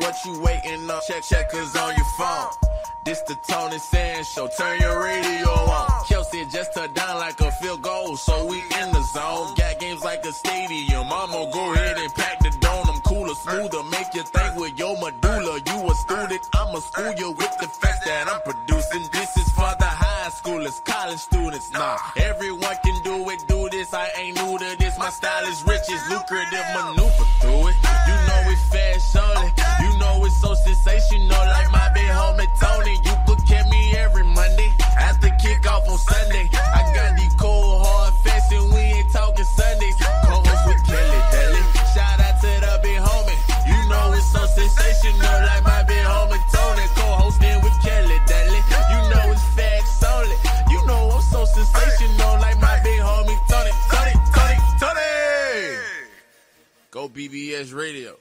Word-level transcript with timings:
what 0.00 0.14
you 0.24 0.40
waiting 0.40 0.90
on? 0.90 1.00
Check 1.08 1.22
checkers 1.22 1.76
on 1.76 1.94
your 1.96 2.06
phone. 2.18 2.50
This 3.04 3.20
the 3.22 3.36
Tony 3.46 3.78
Sands 3.78 4.28
Show. 4.30 4.48
Turn 4.48 4.80
your 4.80 5.02
radio 5.02 5.50
on. 5.50 6.04
Kelsey 6.08 6.46
just 6.46 6.72
touched 6.72 6.94
down 6.94 7.18
like 7.18 7.38
a 7.40 7.50
field 7.52 7.82
goal, 7.82 8.16
so 8.16 8.46
we 8.46 8.56
in 8.56 8.92
the 8.92 9.02
zone. 9.12 9.54
Got 9.56 9.78
games 9.78 10.02
like 10.02 10.24
a 10.24 10.32
stadium. 10.32 11.04
I'ma 11.12 11.50
go 11.52 11.74
ahead 11.74 11.98
and 11.98 12.14
pack 12.14 12.38
the 12.40 12.50
dome. 12.60 12.86
I'm 12.88 13.00
cooler, 13.02 13.34
smoother, 13.34 13.82
make 13.90 14.08
you 14.14 14.22
think 14.22 14.56
with 14.56 14.78
your 14.78 14.96
medulla. 14.96 15.60
You 15.66 15.90
a 15.90 15.94
student, 15.94 16.40
I'ma 16.54 16.78
school 16.80 17.12
you 17.18 17.30
with 17.32 17.54
the 17.60 17.68
facts 17.68 18.06
that 18.06 18.26
I'm 18.26 18.40
producing. 18.40 19.04
This 19.12 19.36
is 19.36 19.50
for 19.52 19.72
the 19.78 19.84
high 19.84 20.30
schoolers, 20.30 20.82
college 20.86 21.18
students. 21.18 21.70
Nah, 21.72 21.98
everyone 22.16 22.76
can 22.82 23.02
do 23.04 23.28
it, 23.28 23.44
do 23.46 23.68
this. 23.70 23.92
I 23.92 24.08
ain't 24.16 24.36
new 24.40 24.58
to 24.58 24.76
this. 24.78 24.98
My 24.98 25.10
style 25.10 25.44
is 25.44 25.62
rich, 25.66 25.84
it's 25.88 26.08
lucrative, 26.08 26.66
maneuver 26.72 27.26
through 27.40 27.68
it. 27.68 27.76
You 28.08 28.16
know 28.28 28.40
it's 28.48 28.64
fast 28.72 29.12
It's 30.24 30.40
so 30.40 30.54
sensational, 30.54 31.36
like 31.52 31.70
my 31.70 31.90
big 31.92 32.08
homie 32.08 32.48
Tony. 32.58 32.96
You 33.04 33.14
could 33.26 33.44
catch 33.46 33.68
me 33.68 33.94
every 33.94 34.24
Monday 34.24 34.72
after 34.96 35.28
kickoff 35.36 35.86
on 35.86 35.98
Sunday. 35.98 36.48
I 36.52 36.80
got 36.96 37.14
these 37.14 37.34
cold 37.34 37.84
hard 37.84 38.14
facts 38.24 38.50
and 38.50 38.72
we 38.72 38.80
ain't 38.80 39.12
talking 39.12 39.44
Sundays. 39.44 39.96
Co-host 40.24 40.64
with 40.64 40.80
Kelly 40.88 41.20
Daly. 41.28 41.62
Shout 41.92 42.20
out 42.24 42.40
to 42.40 42.50
the 42.56 42.72
big 42.80 42.96
homie. 43.04 43.36
You 43.68 43.76
know 43.92 44.16
it's 44.16 44.24
so 44.32 44.40
sensational, 44.48 45.36
like 45.44 45.62
my 45.62 45.82
big 45.84 46.00
homie 46.08 46.40
Tony. 46.48 46.86
Co-hosting 46.96 47.60
with 47.60 47.76
Kelly 47.84 48.18
Daly. 48.24 48.60
You 48.96 49.00
know 49.12 49.28
it's 49.28 49.44
facts 49.52 50.00
only. 50.08 50.36
You 50.72 50.80
know 50.88 51.12
I'm 51.12 51.20
so 51.20 51.44
sensational, 51.44 52.40
like 52.40 52.58
my 52.64 52.80
big 52.80 53.00
homie 53.04 53.36
Tony. 53.52 53.72
Tony, 53.92 54.14
Tony, 54.32 54.56
Tony. 54.80 55.76
Go 56.90 57.12
BBS 57.12 57.76
Radio. 57.76 58.16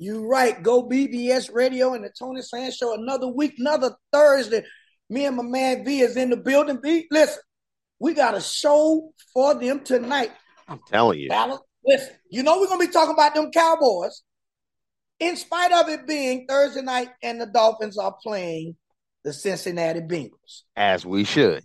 You 0.00 0.26
right. 0.26 0.62
Go 0.62 0.88
BBS 0.88 1.52
Radio 1.52 1.92
and 1.92 2.02
the 2.02 2.10
Tony 2.18 2.40
Sands 2.40 2.74
Show. 2.74 2.94
Another 2.94 3.28
week, 3.28 3.56
another 3.58 3.94
Thursday. 4.10 4.64
Me 5.10 5.26
and 5.26 5.36
my 5.36 5.42
man 5.42 5.84
V 5.84 6.00
is 6.00 6.16
in 6.16 6.30
the 6.30 6.38
building. 6.38 6.80
V, 6.80 7.06
listen, 7.10 7.42
we 7.98 8.14
got 8.14 8.34
a 8.34 8.40
show 8.40 9.12
for 9.34 9.54
them 9.54 9.80
tonight. 9.80 10.32
I'm 10.66 10.80
telling 10.88 11.18
you. 11.18 11.28
Listen, 11.84 12.14
you 12.30 12.42
know 12.42 12.58
we're 12.58 12.68
gonna 12.68 12.86
be 12.86 12.90
talking 12.90 13.12
about 13.12 13.34
them 13.34 13.50
Cowboys. 13.50 14.22
In 15.18 15.36
spite 15.36 15.70
of 15.70 15.90
it 15.90 16.06
being 16.06 16.46
Thursday 16.48 16.80
night 16.80 17.10
and 17.22 17.38
the 17.38 17.44
Dolphins 17.44 17.98
are 17.98 18.16
playing 18.22 18.76
the 19.22 19.34
Cincinnati 19.34 20.00
Bengals. 20.00 20.62
As 20.76 21.04
we 21.04 21.24
should. 21.24 21.62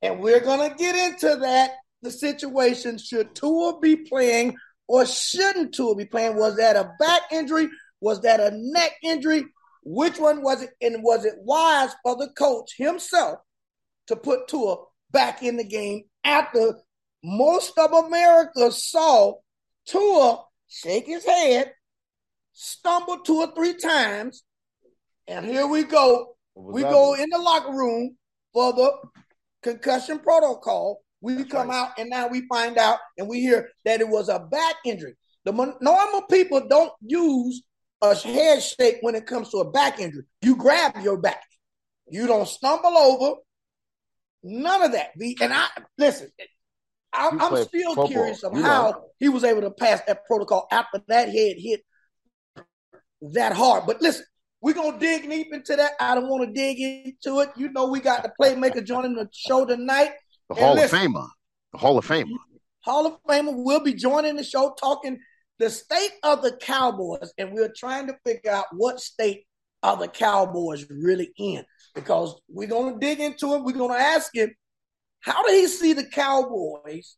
And 0.00 0.20
we're 0.20 0.40
gonna 0.40 0.74
get 0.74 0.96
into 0.96 1.36
that. 1.36 1.72
The 2.00 2.10
situation 2.10 2.96
should 2.96 3.34
Tua 3.34 3.78
be 3.78 3.96
playing 3.96 4.56
or 4.86 5.06
shouldn't 5.06 5.74
Tua 5.74 5.94
be 5.94 6.04
playing? 6.04 6.36
Was 6.36 6.56
that 6.56 6.76
a 6.76 6.92
back 6.98 7.22
injury? 7.32 7.68
Was 8.00 8.20
that 8.22 8.40
a 8.40 8.50
neck 8.52 8.92
injury? 9.02 9.44
Which 9.84 10.18
one 10.18 10.42
was 10.42 10.62
it? 10.62 10.70
And 10.80 11.02
was 11.02 11.24
it 11.24 11.34
wise 11.38 11.94
for 12.02 12.16
the 12.16 12.28
coach 12.36 12.74
himself 12.76 13.38
to 14.06 14.16
put 14.16 14.48
Tua 14.48 14.76
back 15.10 15.42
in 15.42 15.56
the 15.56 15.64
game 15.64 16.04
after 16.24 16.74
most 17.22 17.78
of 17.78 17.92
America 17.92 18.70
saw 18.70 19.34
Tua 19.86 20.44
shake 20.68 21.06
his 21.06 21.24
head, 21.24 21.72
stumble 22.52 23.18
two 23.20 23.36
or 23.36 23.54
three 23.54 23.74
times, 23.74 24.42
and 25.26 25.46
here 25.46 25.66
we 25.66 25.84
go. 25.84 26.36
We 26.54 26.82
go 26.82 27.14
in 27.14 27.30
the 27.30 27.38
locker 27.38 27.72
room 27.72 28.16
for 28.52 28.72
the 28.72 28.92
concussion 29.62 30.18
protocol. 30.18 31.02
We 31.24 31.36
That's 31.36 31.50
come 31.50 31.68
right. 31.70 31.76
out 31.88 31.90
and 31.98 32.10
now 32.10 32.28
we 32.28 32.46
find 32.48 32.76
out 32.76 32.98
and 33.16 33.26
we 33.26 33.40
hear 33.40 33.70
that 33.86 34.00
it 34.02 34.08
was 34.08 34.28
a 34.28 34.38
back 34.38 34.76
injury. 34.84 35.14
The 35.46 35.52
mon- 35.52 35.76
normal 35.80 36.22
people 36.22 36.68
don't 36.68 36.92
use 37.00 37.62
a 38.02 38.14
head 38.14 38.62
shake 38.62 38.98
when 39.00 39.14
it 39.14 39.24
comes 39.26 39.48
to 39.50 39.58
a 39.58 39.70
back 39.70 39.98
injury. 40.00 40.24
You 40.42 40.54
grab 40.56 41.02
your 41.02 41.16
back. 41.16 41.42
You 42.10 42.26
don't 42.26 42.46
stumble 42.46 42.96
over. 42.96 43.36
None 44.42 44.82
of 44.82 44.92
that. 44.92 45.12
The- 45.16 45.38
And 45.40 45.54
I 45.54 45.66
listen. 45.96 46.28
I, 47.14 47.28
I'm 47.40 47.64
still 47.64 47.90
football. 47.94 48.08
curious 48.08 48.42
of 48.42 48.54
You 48.54 48.62
how 48.62 48.90
know. 48.90 49.04
he 49.18 49.28
was 49.30 49.44
able 49.44 49.62
to 49.62 49.70
pass 49.70 50.02
that 50.06 50.26
protocol 50.26 50.66
after 50.70 51.00
that 51.08 51.28
head 51.30 51.56
hit 51.58 51.80
that 53.32 53.52
hard. 53.52 53.84
But 53.86 54.02
listen, 54.02 54.26
we're 54.60 54.74
gonna 54.74 54.98
dig 54.98 55.30
deep 55.30 55.54
into 55.54 55.76
that. 55.76 55.92
I 56.00 56.14
don't 56.16 56.28
want 56.28 56.46
to 56.48 56.52
dig 56.52 56.78
into 56.80 57.40
it. 57.40 57.50
You 57.56 57.70
know, 57.72 57.86
we 57.86 58.00
got 58.00 58.24
the 58.24 58.32
playmaker 58.38 58.84
joining 58.84 59.14
the 59.14 59.28
show 59.32 59.64
tonight. 59.64 60.10
The 60.48 60.54
And 60.56 60.64
Hall 60.64 60.74
listen. 60.74 60.98
of 60.98 61.12
Famer. 61.12 61.28
The 61.72 61.78
Hall 61.78 61.98
of 61.98 62.06
Famer. 62.06 62.36
Hall 62.80 63.06
of 63.06 63.18
Famer 63.28 63.54
will 63.64 63.80
be 63.80 63.94
joining 63.94 64.36
the 64.36 64.44
show 64.44 64.74
talking 64.78 65.18
the 65.58 65.70
state 65.70 66.12
of 66.22 66.42
the 66.42 66.56
Cowboys, 66.56 67.32
and 67.38 67.52
we're 67.52 67.72
trying 67.76 68.08
to 68.08 68.16
figure 68.26 68.50
out 68.50 68.66
what 68.72 69.00
state 69.00 69.46
are 69.82 69.96
the 69.96 70.08
Cowboys 70.08 70.86
really 70.90 71.32
in 71.38 71.64
because 71.94 72.40
we're 72.48 72.68
going 72.68 72.94
to 72.94 72.98
dig 73.00 73.20
into 73.20 73.54
it. 73.54 73.62
We're 73.62 73.72
going 73.72 73.92
to 73.92 74.04
ask 74.04 74.34
him 74.34 74.52
how 75.20 75.42
did 75.46 75.54
he 75.54 75.66
see 75.68 75.92
the 75.92 76.04
Cowboys 76.04 77.16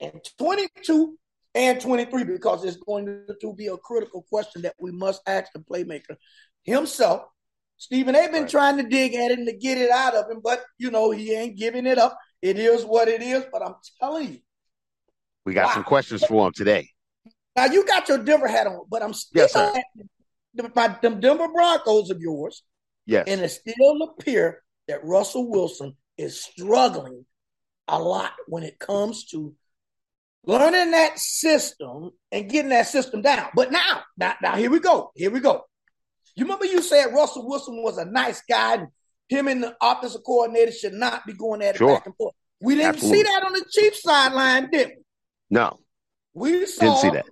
in 0.00 0.20
22 0.38 1.16
and 1.54 1.80
23 1.80 2.24
because 2.24 2.64
it's 2.64 2.76
going 2.76 3.06
to 3.40 3.54
be 3.54 3.68
a 3.68 3.76
critical 3.76 4.24
question 4.28 4.62
that 4.62 4.74
we 4.78 4.90
must 4.90 5.22
ask 5.26 5.52
the 5.52 5.60
playmaker 5.60 6.16
himself. 6.64 7.22
Stephen 7.76 8.14
A. 8.14 8.28
been 8.28 8.42
Right. 8.42 8.50
trying 8.50 8.76
to 8.78 8.82
dig 8.84 9.14
at 9.14 9.30
him 9.30 9.46
to 9.46 9.52
get 9.52 9.78
it 9.78 9.90
out 9.90 10.14
of 10.14 10.30
him, 10.30 10.40
but 10.42 10.64
you 10.78 10.90
know 10.90 11.10
he 11.10 11.34
ain't 11.34 11.56
giving 11.56 11.86
it 11.86 11.98
up. 11.98 12.18
It 12.40 12.58
is 12.58 12.84
what 12.84 13.08
it 13.08 13.22
is, 13.22 13.44
but 13.52 13.62
I'm 13.62 13.74
telling 14.00 14.32
you. 14.32 14.38
We 15.44 15.54
got 15.54 15.66
Wow. 15.68 15.74
some 15.74 15.84
questions 15.84 16.24
for 16.24 16.46
him 16.46 16.52
today. 16.52 16.90
Now 17.56 17.66
you 17.66 17.84
got 17.84 18.08
your 18.08 18.18
Denver 18.18 18.48
hat 18.48 18.66
on, 18.66 18.86
but 18.88 19.02
I'm 19.02 19.12
still 19.12 19.42
Yes, 19.42 19.52
sir. 19.52 19.72
my 20.74 20.88
them 21.02 21.20
Denver 21.20 21.48
Broncos 21.48 22.10
of 22.10 22.20
yours, 22.20 22.62
Yes. 23.06 23.24
and 23.28 23.40
it 23.40 23.48
still 23.50 24.02
appear 24.02 24.62
that 24.88 25.04
Russell 25.04 25.48
Wilson 25.50 25.96
is 26.16 26.42
struggling 26.42 27.26
a 27.88 28.00
lot 28.00 28.32
when 28.46 28.62
it 28.62 28.78
comes 28.78 29.24
to 29.26 29.54
learning 30.44 30.90
that 30.92 31.18
system 31.18 32.10
and 32.30 32.50
getting 32.50 32.70
that 32.70 32.86
system 32.86 33.22
down. 33.22 33.50
But 33.54 33.72
now, 33.72 34.04
now, 34.16 34.36
now 34.42 34.56
here 34.56 34.70
we 34.70 34.78
go. 34.80 35.10
Here 35.14 35.30
we 35.30 35.40
go. 35.40 35.64
You 36.36 36.44
remember 36.44 36.64
you 36.66 36.82
said 36.82 37.12
Russell 37.12 37.46
Wilson 37.48 37.82
was 37.82 37.98
a 37.98 38.04
nice 38.04 38.42
guy, 38.48 38.74
and 38.74 38.88
him 39.28 39.48
and 39.48 39.62
the 39.62 39.76
offensive 39.80 40.22
coordinator 40.24 40.72
should 40.72 40.92
not 40.94 41.24
be 41.26 41.32
going 41.32 41.62
at 41.62 41.76
it 41.76 41.78
Sure. 41.78 41.94
back 41.94 42.06
and 42.06 42.16
forth. 42.16 42.34
We 42.60 42.74
didn't 42.74 42.96
Absolutely. 42.96 43.18
see 43.18 43.22
that 43.24 43.42
on 43.44 43.52
the 43.52 43.64
Chiefs 43.70 44.02
sideline, 44.02 44.70
did 44.70 44.88
we? 44.88 44.94
no, 45.50 45.78
We 46.32 46.66
saw 46.66 46.80
didn't 46.84 46.98
see 46.98 47.10
that. 47.10 47.26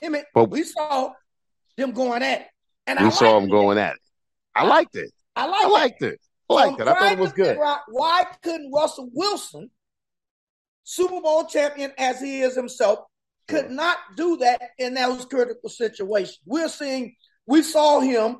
him 0.00 0.14
and 0.14 0.24
But- 0.34 0.50
we 0.50 0.62
saw 0.62 1.12
them 1.76 1.92
going 1.92 2.22
at 2.22 2.42
it. 2.42 2.46
And 2.86 2.98
I 2.98 3.04
We 3.04 3.10
saw 3.10 3.32
liked 3.32 3.44
him 3.44 3.50
going 3.50 3.78
at 3.78 3.94
it. 3.94 4.00
I 4.54 4.64
liked 4.66 4.96
it. 4.96 5.10
I 5.36 5.46
liked 5.46 5.64
I 5.64 5.66
it. 5.68 5.72
liked 5.72 6.02
it. 6.02 6.20
I 6.48 6.54
liked 6.54 6.80
it. 6.80 6.88
I 6.88 6.94
thought 6.94 7.12
it 7.12 7.18
was 7.18 7.32
good. 7.32 7.56
Why 7.88 8.26
couldn't 8.42 8.72
Russell 8.72 9.08
Wilson, 9.12 9.70
Super 10.84 11.20
Bowl 11.20 11.44
champion 11.46 11.92
as 11.98 12.20
he 12.20 12.40
is 12.42 12.54
himself, 12.56 13.00
could 13.48 13.70
not 13.70 13.98
do 14.16 14.36
that 14.38 14.70
in 14.78 14.94
those 14.94 15.24
critical 15.24 15.68
situations? 15.68 16.38
We're 16.44 16.68
seeing, 16.68 17.14
we 17.50 17.62
saw 17.62 17.98
him 17.98 18.38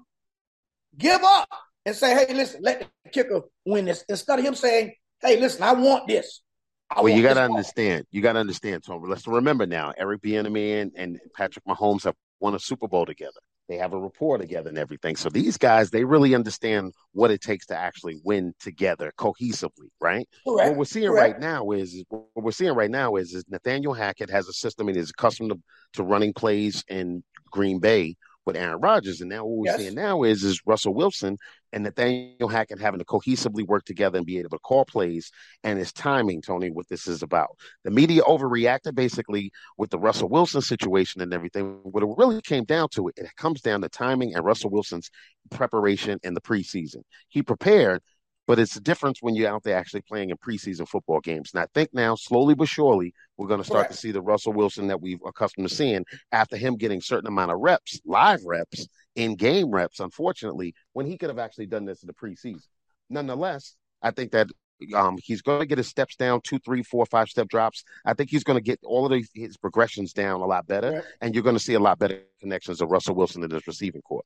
give 0.96 1.20
up 1.22 1.48
and 1.84 1.96
say, 1.96 2.14
hey, 2.14 2.32
listen, 2.32 2.60
let 2.62 2.86
the 3.04 3.10
kicker 3.10 3.42
win 3.66 3.86
this. 3.86 4.04
Instead 4.08 4.38
of 4.38 4.44
him 4.44 4.54
saying, 4.54 4.94
hey, 5.20 5.40
listen, 5.40 5.64
I 5.64 5.72
want 5.72 6.06
this. 6.06 6.42
I 6.88 7.02
Well, 7.02 7.12
you 7.12 7.22
got 7.22 7.30
to 7.30 7.40
this 7.40 7.48
ball." 7.48 7.56
understand. 7.56 8.06
You 8.12 8.22
got 8.22 8.34
to 8.34 8.38
understand, 8.38 8.84
Tom. 8.84 9.02
Let's 9.02 9.26
remember 9.26 9.66
now. 9.66 9.92
Eric 9.98 10.22
Bieniemy 10.22 10.80
and, 10.80 10.92
and 10.96 11.18
Patrick 11.36 11.64
Mahomes 11.64 12.04
have 12.04 12.14
won 12.38 12.54
a 12.54 12.60
Super 12.60 12.86
Bowl 12.86 13.04
together. 13.04 13.40
They 13.68 13.78
have 13.78 13.92
a 13.92 13.98
rapport 13.98 14.38
together 14.38 14.68
and 14.68 14.78
everything. 14.78 15.16
So 15.16 15.28
these 15.28 15.56
guys, 15.56 15.90
they 15.90 16.04
really 16.04 16.34
understand 16.34 16.92
what 17.12 17.30
it 17.32 17.40
takes 17.40 17.66
to 17.66 17.76
actually 17.76 18.20
win 18.24 18.52
together 18.60 19.12
cohesively, 19.16 19.90
right? 20.00 20.28
Correct. 20.46 20.70
What 20.70 20.76
we're 20.76 20.84
seeing 20.84 21.08
Correct. 21.08 21.34
right 21.34 21.40
now 21.40 21.70
is 21.70 22.04
what 22.08 22.24
we're 22.36 22.50
seeing 22.50 22.74
right 22.74 22.90
now 22.90 23.16
is, 23.16 23.32
is 23.32 23.44
Nathaniel 23.48 23.94
Hackett 23.94 24.30
has 24.30 24.48
a 24.48 24.52
system 24.52 24.88
and 24.88 24.96
is 24.96 25.10
accustomed 25.10 25.50
to, 25.50 25.60
to 25.94 26.02
running 26.02 26.32
plays 26.32 26.84
in 26.88 27.22
Green 27.52 27.78
Bay 27.78 28.16
with 28.46 28.56
Aaron 28.56 28.80
Rodgers. 28.80 29.20
And 29.20 29.30
now 29.30 29.44
what 29.44 29.58
we're 29.58 29.66
Yes. 29.66 29.76
seeing 29.76 29.94
now 29.94 30.22
is 30.22 30.42
is 30.44 30.60
Russell 30.66 30.94
Wilson 30.94 31.36
and 31.72 31.84
Nathaniel 31.84 32.48
Hackett 32.48 32.80
having 32.80 32.98
to 32.98 33.04
cohesively 33.04 33.66
work 33.66 33.84
together 33.84 34.16
and 34.18 34.26
be 34.26 34.38
able 34.38 34.50
to 34.50 34.58
call 34.58 34.84
plays 34.84 35.30
and 35.62 35.78
his 35.78 35.92
timing, 35.92 36.42
Tony, 36.42 36.70
what 36.70 36.88
this 36.88 37.06
is 37.06 37.22
about. 37.22 37.56
The 37.84 37.90
media 37.90 38.22
overreacted 38.22 38.94
basically 38.94 39.52
with 39.76 39.90
the 39.90 39.98
Russell 39.98 40.28
Wilson 40.28 40.62
situation 40.62 41.20
and 41.20 41.32
everything. 41.32 41.80
What 41.84 42.02
it 42.02 42.08
really 42.16 42.40
came 42.42 42.64
down 42.64 42.88
to 42.92 43.08
it, 43.08 43.14
it 43.18 43.36
comes 43.36 43.60
down 43.60 43.82
to 43.82 43.88
timing 43.88 44.34
and 44.34 44.44
Russell 44.44 44.70
Wilson's 44.70 45.10
preparation 45.50 46.18
in 46.22 46.34
the 46.34 46.40
preseason. 46.40 47.02
He 47.28 47.42
prepared, 47.42 48.02
but 48.50 48.58
it's 48.58 48.74
a 48.74 48.80
difference 48.80 49.22
when 49.22 49.36
you're 49.36 49.48
out 49.48 49.62
there 49.62 49.76
actually 49.76 50.00
playing 50.00 50.30
in 50.30 50.36
preseason 50.36 50.88
football 50.88 51.20
games. 51.20 51.52
And 51.54 51.62
I 51.62 51.68
think 51.72 51.90
now, 51.92 52.16
slowly 52.16 52.56
but 52.56 52.66
surely, 52.66 53.14
we're 53.36 53.46
going 53.46 53.60
to 53.60 53.64
start 53.64 53.82
Correct. 53.82 53.92
to 53.92 53.98
see 53.98 54.10
the 54.10 54.20
Russell 54.20 54.52
Wilson 54.52 54.88
that 54.88 55.00
we've 55.00 55.20
accustomed 55.24 55.68
to 55.68 55.72
seeing 55.72 56.04
after 56.32 56.56
him 56.56 56.74
getting 56.76 57.00
certain 57.00 57.28
amount 57.28 57.52
of 57.52 57.60
reps, 57.60 58.00
live 58.04 58.40
reps, 58.44 58.88
in 59.14 59.36
game 59.36 59.70
reps, 59.70 60.00
unfortunately, 60.00 60.74
when 60.94 61.06
he 61.06 61.16
could 61.16 61.28
have 61.30 61.38
actually 61.38 61.66
done 61.66 61.84
this 61.84 62.02
in 62.02 62.08
the 62.08 62.12
preseason. 62.12 62.66
Nonetheless, 63.08 63.76
I 64.02 64.10
think 64.10 64.32
that 64.32 64.48
Um, 64.96 65.18
he's 65.22 65.42
going 65.42 65.60
to 65.60 65.66
get 65.66 65.78
his 65.78 65.88
steps 65.88 66.16
down 66.16 66.40
two, 66.42 66.58
three, 66.58 66.82
four, 66.82 67.04
five 67.06 67.28
step 67.28 67.48
drops. 67.48 67.84
I 68.04 68.14
think 68.14 68.30
he's 68.30 68.44
going 68.44 68.56
to 68.56 68.68
get 68.70 68.80
all 68.82 69.04
of 69.06 69.12
his, 69.12 69.30
his 69.32 69.56
progressions 69.58 70.12
down 70.12 70.40
a 70.40 70.46
lot 70.46 70.66
better, 70.66 70.90
right. 70.90 71.04
and 71.20 71.34
you're 71.34 71.44
going 71.44 71.60
to 71.60 71.62
see 71.62 71.74
a 71.74 71.80
lot 71.88 71.98
better 71.98 72.22
connections 72.40 72.80
of 72.80 72.90
Russell 72.90 73.14
Wilson 73.14 73.44
in 73.44 73.50
his 73.50 73.66
receiving 73.66 74.02
court. 74.02 74.24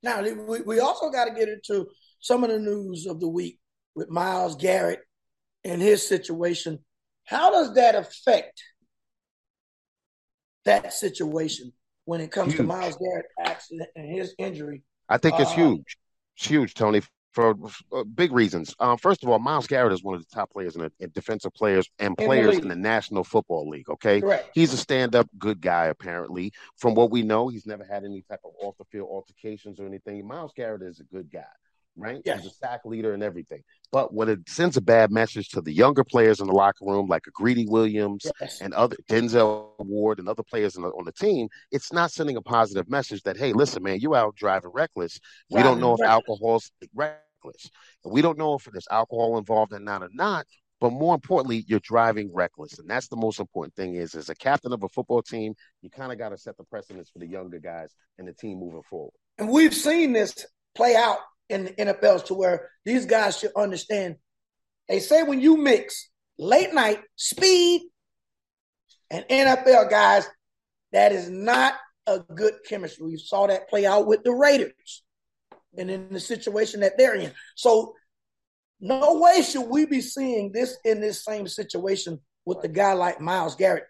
Now, 0.00 0.22
we, 0.22 0.60
we 0.60 0.78
also 0.78 1.10
got 1.10 1.24
to 1.24 1.32
get 1.32 1.48
into 1.48 1.88
some 2.24 2.42
of 2.42 2.48
the 2.48 2.58
news 2.58 3.04
of 3.04 3.20
the 3.20 3.28
week 3.28 3.58
with 3.94 4.08
Myles 4.08 4.56
Garrett 4.56 5.00
and 5.62 5.82
his 5.82 6.08
situation. 6.08 6.78
How 7.24 7.50
does 7.50 7.74
that 7.74 7.94
affect 7.94 8.62
that 10.64 10.94
situation 10.94 11.74
when 12.06 12.22
it 12.22 12.30
comes 12.30 12.54
huge. 12.54 12.62
to 12.62 12.62
Myles 12.62 12.96
Garrett 12.96 13.26
accident 13.38 13.90
and 13.94 14.10
his 14.10 14.34
injury? 14.38 14.82
I 15.06 15.18
think 15.18 15.38
it's 15.38 15.50
uh, 15.50 15.54
huge. 15.54 15.98
It's 16.38 16.46
huge, 16.46 16.72
Tony, 16.72 17.02
for 17.32 17.56
uh, 17.92 18.04
big 18.04 18.32
reasons. 18.32 18.74
Um, 18.80 18.96
first 18.96 19.22
of 19.22 19.28
all, 19.28 19.38
Myles 19.38 19.66
Garrett 19.66 19.92
is 19.92 20.02
one 20.02 20.14
of 20.14 20.22
the 20.22 20.34
top 20.34 20.50
players 20.50 20.76
in, 20.76 20.80
the, 20.80 20.92
in 21.00 21.10
defensive 21.10 21.52
players 21.52 21.90
and 21.98 22.16
players 22.16 22.54
in 22.54 22.54
the, 22.54 22.62
in 22.62 22.68
the, 22.68 22.76
National 22.76 23.22
Football 23.22 23.68
League. 23.68 23.90
Okay, 23.90 24.22
Correct. 24.22 24.48
he's 24.54 24.72
a 24.72 24.78
stand-up 24.78 25.28
good 25.38 25.60
guy. 25.60 25.86
Apparently, 25.88 26.54
from 26.78 26.94
what 26.94 27.10
we 27.10 27.20
know, 27.20 27.48
he's 27.48 27.66
never 27.66 27.84
had 27.84 28.02
any 28.02 28.22
type 28.22 28.40
of 28.46 28.52
off-the-field 28.62 29.10
altercations 29.10 29.78
or 29.78 29.84
anything. 29.84 30.26
Myles 30.26 30.54
Garrett 30.56 30.80
is 30.80 31.00
a 31.00 31.04
good 31.04 31.30
guy 31.30 31.44
right? 31.96 32.20
Yes. 32.24 32.42
He's 32.42 32.52
a 32.52 32.54
sack 32.54 32.80
leader 32.84 33.14
and 33.14 33.22
everything. 33.22 33.62
But 33.92 34.12
when 34.12 34.28
it 34.28 34.40
sends 34.48 34.76
a 34.76 34.80
bad 34.80 35.10
message 35.10 35.48
to 35.50 35.60
the 35.60 35.72
younger 35.72 36.04
players 36.04 36.40
in 36.40 36.46
the 36.46 36.52
locker 36.52 36.84
room, 36.84 37.06
like 37.06 37.26
a 37.26 37.30
Greedy 37.30 37.66
Williams 37.66 38.26
yes. 38.40 38.60
and 38.60 38.74
other 38.74 38.96
Denzel 39.08 39.70
Ward 39.78 40.18
and 40.18 40.28
other 40.28 40.42
players 40.42 40.74
the, 40.74 40.82
on 40.82 41.04
the 41.04 41.12
team, 41.12 41.48
it's 41.70 41.92
not 41.92 42.10
sending 42.10 42.36
a 42.36 42.42
positive 42.42 42.88
message 42.88 43.22
that, 43.22 43.36
hey, 43.36 43.52
listen, 43.52 43.82
man, 43.82 44.00
you 44.00 44.14
out 44.14 44.34
driving 44.34 44.70
reckless. 44.72 45.20
Driving 45.50 45.64
we 45.64 45.70
don't 45.70 45.80
know 45.80 45.92
reckless. 45.92 46.06
if 46.06 46.10
alcohol's 46.10 46.72
reckless. 46.94 47.70
And 48.04 48.12
we 48.12 48.22
don't 48.22 48.38
know 48.38 48.54
if 48.54 48.64
there's 48.64 48.88
alcohol 48.90 49.38
involved 49.38 49.72
or 49.72 49.80
not 49.80 50.02
or 50.02 50.10
not. 50.12 50.46
But 50.80 50.90
more 50.90 51.14
importantly, 51.14 51.64
you're 51.68 51.80
driving 51.80 52.30
reckless. 52.34 52.78
And 52.78 52.90
that's 52.90 53.08
the 53.08 53.16
most 53.16 53.38
important 53.38 53.74
thing 53.74 53.94
is 53.94 54.14
as 54.14 54.28
a 54.28 54.34
captain 54.34 54.72
of 54.72 54.82
a 54.82 54.88
football 54.88 55.22
team, 55.22 55.54
you 55.80 55.88
kind 55.88 56.12
of 56.12 56.18
got 56.18 56.30
to 56.30 56.36
set 56.36 56.56
the 56.56 56.64
precedence 56.64 57.08
for 57.10 57.20
the 57.20 57.28
younger 57.28 57.60
guys 57.60 57.94
and 58.18 58.26
the 58.26 58.32
team 58.32 58.58
moving 58.58 58.82
forward. 58.90 59.12
And 59.38 59.48
we've 59.48 59.74
seen 59.74 60.12
this 60.12 60.44
play 60.74 60.94
out 60.96 61.18
in 61.48 61.64
the 61.64 61.70
NFLs 61.72 62.26
to 62.26 62.34
where 62.34 62.70
these 62.84 63.06
guys 63.06 63.38
should 63.38 63.52
understand. 63.56 64.16
They 64.88 65.00
say 65.00 65.22
when 65.22 65.40
you 65.40 65.56
mix 65.56 66.10
late 66.38 66.74
night 66.74 67.00
speed 67.16 67.82
and 69.10 69.24
NFL 69.28 69.90
guys, 69.90 70.26
that 70.92 71.12
is 71.12 71.28
not 71.28 71.74
a 72.06 72.18
good 72.18 72.54
chemistry. 72.66 73.06
We 73.06 73.16
saw 73.16 73.46
that 73.46 73.68
play 73.68 73.86
out 73.86 74.06
with 74.06 74.22
the 74.22 74.32
Raiders 74.32 75.02
and 75.76 75.90
in 75.90 76.12
the 76.12 76.20
situation 76.20 76.80
that 76.80 76.96
they're 76.98 77.14
in. 77.14 77.32
So, 77.56 77.94
no 78.80 79.18
way 79.18 79.40
should 79.42 79.68
we 79.68 79.86
be 79.86 80.00
seeing 80.00 80.52
this 80.52 80.76
in 80.84 81.00
this 81.00 81.24
same 81.24 81.46
situation 81.46 82.20
with 82.44 82.60
the 82.60 82.68
guy 82.68 82.92
like 82.92 83.20
Myles 83.20 83.54
Garrett. 83.54 83.84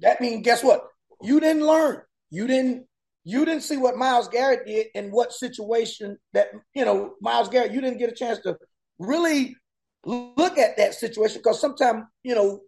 That 0.00 0.20
means, 0.20 0.42
guess 0.44 0.64
what? 0.64 0.82
You 1.22 1.40
didn't 1.40 1.64
learn. 1.64 2.02
You 2.30 2.46
didn't 2.46 2.86
you 3.28 3.44
didn't 3.44 3.64
see 3.64 3.76
what 3.76 3.96
Myles 3.96 4.28
Garrett 4.28 4.66
did 4.66 4.86
in 4.94 5.10
what 5.10 5.32
situation 5.32 6.16
that, 6.32 6.46
you 6.74 6.84
know, 6.84 7.14
Myles 7.20 7.48
Garrett, 7.48 7.72
you 7.72 7.80
didn't 7.80 7.98
get 7.98 8.08
a 8.08 8.14
chance 8.14 8.38
to 8.44 8.56
really 9.00 9.56
look 10.04 10.58
at 10.58 10.76
that 10.76 10.94
situation 10.94 11.40
because 11.40 11.60
sometimes, 11.60 12.04
you 12.22 12.36
know, 12.36 12.60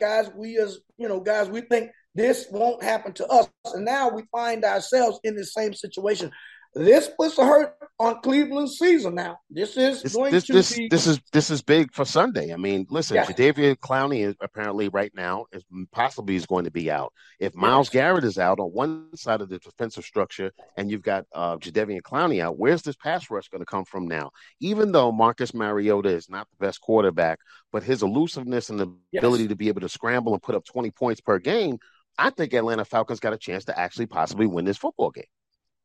guys, 0.00 0.30
we 0.36 0.58
as, 0.58 0.78
you 0.96 1.08
know, 1.08 1.18
guys, 1.18 1.48
we 1.48 1.62
think 1.62 1.90
this 2.14 2.46
won't 2.52 2.84
happen 2.84 3.14
to 3.14 3.26
us. 3.26 3.48
And 3.74 3.84
now 3.84 4.08
we 4.08 4.22
find 4.30 4.64
ourselves 4.64 5.18
in 5.24 5.34
the 5.34 5.44
same 5.44 5.74
situation. 5.74 6.30
This 6.76 7.08
puts 7.18 7.38
a 7.38 7.44
hurt 7.46 7.74
on 7.98 8.20
Cleveland's 8.20 8.76
season 8.76 9.14
now. 9.14 9.38
This 9.48 9.78
is 9.78 10.02
this, 10.02 10.14
going 10.14 10.30
this, 10.30 10.44
to 10.44 10.52
this, 10.52 10.76
be 10.76 10.88
this 10.88 11.06
is 11.06 11.18
this 11.32 11.48
is 11.48 11.62
big 11.62 11.90
for 11.94 12.04
Sunday. 12.04 12.52
I 12.52 12.56
mean, 12.56 12.86
listen, 12.90 13.14
yeah. 13.14 13.24
Clowney 13.24 14.26
is 14.26 14.34
apparently 14.42 14.90
right 14.90 15.10
now 15.14 15.46
is 15.52 15.64
possibly 15.90 16.36
is 16.36 16.44
going 16.44 16.66
to 16.66 16.70
be 16.70 16.90
out. 16.90 17.14
If 17.40 17.54
Myles. 17.54 17.88
Garrett 17.88 18.24
is 18.24 18.36
out 18.36 18.60
on 18.60 18.66
one 18.66 19.16
side 19.16 19.40
of 19.40 19.48
the 19.48 19.58
defensive 19.58 20.04
structure, 20.04 20.52
and 20.76 20.90
you've 20.90 21.00
got 21.00 21.24
uh, 21.34 21.56
Jadeveon 21.56 22.02
Clowney 22.02 22.42
out, 22.42 22.58
where's 22.58 22.82
this 22.82 22.96
pass 22.96 23.30
rush 23.30 23.48
going 23.48 23.62
to 23.62 23.66
come 23.66 23.86
from 23.86 24.06
now? 24.06 24.30
Even 24.60 24.92
though 24.92 25.10
Marcus 25.10 25.54
Mariota 25.54 26.10
is 26.10 26.28
not 26.28 26.46
the 26.50 26.66
best 26.66 26.82
quarterback, 26.82 27.38
but 27.72 27.84
his 27.84 28.02
elusiveness 28.02 28.68
and 28.68 28.78
the 28.78 28.94
yes. 29.12 29.22
ability 29.22 29.48
to 29.48 29.56
be 29.56 29.68
able 29.68 29.80
to 29.80 29.88
scramble 29.88 30.34
and 30.34 30.42
put 30.42 30.54
up 30.54 30.66
twenty 30.66 30.90
points 30.90 31.22
per 31.22 31.38
game, 31.38 31.78
I 32.18 32.28
think 32.28 32.52
Atlanta 32.52 32.84
Falcons 32.84 33.20
got 33.20 33.32
a 33.32 33.38
chance 33.38 33.64
to 33.64 33.78
actually 33.78 34.06
possibly 34.06 34.46
win 34.46 34.66
this 34.66 34.76
football 34.76 35.10
game. 35.10 35.24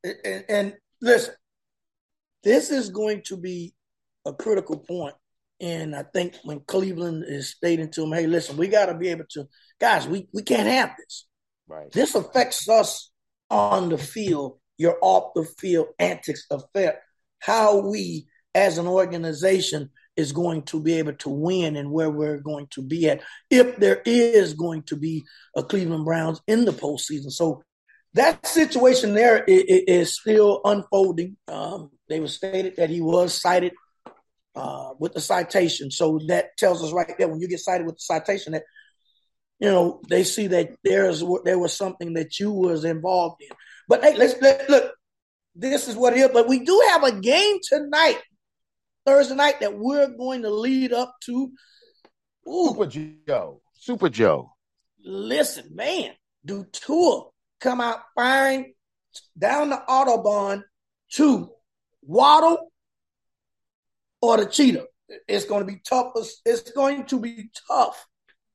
And, 0.03 0.45
and 0.50 0.74
listen, 1.01 1.33
this 2.44 2.71
is 2.71 2.89
going 2.89 3.21
to 3.25 3.38
be 3.38 3.74
a 4.25 4.33
critical 4.33 4.77
point. 4.77 5.15
And 5.59 5.95
I 5.95 6.03
think 6.03 6.36
when 6.44 6.62
Cleveland 6.62 7.24
is 7.27 7.51
stating 7.51 7.92
to 7.92 8.01
them, 8.01 8.13
hey, 8.13 8.25
listen, 8.25 8.57
we 8.57 8.68
got 8.68 8.88
to 8.88 8.95
be 8.95 9.09
able 9.09 9.25
to, 9.31 9.48
guys, 9.80 10.07
we, 10.07 10.27
we 10.33 10.42
can't 10.42 10.68
have 10.68 10.92
this. 10.98 11.27
Right. 11.68 11.92
This 11.92 12.15
affects 12.15 12.68
us 12.68 13.12
on 13.50 13.89
the 13.89 13.98
field. 13.98 14.59
Your 14.77 14.98
off 15.01 15.33
the 15.36 15.44
field 15.59 15.88
antics 16.00 16.45
affect 16.50 17.03
how 17.39 17.88
we 17.88 18.27
as 18.56 18.80
an 18.80 18.88
organization 18.88 19.92
is 20.18 20.31
going 20.31 20.63
to 20.63 20.81
be 20.81 20.94
able 20.94 21.13
to 21.13 21.30
win 21.30 21.75
and 21.75 21.92
where 21.92 22.09
we're 22.09 22.38
going 22.38 22.68
to 22.71 22.81
be 22.81 23.09
at 23.09 23.21
if 23.50 23.77
there 23.77 24.01
is 24.06 24.53
going 24.53 24.83
to 24.83 24.95
be 24.95 25.24
a 25.56 25.63
Cleveland 25.63 26.06
Browns 26.06 26.42
in 26.48 26.65
the 26.65 26.71
postseason. 26.71 27.31
So 27.31 27.63
that 28.13 28.46
situation 28.46 29.13
there 29.13 29.44
is, 29.44 29.63
is 29.88 30.16
still 30.16 30.62
unfolding. 30.66 31.38
Um, 31.48 31.92
they 32.10 32.19
were 32.19 32.28
stated 32.28 32.75
that 32.75 32.90
he 32.90 33.02
was 33.02 33.34
cited 33.34 33.74
uh, 34.56 34.90
with 35.00 35.13
the 35.13 35.22
citation, 35.22 35.92
so 35.92 36.19
that 36.28 36.58
tells 36.58 36.84
us 36.84 36.92
right 36.92 37.13
there 37.18 37.30
when 37.30 37.40
you 37.40 37.48
get 37.48 37.60
cited 37.60 37.86
with 37.86 37.96
the 37.96 38.02
citation 38.02 38.52
that 38.52 38.63
you 39.60 39.69
know 39.69 40.02
they 40.10 40.24
see 40.24 40.48
that 40.48 40.75
there's 40.84 41.24
there 41.46 41.60
was 41.60 41.74
something 41.74 42.13
that 42.13 42.40
you 42.40 42.52
was 42.52 42.84
involved 42.84 43.42
in. 43.42 43.56
But 43.88 44.04
hey, 44.04 44.18
let's 44.18 44.36
let, 44.42 44.69
look. 44.69 44.94
This 45.56 45.88
is 45.88 45.96
what 45.96 46.13
it 46.13 46.19
is. 46.19 46.30
But 46.34 46.48
we 46.48 46.60
do 46.63 46.81
have 46.90 47.04
a 47.04 47.19
game 47.19 47.58
tonight, 47.63 48.19
Thursday 49.06 49.36
night, 49.36 49.60
that 49.62 49.78
we're 49.78 50.08
going 50.08 50.42
to 50.44 50.50
lead 50.50 50.94
up 50.94 51.16
to. 51.25 51.52
Ooh. 52.48 52.69
Super 52.69 52.86
Joe. 52.88 53.62
Super 53.74 54.10
Joe. 54.10 54.54
Listen, 55.04 55.66
man, 55.74 56.12
do 56.46 56.66
Tua 56.72 57.31
come 57.62 57.80
out 57.80 58.00
firing 58.16 58.74
down 59.38 59.69
the 59.69 59.81
Autobahn 59.88 60.63
to 61.13 61.52
Waddle 62.02 62.72
or 64.22 64.38
the 64.38 64.46
Cheetah. 64.46 64.86
It's 65.28 65.46
going 65.46 65.66
to 65.66 65.72
be 65.72 65.81
tough. 65.88 66.13
It's 66.46 66.72
going 66.72 67.06
to 67.06 67.19
be 67.19 67.50
tough. 67.68 68.06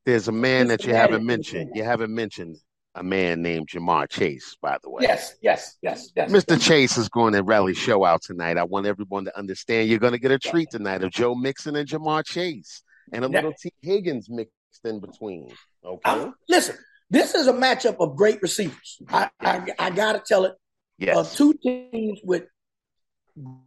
There's 0.05 0.29
a 0.29 0.32
man 0.32 0.69
that 0.69 0.85
you 0.85 0.94
haven't 0.94 1.25
mentioned. 1.25 1.73
You 1.75 1.85
haven't 1.85 2.14
mentioned 2.14 2.56
a 2.94 3.03
man 3.03 3.43
named 3.43 3.69
Ja'Marr 3.69 4.08
Chase, 4.08 4.56
by 4.62 4.79
the 4.82 4.88
way. 4.88 5.03
Yes, 5.03 5.35
yes, 5.43 5.76
yes, 5.82 6.10
yes. 6.17 6.32
Mr. 6.32 6.60
Chase 6.60 6.96
is 6.96 7.08
going 7.08 7.34
to 7.34 7.43
rally 7.43 7.75
show 7.75 8.05
out 8.05 8.22
tonight. 8.22 8.56
I 8.56 8.65
want 8.65 8.86
everyone 8.86 9.27
to 9.27 9.36
understand 9.36 9.91
you're 9.91 9.98
going 9.98 10.15
to 10.15 10.19
get 10.19 10.31
a 10.31 10.39
treat 10.39 10.70
tonight 10.70 11.03
of 11.03 11.10
Joe 11.10 11.34
Mixon 11.34 11.77
and 11.77 11.86
Ja'Marr 11.86 12.25
Chase 12.25 12.82
and 13.13 13.25
a 13.25 13.29
little 13.29 13.53
Tee 13.53 13.72
Higgins 13.82 14.31
mixed 14.31 14.53
in 14.84 15.01
between. 15.01 15.53
Okay. 15.84 16.10
Um, 16.10 16.34
listen, 16.48 16.77
this 17.10 17.34
is 17.34 17.46
a 17.46 17.53
matchup 17.53 17.96
of 18.01 18.17
great 18.17 18.43
receivers. 18.43 19.01
I, 19.08 19.31
I, 19.41 19.67
I 19.79 19.91
got 19.91 20.13
to 20.13 20.22
tell 20.27 20.44
it. 20.44 20.55
Yes. 20.98 21.17
Uh, 21.17 21.36
two 21.36 21.55
teams 21.55 22.20
with 22.25 22.44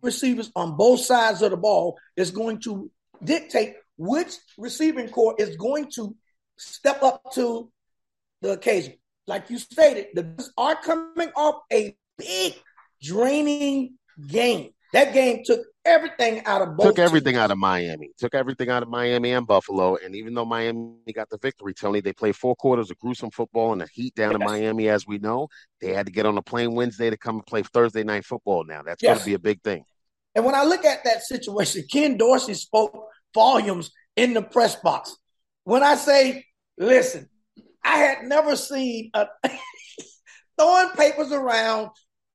receivers 0.02 0.52
on 0.56 0.76
both 0.76 1.02
sides 1.02 1.42
of 1.42 1.52
the 1.52 1.58
ball 1.58 1.98
is 2.18 2.32
going 2.32 2.60
to 2.62 2.92
dictate 3.24 3.76
which 3.98 4.36
receiving 4.58 5.10
corps 5.10 5.36
is 5.38 5.56
going 5.58 5.92
to 5.92 6.16
step 6.58 7.04
up 7.04 7.22
to 7.34 7.72
the 8.42 8.52
occasion. 8.52 8.94
Like 9.28 9.50
you 9.50 9.60
stated, 9.60 10.08
the 10.14 10.52
are 10.58 10.76
coming 10.76 11.30
off 11.36 11.62
a 11.72 11.96
big 12.18 12.56
draining 13.02 13.96
game. 14.26 14.72
That 14.92 15.14
game 15.14 15.44
took 15.46 15.62
everything 15.86 16.44
out 16.46 16.62
of 16.62 16.76
both. 16.76 16.88
Took 16.88 17.00
everything 17.00 17.34
teams. 17.34 17.44
out 17.44 17.52
of 17.52 17.58
Miami. 17.58 18.10
Took 18.18 18.34
everything 18.34 18.70
out 18.70 18.82
of 18.82 18.90
Miami 18.90 19.34
and 19.34 19.46
Buffalo. 19.46 19.98
And 19.98 20.16
even 20.16 20.34
though 20.34 20.46
Miami 20.46 21.14
got 21.14 21.30
the 21.30 21.38
victory, 21.38 21.74
Tony, 21.74 22.02
they 22.02 22.14
played 22.14 22.36
four 22.36 22.56
quarters 22.56 22.90
of 22.90 22.98
gruesome 22.98 23.30
football 23.30 23.72
and 23.72 23.82
the 23.82 23.88
heat 23.92 24.16
down 24.16 24.32
yes. 24.32 24.42
in 24.42 24.48
Miami, 24.48 24.90
as 24.90 25.06
we 25.06 25.20
know. 25.20 25.48
They 25.80 25.94
had 25.94 26.08
to 26.08 26.12
get 26.12 26.26
on 26.26 26.38
a 26.38 26.42
plane 26.42 26.74
Wednesday 26.74 27.10
to 27.10 27.18
come 27.18 27.36
and 27.36 27.46
play 27.46 27.62
Thursday 27.62 28.04
night 28.04 28.26
football. 28.26 28.64
Now 28.64 28.82
that's 28.84 29.04
yes. 29.04 29.10
going 29.10 29.20
to 29.20 29.26
be 29.26 29.34
a 29.36 29.40
big 29.40 29.62
thing. 29.62 29.84
And 30.36 30.46
when 30.46 30.56
I 30.56 30.64
look 30.64 30.86
at 30.86 31.04
that 31.04 31.24
situation, 31.24 31.84
Ken 31.92 32.18
Dorsey 32.18 32.54
spoke 32.54 33.10
volumes 33.34 33.92
in 34.16 34.34
the 34.34 34.42
press 34.42 34.76
box. 34.76 35.16
When 35.64 35.84
I 35.84 35.96
say, 35.96 36.46
listen, 36.78 37.30
I 37.84 37.98
had 37.98 38.24
never 38.24 38.56
seen 38.56 39.12
a 39.14 39.28
throwing 40.60 40.90
papers 40.90 41.32
around, 41.32 41.90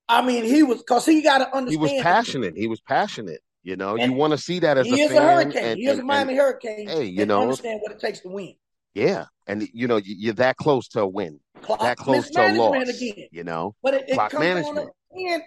I 0.08 0.24
mean, 0.24 0.44
he 0.44 0.62
was 0.62 0.78
because 0.78 1.06
he 1.06 1.22
got 1.22 1.38
to 1.38 1.56
understand. 1.56 1.70
He 1.70 1.76
was 1.94 2.02
passionate. 2.02 2.56
He 2.56 2.66
was 2.66 2.80
passionate. 2.80 3.40
You 3.62 3.76
know, 3.76 3.96
and 3.96 4.12
you 4.12 4.18
want 4.18 4.32
to 4.32 4.38
see 4.38 4.58
that 4.58 4.76
as 4.76 4.86
he 4.86 5.00
a 5.00 5.06
is 5.06 5.10
fan. 5.10 5.22
a 5.22 5.24
hurricane. 5.24 5.64
And, 5.64 5.78
he 5.78 5.86
is 5.86 5.98
a 5.98 6.02
Miami 6.02 6.32
and, 6.32 6.40
Hurricane. 6.40 6.86
Hey, 6.86 7.04
you 7.04 7.24
know, 7.24 7.40
understand 7.40 7.80
what 7.82 7.92
it 7.92 7.98
takes 7.98 8.20
to 8.20 8.28
win. 8.28 8.54
Yeah, 8.92 9.24
and 9.46 9.66
you 9.72 9.88
know 9.88 9.96
you're 10.04 10.34
that 10.34 10.58
close 10.58 10.86
to 10.88 11.00
a 11.00 11.06
win, 11.06 11.40
clock 11.62 11.80
that 11.80 11.96
close 11.96 12.28
to 12.30 12.46
a 12.46 12.52
loss. 12.52 12.88
Again. 12.88 13.26
You 13.32 13.42
know, 13.42 13.74
but 13.82 13.94
it, 13.94 14.04
it 14.08 14.14
clock 14.14 14.32
comes 14.32 14.44
management. 14.44 14.90
On 15.10 15.18
again, 15.18 15.42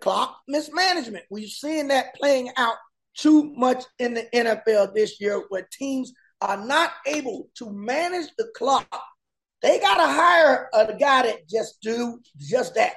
clock 0.00 0.38
mismanagement. 0.48 1.24
We're 1.28 1.46
seeing 1.46 1.88
that 1.88 2.14
playing 2.14 2.50
out 2.56 2.76
too 3.14 3.52
much 3.54 3.84
in 3.98 4.14
the 4.14 4.26
NFL 4.34 4.94
this 4.94 5.20
year 5.20 5.44
where 5.50 5.68
teams 5.70 6.12
are 6.40 6.56
not 6.56 6.92
able 7.06 7.48
to 7.56 7.70
manage 7.70 8.30
the 8.38 8.50
clock. 8.56 9.02
They 9.62 9.78
got 9.78 9.96
to 9.96 10.10
hire 10.10 10.68
a 10.72 10.94
guy 10.94 11.22
that 11.24 11.46
just 11.48 11.80
do 11.82 12.18
just 12.38 12.74
that. 12.76 12.94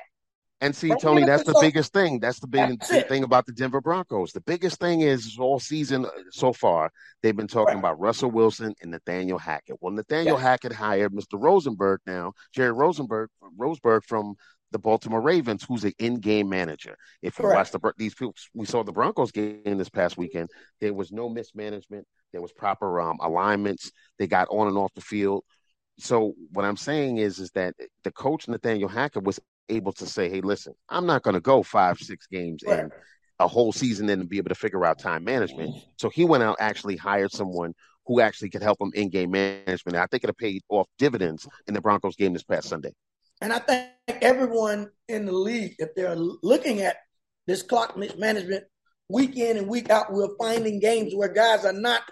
And 0.64 0.74
see, 0.74 0.94
Tony, 0.96 1.26
that's 1.26 1.44
the 1.44 1.58
biggest 1.60 1.92
thing. 1.92 2.22
That's 2.22 2.40
the 2.40 2.48
big 2.48 2.82
thing 2.82 3.24
about 3.24 3.46
the 3.46 3.52
Denver 3.52 3.82
Broncos. 3.82 4.32
The 4.32 4.40
biggest 4.40 4.80
thing 4.80 5.02
is 5.02 5.38
all 5.38 5.60
season 5.60 6.06
uh, 6.06 6.10
so 6.32 6.54
far, 6.54 6.90
they've 7.22 7.36
been 7.36 7.48
talking 7.48 7.76
right. 7.76 7.80
about 7.80 8.00
Russell 8.00 8.32
Wilson 8.32 8.74
and 8.82 8.92
Nathaniel 8.92 9.38
Hackett. 9.38 9.76
Well, 9.82 9.92
Nathaniel 9.92 10.38
Hackett 10.38 10.72
hired 10.72 11.12
Mr. 11.12 11.34
Rosenberg 11.34 12.00
now, 12.08 12.32
Jerry 12.56 12.72
Rosenberg, 12.72 13.30
Rosburg 13.60 14.06
from 14.06 14.36
the 14.72 14.80
Baltimore 14.80 15.20
Ravens, 15.20 15.66
who's 15.68 15.84
an 15.84 15.92
in-game 16.00 16.48
manager. 16.48 16.96
If 17.22 17.40
you 17.40 17.46
watch 17.46 17.72
the 17.72 17.94
these 17.98 18.16
people, 18.16 18.34
we 18.54 18.66
saw 18.66 18.84
the 18.84 18.94
Broncos 18.94 19.34
game 19.34 19.78
this 19.78 19.90
past 19.90 20.18
weekend. 20.18 20.50
There 20.80 20.94
was 20.94 21.12
no 21.12 21.28
mismanagement. 21.28 22.08
There 22.32 22.42
was 22.42 22.54
proper 22.54 23.02
um, 23.02 23.18
alignments. 23.22 23.92
They 24.18 24.28
got 24.28 24.48
on 24.50 24.70
and 24.70 24.78
off 24.78 24.94
the 24.96 25.02
field. 25.02 25.44
So 26.00 26.34
what 26.52 26.66
I'm 26.66 26.78
saying 26.78 27.18
is, 27.18 27.40
is 27.40 27.52
that 27.52 27.76
the 28.06 28.12
coach 28.12 28.48
Nathaniel 28.48 28.90
Hackett 28.90 29.24
was 29.24 29.40
able 29.70 29.94
to 29.94 30.06
say, 30.06 30.30
"Hey, 30.30 30.42
listen, 30.42 30.74
I'm 30.90 31.06
not 31.06 31.24
going 31.24 31.36
to 31.36 31.42
go 31.42 31.64
five, 31.64 32.00
six 32.00 32.28
games 32.28 32.64
right. 32.66 32.80
and 32.80 32.92
a 33.40 33.48
whole 33.48 33.74
season 33.74 34.10
and 34.10 34.30
be 34.30 34.38
able 34.38 34.50
to 34.50 34.56
figure 34.56 34.86
out 34.86 35.00
time 35.00 35.24
management." 35.24 35.76
So 35.98 36.10
he 36.10 36.26
went 36.26 36.44
out 36.44 36.58
actually 36.60 36.98
hired 36.98 37.32
someone 37.32 37.74
who 38.06 38.20
actually 38.20 38.50
could 38.50 38.62
help 38.62 38.82
him 38.82 38.92
in 38.94 39.10
game 39.10 39.32
management. 39.32 39.96
And 39.96 39.98
I 39.98 40.08
think 40.08 40.24
it 40.24 40.38
paid 40.38 40.62
off 40.70 40.88
dividends 40.98 41.48
in 41.68 41.74
the 41.74 41.82
Broncos 41.82 42.16
game 42.16 42.34
this 42.34 42.44
past 42.44 42.68
Sunday. 42.68 42.94
And 43.42 43.52
I 43.52 43.60
think 43.60 43.92
everyone 44.22 44.90
in 45.08 45.26
the 45.26 45.32
league, 45.32 45.76
if 45.80 45.90
they're 45.96 46.16
looking 46.16 46.82
at 46.82 46.98
this 47.48 47.62
clock 47.62 47.98
management 47.98 48.64
week 49.10 49.38
in 49.38 49.58
and 49.58 49.68
week 49.68 49.90
out, 49.90 50.14
we're 50.14 50.36
finding 50.38 50.80
games 50.80 51.14
where 51.16 51.30
guys 51.30 51.66
are 51.66 51.74
not 51.74 52.04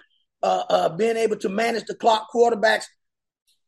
uh, 0.42 0.64
uh, 0.68 0.88
being 0.90 1.16
able 1.16 1.36
to 1.36 1.48
manage 1.48 1.84
the 1.84 1.94
clock. 1.94 2.28
Quarterbacks, 2.34 2.84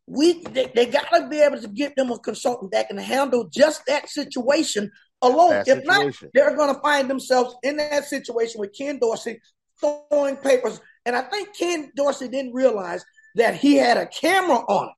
we 0.07 0.43
they, 0.45 0.71
they 0.75 0.87
got 0.87 1.09
to 1.11 1.29
be 1.29 1.41
able 1.41 1.61
to 1.61 1.69
get 1.69 1.97
them 1.97 2.11
a 2.11 2.19
consultant 2.19 2.73
that 2.73 2.89
can 2.89 2.99
handle 2.99 3.49
just 3.49 3.87
that 3.87 4.09
situation 4.09 4.91
alone. 5.23 5.51
That 5.51 5.69
if 5.69 5.79
situation. 5.79 6.13
not, 6.23 6.31
they're 6.35 6.57
going 6.57 6.75
to 6.75 6.81
find 6.81 7.09
themselves 7.09 7.55
in 7.63 7.77
that 7.79 8.05
situation 8.05 8.61
with 8.61 8.75
Ken 8.77 8.99
Dorsey 8.99 9.41
throwing 9.81 10.37
papers. 10.37 10.81
And 11.07 11.17
I 11.17 11.23
think 11.23 11.57
Ken 11.57 11.91
Dorsey 11.97 12.29
didn't 12.29 12.53
realize 12.53 13.05
that 13.37 13.55
he 13.55 13.77
had 13.77 13.97
a 13.97 14.07
camera 14.07 14.59
on 14.59 14.89
it 14.89 14.95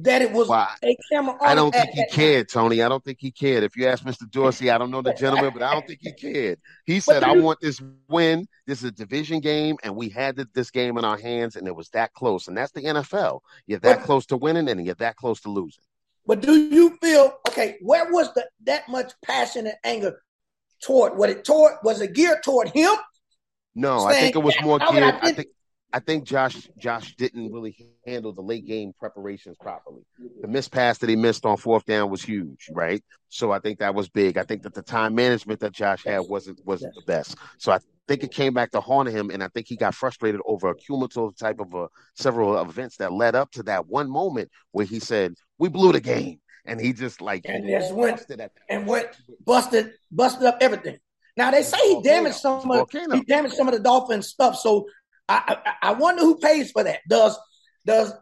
that 0.00 0.20
it 0.20 0.30
was 0.30 0.50
a 0.50 0.96
camera. 1.10 1.36
I 1.40 1.54
don't 1.54 1.72
think 1.72 1.90
he 1.90 2.06
cared, 2.10 2.48
Tony. 2.50 2.82
I 2.82 2.88
don't 2.88 3.02
think 3.02 3.18
he 3.18 3.30
cared. 3.30 3.64
If 3.64 3.76
you 3.76 3.86
ask 3.86 4.04
Mr. 4.04 4.30
Dorsey, 4.30 4.70
I 4.70 4.76
don't 4.76 4.90
know 4.90 5.00
the 5.00 5.14
gentleman, 5.14 5.52
but 5.54 5.62
I 5.62 5.72
don't 5.72 5.86
think 5.86 6.00
he 6.02 6.12
cared. 6.12 6.58
He 6.84 7.00
said, 7.00 7.22
"I 7.22 7.32
want 7.32 7.60
this 7.60 7.80
win. 8.08 8.46
This 8.66 8.78
is 8.78 8.84
a 8.84 8.92
division 8.92 9.40
game, 9.40 9.76
and 9.82 9.96
we 9.96 10.10
had 10.10 10.36
this 10.54 10.70
game 10.70 10.98
in 10.98 11.04
our 11.04 11.18
hands, 11.18 11.56
and 11.56 11.66
it 11.66 11.74
was 11.74 11.88
that 11.90 12.12
close. 12.12 12.48
And 12.48 12.56
that's 12.56 12.72
the 12.72 12.82
NFL. 12.82 13.40
You're 13.66 13.78
that 13.80 13.98
but, 13.98 14.04
close 14.04 14.26
to 14.26 14.36
winning, 14.36 14.68
and 14.68 14.84
you're 14.84 14.94
that 14.96 15.16
close 15.16 15.40
to 15.42 15.50
losing." 15.50 15.82
But 16.26 16.42
do 16.42 16.54
you 16.56 16.98
feel 17.00 17.32
okay? 17.48 17.78
Where 17.80 18.10
was 18.10 18.32
the 18.34 18.46
that 18.64 18.88
much 18.88 19.12
passion 19.24 19.66
and 19.66 19.76
anger 19.82 20.22
toward 20.82 21.16
what 21.16 21.30
it 21.30 21.44
toward? 21.44 21.74
Was 21.82 22.02
it 22.02 22.12
geared 22.12 22.42
toward 22.42 22.68
him? 22.68 22.92
No, 23.74 24.04
I 24.04 24.14
think 24.14 24.36
it 24.36 24.40
was 24.40 24.56
more 24.62 24.78
geared. 24.78 25.14
I, 25.14 25.18
I 25.22 25.32
think 25.32 25.48
I 25.96 25.98
think 25.98 26.24
Josh 26.24 26.68
Josh 26.76 27.16
didn't 27.16 27.50
really 27.50 27.74
handle 28.06 28.30
the 28.30 28.42
late 28.42 28.66
game 28.66 28.92
preparations 29.00 29.56
properly. 29.58 30.02
The 30.42 30.46
missed 30.46 30.70
pass 30.70 30.98
that 30.98 31.08
he 31.08 31.16
missed 31.16 31.46
on 31.46 31.56
fourth 31.56 31.86
down 31.86 32.10
was 32.10 32.22
huge, 32.22 32.68
right? 32.70 33.02
So 33.30 33.50
I 33.50 33.60
think 33.60 33.78
that 33.78 33.94
was 33.94 34.10
big. 34.10 34.36
I 34.36 34.42
think 34.42 34.62
that 34.64 34.74
the 34.74 34.82
time 34.82 35.14
management 35.14 35.60
that 35.60 35.72
Josh 35.72 36.04
had 36.04 36.18
wasn't 36.28 36.60
wasn't 36.66 36.94
the 36.96 37.00
best. 37.06 37.38
So 37.56 37.72
I 37.72 37.78
think 38.08 38.22
it 38.22 38.30
came 38.30 38.52
back 38.52 38.72
to 38.72 38.80
haunt 38.82 39.08
him, 39.08 39.30
and 39.30 39.42
I 39.42 39.48
think 39.48 39.68
he 39.68 39.76
got 39.76 39.94
frustrated 39.94 40.42
over 40.44 40.68
a 40.68 40.74
cumulative 40.74 41.34
type 41.38 41.60
of 41.60 41.72
a, 41.72 41.88
several 42.14 42.60
events 42.60 42.98
that 42.98 43.10
led 43.10 43.34
up 43.34 43.50
to 43.52 43.62
that 43.62 43.86
one 43.86 44.10
moment 44.10 44.50
where 44.72 44.84
he 44.84 45.00
said, 45.00 45.32
"We 45.58 45.70
blew 45.70 45.92
the 45.92 46.00
game," 46.02 46.40
and 46.66 46.78
he 46.78 46.92
just 46.92 47.22
like 47.22 47.46
and 47.46 47.66
just 47.66 47.94
went 47.94 48.22
and 48.68 48.86
went 48.86 49.16
busted 49.46 49.94
busted 50.10 50.44
up 50.44 50.58
everything. 50.60 50.98
Now 51.36 51.50
they 51.50 51.62
say 51.62 51.76
he 51.86 52.02
damaged 52.02 52.36
some 52.36 52.70
of 52.70 52.90
he 52.90 53.22
damaged 53.22 53.54
some 53.54 53.68
of 53.68 53.74
the 53.74 53.80
Dolphins 53.80 54.28
stuff, 54.28 54.56
so 54.56 54.88
I, 55.28 55.56
I, 55.64 55.90
I 55.90 55.92
wonder 55.92 56.22
who 56.22 56.38
pays 56.38 56.70
for 56.70 56.84
that. 56.84 57.00
Does 57.08 57.38
does 57.84 58.12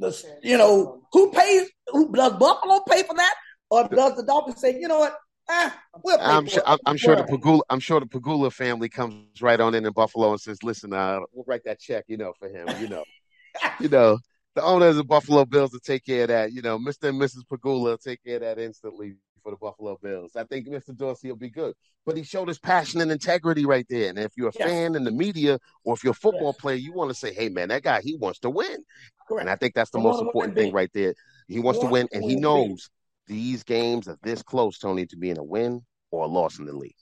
does 0.00 0.24
you 0.42 0.58
know 0.58 1.02
who 1.12 1.30
pays? 1.32 1.68
Who 1.88 2.12
does 2.12 2.32
Buffalo 2.34 2.80
pay 2.88 3.02
for 3.02 3.14
that, 3.14 3.34
or 3.70 3.88
does 3.88 4.16
the 4.16 4.24
Dolphins 4.24 4.60
say, 4.60 4.78
you 4.78 4.88
know 4.88 4.98
what? 4.98 5.16
Eh, 5.48 5.70
we'll 6.02 6.18
I'm 6.20 6.46
sure. 6.46 6.62
I'm, 6.66 6.78
I'm 6.86 6.96
sure 6.96 7.14
the 7.14 7.22
Pegula. 7.22 7.60
I'm 7.70 7.80
sure 7.80 8.00
the 8.00 8.06
Pegula 8.06 8.52
family 8.52 8.88
comes 8.88 9.40
right 9.40 9.60
on 9.60 9.74
in 9.74 9.86
in 9.86 9.92
Buffalo 9.92 10.32
and 10.32 10.40
says, 10.40 10.62
"Listen, 10.62 10.92
uh, 10.92 11.20
we'll 11.32 11.44
write 11.46 11.64
that 11.64 11.78
check, 11.78 12.04
you 12.08 12.16
know, 12.16 12.32
for 12.38 12.48
him. 12.48 12.68
You 12.80 12.88
know, 12.88 13.04
you 13.80 13.88
know, 13.88 14.18
the 14.54 14.62
owners 14.62 14.96
of 14.96 15.06
Buffalo 15.06 15.44
Bills 15.44 15.72
will 15.72 15.80
take 15.80 16.04
care 16.04 16.22
of 16.22 16.28
that. 16.28 16.52
You 16.52 16.62
know, 16.62 16.78
Mr. 16.78 17.10
and 17.10 17.20
Mrs. 17.20 17.44
Pegula 17.50 17.82
will 17.82 17.98
take 17.98 18.24
care 18.24 18.36
of 18.36 18.42
that 18.42 18.58
instantly 18.58 19.14
for 19.46 19.52
the 19.52 19.56
Buffalo 19.58 19.96
Bills. 20.02 20.34
I 20.34 20.42
think 20.42 20.66
Mr. 20.66 20.96
Dorsey 20.96 21.28
will 21.28 21.36
be 21.36 21.50
good. 21.50 21.74
But 22.04 22.16
he 22.16 22.24
showed 22.24 22.48
his 22.48 22.58
passion 22.58 23.00
and 23.00 23.12
integrity 23.12 23.64
right 23.64 23.86
there. 23.88 24.10
And 24.10 24.18
if 24.18 24.32
you're 24.36 24.48
a 24.48 24.52
yes. 24.58 24.68
fan 24.68 24.96
in 24.96 25.04
the 25.04 25.12
media 25.12 25.60
or 25.84 25.94
if 25.94 26.02
you're 26.02 26.10
a 26.10 26.14
football 26.14 26.48
yes. 26.48 26.60
player, 26.60 26.74
you 26.74 26.92
want 26.92 27.10
to 27.10 27.14
say, 27.14 27.32
hey, 27.32 27.48
man, 27.48 27.68
that 27.68 27.84
guy, 27.84 28.00
he 28.02 28.16
wants 28.16 28.40
to 28.40 28.50
win. 28.50 28.84
Correct. 29.28 29.42
And 29.42 29.48
I 29.48 29.54
think 29.54 29.74
that's 29.74 29.90
the 29.90 30.00
most 30.00 30.20
important 30.20 30.56
thing 30.56 30.72
right 30.72 30.90
there. 30.92 31.14
He 31.46 31.60
wants 31.60 31.78
to 31.78 31.86
win, 31.86 32.08
and 32.12 32.24
he 32.24 32.34
knows 32.34 32.90
these 33.28 33.62
games 33.62 34.08
are 34.08 34.18
this 34.24 34.42
close, 34.42 34.78
Tony, 34.80 35.06
to 35.06 35.16
being 35.16 35.38
a 35.38 35.44
win 35.44 35.82
or 36.10 36.24
a 36.24 36.28
loss 36.28 36.58
in 36.58 36.66
the 36.66 36.72
league. 36.72 36.96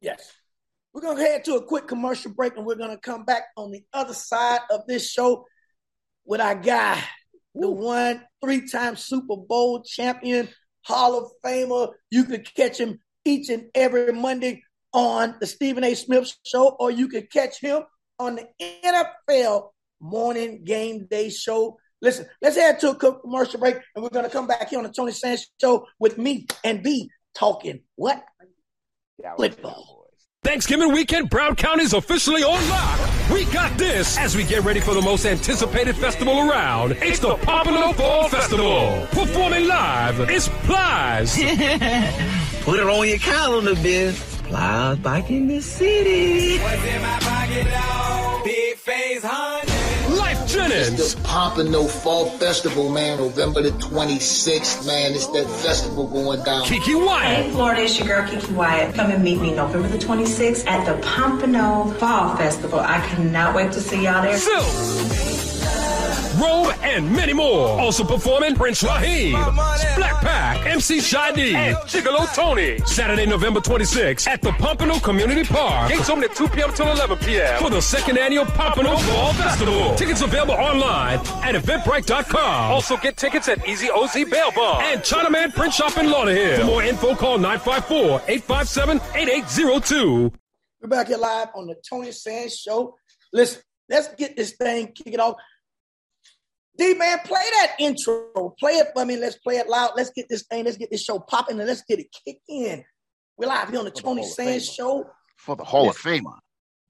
Yes. 0.00 0.32
We're 0.94 1.02
going 1.02 1.18
to 1.18 1.22
head 1.22 1.44
to 1.44 1.56
a 1.56 1.64
quick 1.64 1.86
commercial 1.86 2.32
break, 2.32 2.56
and 2.56 2.64
we're 2.64 2.76
going 2.76 2.96
to 2.96 3.00
come 3.00 3.26
back 3.26 3.42
on 3.58 3.72
the 3.72 3.84
other 3.92 4.14
side 4.14 4.60
of 4.70 4.86
this 4.86 5.10
show 5.10 5.44
with 6.24 6.40
our 6.40 6.54
guy, 6.54 7.02
the 7.54 7.70
one 7.70 8.22
three 8.42 8.66
time 8.66 8.96
Super 8.96 9.36
Bowl 9.36 9.82
champion, 9.82 10.48
Hall 10.82 11.18
of 11.18 11.30
Famer. 11.44 11.92
You 12.10 12.24
could 12.24 12.52
catch 12.54 12.78
him 12.78 13.00
each 13.24 13.48
and 13.48 13.66
every 13.74 14.12
Monday 14.12 14.62
on 14.92 15.36
the 15.40 15.46
Stephen 15.46 15.84
A. 15.84 15.94
Smith 15.94 16.34
Show, 16.44 16.76
or 16.80 16.90
you 16.90 17.08
could 17.08 17.30
catch 17.30 17.60
him 17.60 17.82
on 18.18 18.36
the 18.36 18.48
NFL 18.84 19.70
Morning 20.00 20.64
Game 20.64 21.06
Day 21.10 21.30
Show. 21.30 21.78
Listen, 22.02 22.26
let's 22.40 22.56
head 22.56 22.80
to 22.80 22.90
a 22.90 22.94
commercial 22.94 23.60
break, 23.60 23.76
and 23.94 24.02
we're 24.02 24.10
going 24.10 24.24
to 24.24 24.30
come 24.30 24.46
back 24.46 24.70
here 24.70 24.78
on 24.78 24.84
the 24.84 24.92
Tony 24.92 25.12
Sands 25.12 25.50
Show 25.60 25.86
with 25.98 26.18
me 26.18 26.46
and 26.64 26.82
B 26.82 27.10
talking 27.34 27.80
what? 27.96 28.24
Football. 29.36 29.99
Thanksgiving 30.42 30.90
weekend, 30.92 31.28
Broward 31.28 31.58
County 31.58 31.82
is 31.82 31.92
officially 31.92 32.42
on 32.42 32.68
lock. 32.70 33.30
We 33.30 33.44
got 33.52 33.76
this 33.76 34.16
as 34.16 34.34
we 34.34 34.42
get 34.42 34.64
ready 34.64 34.80
for 34.80 34.94
the 34.94 35.02
most 35.02 35.26
anticipated 35.26 35.94
festival 35.96 36.48
around. 36.48 36.92
It's 36.92 37.18
the 37.18 37.36
Pompano 37.36 37.92
Fall 37.92 38.26
Festival. 38.30 39.06
Performing 39.10 39.68
live 39.68 40.18
it's 40.30 40.48
Plies. 40.64 41.34
Put 42.64 42.80
it 42.80 42.86
on 42.86 43.06
your 43.06 43.18
calendar, 43.18 43.74
Biz. 43.74 44.18
Plies 44.44 44.98
back 45.00 45.30
in 45.30 45.46
the 45.46 45.60
city. 45.60 46.58
What's 46.58 46.84
in 46.86 47.02
my 47.02 47.18
pocket, 47.20 47.64
now? 47.66 48.40
Big 48.42 48.76
face, 48.76 49.22
honey. 49.22 49.69
Jennings. 50.52 51.00
It's 51.00 51.14
the 51.14 51.22
Pompano 51.22 51.84
Fall 51.84 52.30
Festival, 52.38 52.90
man. 52.90 53.18
November 53.18 53.62
the 53.62 53.70
26th, 53.70 54.86
man. 54.86 55.12
It's 55.12 55.26
that 55.28 55.46
festival 55.46 56.06
going 56.06 56.42
down. 56.42 56.64
Kiki 56.64 56.94
Wyatt. 56.94 57.44
Hey, 57.44 57.50
Florida, 57.50 57.82
it's 57.82 57.98
your 57.98 58.08
girl 58.08 58.28
Kiki 58.28 58.52
Wyatt. 58.52 58.94
Come 58.94 59.10
and 59.10 59.22
meet 59.22 59.40
me 59.40 59.54
November 59.54 59.88
the 59.88 59.98
26th 59.98 60.66
at 60.66 60.84
the 60.84 61.00
Pompano 61.06 61.90
Fall 61.98 62.36
Festival. 62.36 62.80
I 62.80 63.00
cannot 63.08 63.54
wait 63.54 63.72
to 63.72 63.80
see 63.80 64.04
y'all 64.04 64.22
there. 64.22 64.38
Phil. 64.38 65.49
Robe, 66.40 66.72
and 66.82 67.10
many 67.12 67.32
more. 67.34 67.78
Also 67.80 68.02
performing 68.04 68.54
Prince 68.54 68.82
Rahiem, 68.82 69.32
Black 69.96 70.20
Pack, 70.22 70.64
MC 70.66 71.00
Shy 71.00 71.32
D, 71.32 71.54
and 71.54 71.76
Gigolo 71.78 72.26
Tony. 72.34 72.78
Saturday, 72.86 73.26
November 73.26 73.60
26th 73.60 74.26
at 74.26 74.40
the 74.40 74.50
Pompano 74.52 74.98
Community 75.00 75.44
Park. 75.44 75.90
Gates 75.90 76.08
open 76.08 76.24
at 76.24 76.34
2 76.34 76.48
p.m. 76.48 76.72
till 76.72 76.90
11 76.90 77.18
p.m. 77.18 77.62
for 77.62 77.68
the 77.68 77.82
second 77.82 78.16
annual 78.18 78.46
Pompano 78.46 78.96
Fall 78.96 79.32
Festival. 79.34 79.94
Tickets 79.96 80.22
available 80.22 80.54
online 80.54 81.18
at 81.18 81.54
Eventbrite.com. 81.56 82.72
Also 82.72 82.96
get 82.96 83.16
tickets 83.16 83.48
at 83.48 83.66
Easy 83.68 83.90
OZ 83.90 84.14
Bail 84.30 84.50
Bond 84.54 84.84
and 84.86 85.00
Chinaman 85.02 85.52
Print 85.54 85.74
Shop 85.74 85.94
in 85.98 86.06
Lauderhill. 86.06 86.60
For 86.60 86.64
more 86.64 86.82
info, 86.82 87.14
call 87.16 87.38
954-857-8802. 87.38 90.32
We're 90.80 90.88
back 90.88 91.08
here 91.08 91.18
live 91.18 91.48
on 91.54 91.66
the 91.66 91.74
Tony 91.86 92.12
Sands 92.12 92.56
Show. 92.56 92.96
Listen, 93.32 93.60
let's 93.90 94.08
get 94.14 94.36
this 94.36 94.52
thing, 94.52 94.92
kick 94.92 95.12
it 95.12 95.20
off. 95.20 95.34
D 96.78 96.94
man, 96.94 97.18
play 97.24 97.42
that 97.58 97.74
intro. 97.78 98.54
Play 98.58 98.72
it 98.72 98.88
for 98.94 99.04
me. 99.04 99.16
Let's 99.16 99.36
play 99.36 99.56
it 99.56 99.68
loud. 99.68 99.92
Let's 99.96 100.10
get 100.10 100.28
this 100.28 100.44
thing. 100.44 100.64
Let's 100.64 100.76
get 100.76 100.90
this 100.90 101.02
show 101.02 101.18
popping 101.18 101.58
and 101.58 101.68
let's 101.68 101.82
get 101.82 101.98
it 101.98 102.06
kicked 102.24 102.44
in. 102.48 102.84
We're 103.36 103.48
live 103.48 103.70
here 103.70 103.78
on 103.78 103.84
the 103.84 103.90
for 103.90 104.02
Tony 104.02 104.22
the 104.22 104.28
Sands 104.28 104.66
Show 104.66 105.06
for 105.36 105.56
the 105.56 105.64
Hall 105.64 105.88
of 105.88 105.96
Famer. 105.96 106.38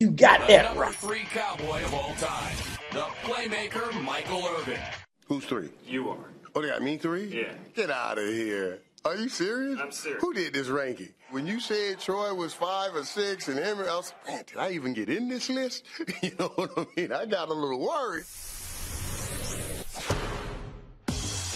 You 0.01 0.11
got 0.11 0.41
the 0.41 0.47
that 0.49 0.65
number 0.65 0.81
right. 0.81 0.95
three 0.95 1.25
cowboy 1.33 1.85
of 1.85 1.95
all 1.95 2.15
time, 2.15 2.57
the 2.93 3.03
playmaker 3.23 4.03
Michael 4.03 4.47
Irvin. 4.59 4.81
Who's 5.27 5.45
three? 5.45 5.71
You 5.87 6.09
are. 6.11 6.31
Oh, 6.55 6.63
they 6.63 6.69
got 6.69 6.83
me 6.83 6.97
three? 6.97 7.27
Yeah. 7.27 7.53
Get 7.75 7.91
out 7.91 8.19
of 8.19 8.27
here. 8.27 8.81
Are 9.05 9.17
you 9.17 9.29
serious? 9.29 9.79
I'm 9.81 9.93
serious. 9.93 10.21
Who 10.21 10.35
did 10.35 10.53
this 10.53 10.69
ranking? 10.69 11.11
When 11.31 11.47
you 11.47 11.61
said 11.61 12.01
Troy 12.01 12.35
was 12.35 12.53
five 12.53 12.95
or 12.95 13.05
six 13.05 13.49
and 13.49 13.59
Emory, 13.59 13.89
I 13.89 13.97
was 13.97 14.13
man, 14.27 14.43
did 14.47 14.57
I 14.59 14.73
even 14.73 14.93
get 14.93 15.09
in 15.09 15.29
this 15.29 15.49
list? 15.49 15.85
you 16.23 16.33
know 16.39 16.49
what 16.57 16.73
I 16.77 16.87
mean? 16.97 17.13
I 17.13 17.27
got 17.27 17.49
a 17.49 17.55
little 17.55 17.81
worried. 17.81 18.25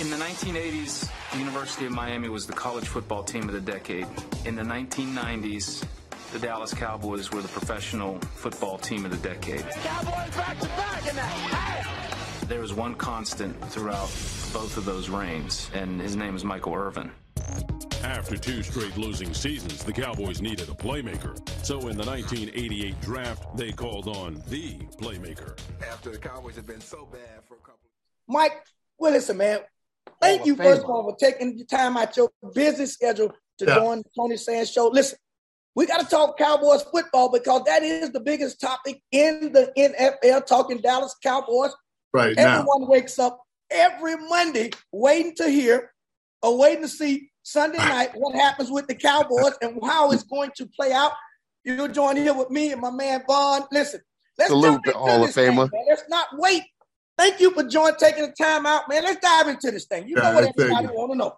In 0.05 0.11
the 0.11 0.17
1980s, 0.17 1.11
the 1.33 1.39
University 1.39 1.87
of 1.87 1.93
Miami 1.93 2.29
was 2.29 2.47
the 2.47 2.53
college 2.53 2.87
football 2.87 3.23
team 3.23 3.49
of 3.49 3.55
the 3.55 3.61
decade. 3.61 4.07
In 4.45 4.55
the 4.55 4.63
1990s, 4.63 5.83
the 6.31 6.39
Dallas 6.39 6.75
Cowboys 6.75 7.33
were 7.33 7.41
the 7.41 7.49
professional 7.49 8.19
football 8.35 8.77
team 8.77 9.07
of 9.07 9.13
the 9.13 9.27
decade. 9.27 9.63
Cowboys 9.63 10.37
back 10.37 10.61
to 10.61 10.67
back 10.67 11.09
in 11.09 11.17
the 11.17 11.23
half. 11.23 12.49
There 12.49 12.61
was 12.61 12.75
one 12.75 12.95
constant 12.97 13.59
throughout 13.71 14.11
both 14.53 14.77
of 14.77 14.85
those 14.85 15.09
reigns, 15.09 15.71
and 15.73 15.99
his 15.99 16.17
name 16.17 16.37
is 16.37 16.45
Michael 16.45 16.75
Irvin. 16.75 17.11
After 18.03 18.37
two 18.37 18.63
straight 18.63 18.99
losing 18.99 19.33
seasons, 19.33 19.85
the 19.85 19.93
Cowboys 19.95 20.43
needed 20.43 20.69
a 20.69 20.75
playmaker. 20.75 21.35
So 21.65 21.79
in 21.89 21.97
the 21.97 22.05
1988 22.05 23.01
draft, 23.01 23.57
they 23.57 23.73
called 23.73 24.09
on 24.09 24.43
the 24.49 24.81
playmaker. 25.01 25.59
After 25.91 26.11
the 26.11 26.19
Cowboys 26.19 26.57
had 26.57 26.67
been 26.67 26.83
so 26.83 27.07
bad 27.11 27.43
for 27.49 27.55
a 27.55 27.61
couple. 27.61 27.89
Mike, 28.29 28.67
well, 28.99 29.13
listen, 29.13 29.39
man. 29.39 29.61
Thank 30.21 30.47
you, 30.47 30.57
first 30.57 30.85
of 30.85 30.91
all, 30.91 31.03
for 31.03 31.17
taking 31.17 31.57
the 31.57 31.65
time 31.65 31.97
out 31.97 32.17
your 32.17 32.31
busy 32.55 32.87
schedule 32.87 33.33
to 33.59 33.65
Yeah. 33.67 33.75
join 33.77 33.99
the 33.99 34.11
Tony 34.17 34.37
Sands 34.37 34.71
show. 34.71 34.89
Listen, 34.89 35.19
we 35.75 35.87
got 35.87 36.01
to 36.01 36.07
talk 36.07 36.39
Cowboys 36.39 36.83
football 36.83 37.29
because 37.29 37.63
that 37.65 37.83
is 37.83 38.11
the 38.11 38.21
biggest 38.21 38.61
topic 38.61 39.03
in 39.11 39.53
the 39.53 39.73
NFL, 39.77 40.41
talking 40.41 40.79
Dallas 40.79 41.15
Cowboys. 41.23 41.73
Right 42.13 42.37
now. 42.37 42.61
Everyone 42.61 42.89
wakes 42.89 43.19
up 43.19 43.41
every 43.71 44.17
Monday 44.17 44.71
waiting 44.93 45.35
to 45.37 45.49
hear 45.49 45.93
or 46.43 46.57
waiting 46.57 46.83
to 46.83 46.89
see 46.89 47.31
Sunday 47.43 47.79
night 47.79 48.13
what 48.15 48.35
happens 48.35 48.71
with 48.71 48.87
the 48.87 48.95
Cowboys 48.95 49.55
and 49.61 49.79
how 49.83 50.13
it's 50.13 50.23
going 50.23 50.53
to 50.57 50.67
play 50.67 50.93
out. 50.93 51.13
You'll 51.65 51.89
join 51.89 52.17
here 52.17 52.35
with 52.35 52.51
me 52.51 52.73
and 52.73 52.81
my 52.81 52.91
man 52.91 53.25
Vaughn. 53.27 53.65
Listen, 53.73 54.01
let's 54.39 54.51
Salute 54.51 54.81
the 54.85 54.93
Hall 54.93 55.25
of 55.25 55.33
thing, 55.33 55.53
Famer. 55.53 55.71
Let's 55.89 56.05
not 56.09 56.29
wait. 56.35 56.63
Thank 57.17 57.41
you 57.41 57.53
for 57.53 57.63
joining, 57.65 57.97
taking 57.97 58.27
the 58.27 58.33
time 58.33 58.67
out, 58.67 58.89
man. 58.89 59.05
Let's 59.05 59.21
dive 59.21 59.49
into 59.49 59.71
this 59.71 59.87
thing. 59.87 60.09
You 60.09 60.17
Yeah, 60.17 60.23
know 60.23 60.35
what 60.35 60.45
everybody 60.45 60.87
want 60.89 61.13
to 61.13 61.19
know. 61.19 61.37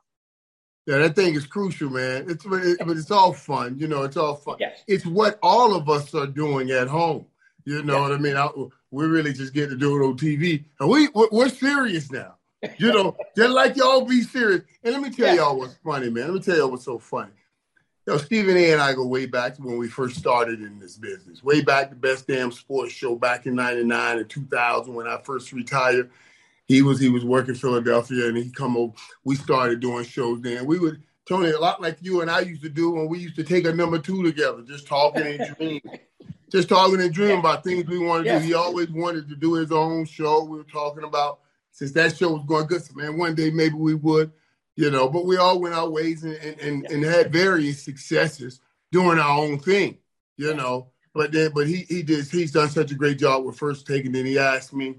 Yeah, 0.86 0.98
that 0.98 1.16
thing 1.16 1.34
is 1.34 1.46
crucial, 1.46 1.90
man. 1.90 2.30
It's 2.30 2.44
but, 2.44 2.62
it, 2.62 2.78
but 2.78 2.96
it's 2.96 3.10
all 3.10 3.32
fun, 3.32 3.76
you 3.78 3.88
know. 3.88 4.04
It's 4.04 4.16
all 4.16 4.36
fun. 4.36 4.56
It's 4.86 5.04
what 5.04 5.38
all 5.42 5.74
of 5.74 5.88
us 5.88 6.14
are 6.14 6.28
doing 6.28 6.70
at 6.70 6.86
home. 6.86 7.26
You 7.64 7.82
know 7.82 8.00
what 8.02 8.12
I 8.12 8.18
mean? 8.18 8.36
I, 8.36 8.48
we 8.92 9.06
really 9.06 9.32
just 9.32 9.52
get 9.52 9.68
to 9.70 9.76
do 9.76 9.96
it 9.96 10.06
on 10.06 10.16
TV, 10.16 10.64
and 10.78 10.88
we 10.88 11.08
we're, 11.08 11.28
we're 11.32 11.48
serious 11.48 12.12
now. 12.12 12.36
You 12.78 12.92
know, 12.92 13.16
just 13.36 13.50
like 13.50 13.76
y'all 13.76 14.04
be 14.04 14.22
serious. 14.22 14.62
And 14.84 14.94
let 14.94 15.02
me 15.02 15.10
tell 15.10 15.34
y'all 15.34 15.58
what's 15.58 15.76
funny, 15.84 16.08
man. 16.08 16.26
Let 16.26 16.34
me 16.34 16.40
tell 16.40 16.56
y'all 16.56 16.70
what's 16.70 16.84
so 16.84 17.00
funny. 17.00 17.32
You 18.06 18.12
know, 18.12 18.18
Stephen 18.18 18.56
A. 18.56 18.72
and 18.72 18.80
I 18.80 18.94
go 18.94 19.04
way 19.04 19.26
back 19.26 19.56
to 19.56 19.62
when 19.62 19.78
we 19.78 19.88
first 19.88 20.16
started 20.16 20.60
in 20.60 20.78
this 20.78 20.96
business. 20.96 21.42
Way 21.42 21.62
back, 21.62 21.90
the 21.90 21.96
best 21.96 22.28
damn 22.28 22.52
sports 22.52 22.92
show 22.92 23.16
back 23.16 23.46
in 23.46 23.56
'99 23.56 24.18
and 24.18 24.30
2000 24.30 24.94
when 24.94 25.08
I 25.08 25.18
first 25.24 25.52
retired. 25.52 26.10
He 26.66 26.82
was 26.82 27.00
he 27.00 27.08
was 27.08 27.24
working 27.24 27.56
Philadelphia, 27.56 28.28
and 28.28 28.36
he 28.36 28.50
come 28.50 28.76
over. 28.76 28.92
We 29.24 29.34
started 29.34 29.80
doing 29.80 30.04
shows 30.04 30.40
then. 30.40 30.66
We 30.66 30.78
would 30.78 31.02
Tony 31.28 31.50
a 31.50 31.58
lot 31.58 31.82
like 31.82 31.98
you 32.00 32.20
and 32.20 32.30
I 32.30 32.40
used 32.40 32.62
to 32.62 32.68
do 32.68 32.90
when 32.92 33.08
we 33.08 33.18
used 33.18 33.34
to 33.36 33.42
take 33.44 33.66
a 33.66 33.72
number 33.72 33.98
two 33.98 34.22
together, 34.22 34.62
just 34.62 34.86
talking 34.86 35.26
and 35.26 35.56
dreaming, 35.56 35.82
just 36.48 36.68
talking 36.68 37.00
and 37.00 37.12
dreaming 37.12 37.40
about 37.40 37.64
things 37.64 37.86
we 37.86 37.98
wanted 37.98 38.24
to 38.24 38.30
Yes. 38.30 38.42
do. 38.42 38.46
He 38.48 38.54
always 38.54 38.88
wanted 38.90 39.28
to 39.28 39.34
do 39.34 39.54
his 39.54 39.72
own 39.72 40.04
show. 40.04 40.44
We 40.44 40.58
were 40.58 40.64
talking 40.64 41.02
about 41.02 41.40
since 41.72 41.90
that 41.92 42.16
show 42.16 42.30
was 42.32 42.44
going 42.46 42.66
good. 42.68 42.84
So, 42.84 42.94
man, 42.94 43.18
one 43.18 43.34
day 43.34 43.50
maybe 43.50 43.74
we 43.74 43.94
would, 43.94 44.30
you 44.76 44.90
know. 44.90 45.08
But 45.08 45.24
we 45.26 45.36
all 45.36 45.60
went 45.60 45.74
our 45.74 45.88
ways 45.88 46.22
and 46.24 46.34
and, 46.34 46.60
and, 46.60 46.90
and 46.90 47.04
had 47.04 47.32
various 47.32 47.82
successes 47.82 48.60
doing 48.92 49.18
our 49.18 49.38
own 49.38 49.58
thing, 49.58 49.98
you 50.36 50.54
know. 50.54 50.88
But 51.14 51.32
then, 51.32 51.50
but 51.54 51.66
he 51.66 51.86
he 51.88 52.02
did 52.02 52.26
he's 52.28 52.52
done 52.52 52.68
such 52.68 52.92
a 52.92 52.94
great 52.94 53.18
job 53.18 53.44
with 53.44 53.58
first 53.58 53.86
taking. 53.86 54.12
Then 54.12 54.26
he 54.26 54.38
asked 54.38 54.72
me. 54.72 54.96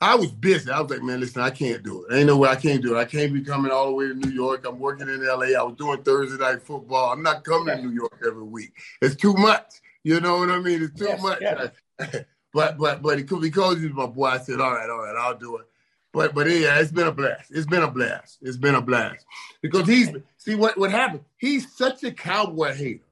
I 0.00 0.14
was 0.14 0.30
busy. 0.30 0.70
I 0.70 0.80
was 0.80 0.92
like, 0.92 1.02
man, 1.02 1.18
listen, 1.18 1.42
I 1.42 1.50
can't 1.50 1.82
do 1.82 2.04
it. 2.04 2.14
Ain't 2.14 2.28
no 2.28 2.36
way 2.36 2.48
I 2.48 2.54
can't 2.54 2.80
do 2.80 2.94
it. 2.94 3.00
I 3.00 3.04
can't 3.04 3.32
be 3.32 3.40
coming 3.40 3.72
all 3.72 3.86
the 3.86 3.92
way 3.94 4.06
to 4.06 4.14
New 4.14 4.30
York. 4.30 4.64
I'm 4.64 4.78
working 4.78 5.08
in 5.08 5.26
LA. 5.26 5.58
I 5.58 5.62
was 5.64 5.74
doing 5.76 6.04
Thursday 6.04 6.36
night 6.38 6.62
football. 6.62 7.10
I'm 7.12 7.20
not 7.20 7.42
coming 7.42 7.74
to 7.76 7.82
New 7.82 7.90
York 7.90 8.22
every 8.24 8.44
week. 8.44 8.74
It's 9.02 9.16
too 9.16 9.34
much. 9.34 9.80
You 10.04 10.20
know 10.20 10.38
what 10.38 10.50
I 10.50 10.60
mean? 10.60 10.84
It's 10.84 10.96
too 10.96 11.06
Yes, 11.06 11.20
much. 11.20 11.40
yes. 11.40 11.70
but 12.52 12.78
but 12.78 13.02
but 13.02 13.16
because 13.40 13.80
he's 13.80 13.92
my 13.92 14.06
boy. 14.06 14.26
I 14.26 14.38
said, 14.38 14.60
all 14.60 14.72
right, 14.72 14.88
all 14.88 14.98
right, 15.02 15.16
I'll 15.18 15.36
do 15.36 15.56
it. 15.56 15.66
But 16.12 16.34
but 16.34 16.48
yeah, 16.48 16.80
it's 16.80 16.92
been 16.92 17.06
a 17.06 17.12
blast. 17.12 17.50
It's 17.50 17.66
been 17.66 17.82
a 17.82 17.90
blast. 17.90 18.38
It's 18.40 18.56
been 18.56 18.74
a 18.74 18.80
blast 18.80 19.24
because 19.62 19.86
he's 19.86 20.10
see 20.36 20.54
what 20.54 20.78
what 20.78 20.90
happened. 20.90 21.24
He's 21.36 21.70
such 21.76 22.02
a 22.04 22.12
cowboy 22.12 22.74
hater, 22.74 23.04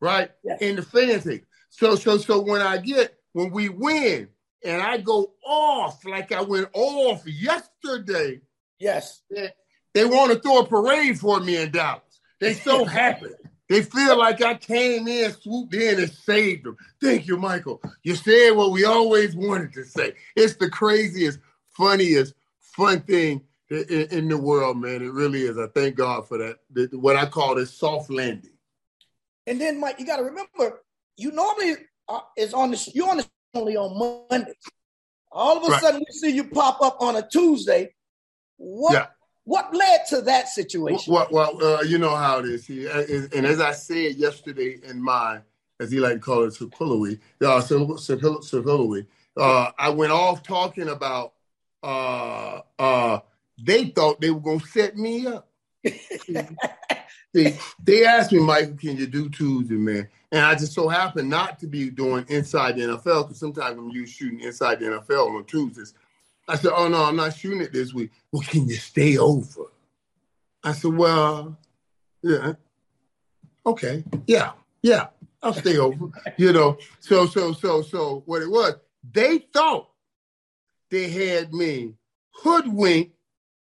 right? 0.00 0.30
And 0.60 0.78
the 0.78 0.82
fans 0.82 1.24
hate. 1.24 1.44
So 1.70 1.96
so 1.96 2.18
so 2.18 2.40
when 2.40 2.62
I 2.62 2.78
get 2.78 3.16
when 3.32 3.50
we 3.50 3.68
win 3.68 4.28
and 4.64 4.80
I 4.80 4.98
go 4.98 5.32
off 5.44 6.04
like 6.04 6.32
I 6.32 6.42
went 6.42 6.68
off 6.72 7.26
yesterday. 7.26 8.40
Yes. 8.78 9.20
They, 9.30 9.50
they 9.92 10.04
want 10.04 10.32
to 10.32 10.38
throw 10.38 10.60
a 10.60 10.66
parade 10.66 11.20
for 11.20 11.38
me 11.38 11.56
in 11.56 11.70
Dallas. 11.70 12.02
They 12.40 12.54
so 12.54 12.84
happy. 12.84 13.28
They 13.68 13.82
feel 13.82 14.18
like 14.18 14.42
I 14.42 14.54
came 14.54 15.08
in, 15.08 15.32
swooped 15.32 15.74
in, 15.74 15.98
and 15.98 16.10
saved 16.10 16.64
them. 16.64 16.76
Thank 17.00 17.26
you, 17.26 17.36
Michael. 17.38 17.80
You 18.02 18.14
said 18.14 18.50
what 18.50 18.72
we 18.72 18.84
always 18.84 19.34
wanted 19.34 19.72
to 19.74 19.84
say. 19.84 20.14
It's 20.36 20.56
the 20.56 20.68
craziest, 20.68 21.38
funniest, 21.76 22.34
fun 22.76 23.00
thing 23.02 23.42
in, 23.70 24.06
in- 24.10 24.28
the 24.28 24.36
world, 24.38 24.80
man. 24.80 25.02
It 25.02 25.12
really 25.12 25.42
is. 25.42 25.58
I 25.58 25.66
thank 25.68 25.96
God 25.96 26.26
for 26.28 26.38
that. 26.38 26.58
What 26.92 27.16
I 27.16 27.26
call 27.26 27.54
this 27.54 27.72
soft 27.72 28.10
landing. 28.10 28.50
And 29.46 29.60
then, 29.60 29.78
Mike, 29.78 29.98
you 29.98 30.06
got 30.06 30.16
to 30.16 30.24
remember, 30.24 30.82
you 31.16 31.30
normally 31.30 31.74
uh, 32.08 32.20
is 32.36 32.54
on 32.54 32.70
the 32.70 32.90
you 32.94 33.08
on 33.08 33.18
the 33.18 33.26
only 33.54 33.76
on 33.76 34.26
Mondays. 34.30 34.54
All 35.30 35.56
of 35.58 35.64
a 35.64 35.66
Right. 35.68 35.82
sudden, 35.82 36.00
we 36.00 36.12
see 36.12 36.30
you 36.30 36.44
pop 36.44 36.80
up 36.80 37.00
on 37.00 37.16
a 37.16 37.28
Tuesday. 37.28 37.94
What 38.56 38.92
Yeah. 38.92 39.06
what 39.44 39.74
led 39.74 40.06
to 40.08 40.22
that 40.22 40.48
situation? 40.48 41.12
Well, 41.12 41.28
well 41.30 41.62
uh, 41.62 41.82
you 41.82 41.98
know 41.98 42.14
how 42.14 42.38
it 42.38 42.46
is. 42.46 42.66
He, 42.66 42.88
uh, 42.88 43.02
and 43.34 43.46
as 43.46 43.60
I 43.60 43.72
said 43.72 44.16
yesterday 44.16 44.80
in 44.82 45.02
my, 45.02 45.40
as 45.80 45.90
he 45.90 46.00
like 46.00 46.14
to 46.14 46.20
call 46.20 46.44
it, 46.44 46.54
Circulowy, 46.54 47.20
uh, 47.42 47.60
Circulowy, 47.60 49.06
uh, 49.36 49.70
I 49.78 49.90
went 49.90 50.12
off 50.12 50.42
talking 50.42 50.88
about 50.88 51.33
uh, 51.84 52.62
uh, 52.78 53.18
they 53.62 53.86
thought 53.86 54.20
they 54.20 54.30
were 54.30 54.40
going 54.40 54.60
to 54.60 54.66
set 54.66 54.96
me 54.96 55.26
up. 55.26 55.48
See, 55.84 57.58
they 57.84 58.04
asked 58.06 58.32
me, 58.32 58.40
Michael, 58.40 58.76
can 58.76 58.96
you 58.96 59.06
do 59.06 59.28
Tuesday, 59.28 59.74
man? 59.74 60.08
And 60.32 60.44
I 60.44 60.54
just 60.54 60.72
so 60.72 60.88
happened 60.88 61.28
not 61.28 61.58
to 61.60 61.66
be 61.66 61.90
doing 61.90 62.24
Inside 62.28 62.76
the 62.76 62.82
NFL 62.82 63.24
because 63.24 63.38
sometimes 63.38 63.78
I'm 63.78 63.90
used 63.90 64.14
shooting 64.14 64.40
Inside 64.40 64.80
the 64.80 64.86
NFL 64.86 65.36
on 65.36 65.44
Tuesdays. 65.44 65.94
I 66.48 66.56
said, 66.56 66.72
oh, 66.74 66.88
no, 66.88 67.04
I'm 67.04 67.16
not 67.16 67.36
shooting 67.36 67.60
it 67.60 67.72
this 67.72 67.92
week. 67.92 68.10
Well, 68.32 68.42
can 68.42 68.66
you 68.66 68.76
stay 68.76 69.18
over? 69.18 69.66
I 70.62 70.72
said, 70.72 70.94
well, 70.94 71.56
yeah. 72.22 72.54
Okay. 73.66 74.04
Yeah. 74.26 74.52
Yeah. 74.82 75.08
I'll 75.42 75.52
stay 75.52 75.76
over. 75.76 76.08
you 76.38 76.52
know, 76.52 76.78
so, 77.00 77.26
so, 77.26 77.52
so, 77.52 77.82
so 77.82 78.22
what 78.24 78.42
it 78.42 78.50
was, 78.50 78.74
they 79.12 79.38
thought 79.52 79.88
they 80.90 81.08
had 81.08 81.52
me 81.52 81.94
hoodwinked, 82.30 83.14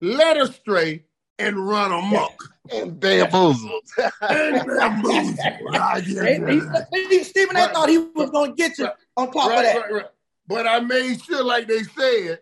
led 0.01 0.37
astray, 0.37 1.05
and 1.39 1.67
run 1.67 1.91
amok. 1.91 2.43
And 2.73 2.97
bamboozled. 3.01 3.81
and 4.21 4.65
bamboozled. 4.65 5.39
I 5.73 5.99
get 6.07 6.23
Hey, 6.39 6.61
he- 6.93 7.07
he- 7.17 7.23
Stephen 7.23 7.57
A. 7.57 7.67
thought 7.69 7.89
he 7.89 7.97
was 7.97 8.29
going 8.29 8.51
to 8.51 8.55
get 8.55 8.77
you 8.77 8.87
on 9.17 9.29
top 9.31 9.51
of 9.51 9.63
that. 9.63 9.75
right, 9.77 9.91
right. 9.91 10.05
But 10.47 10.67
I 10.67 10.79
made 10.79 11.21
sure, 11.21 11.43
like 11.43 11.67
they 11.67 11.83
said, 11.83 12.39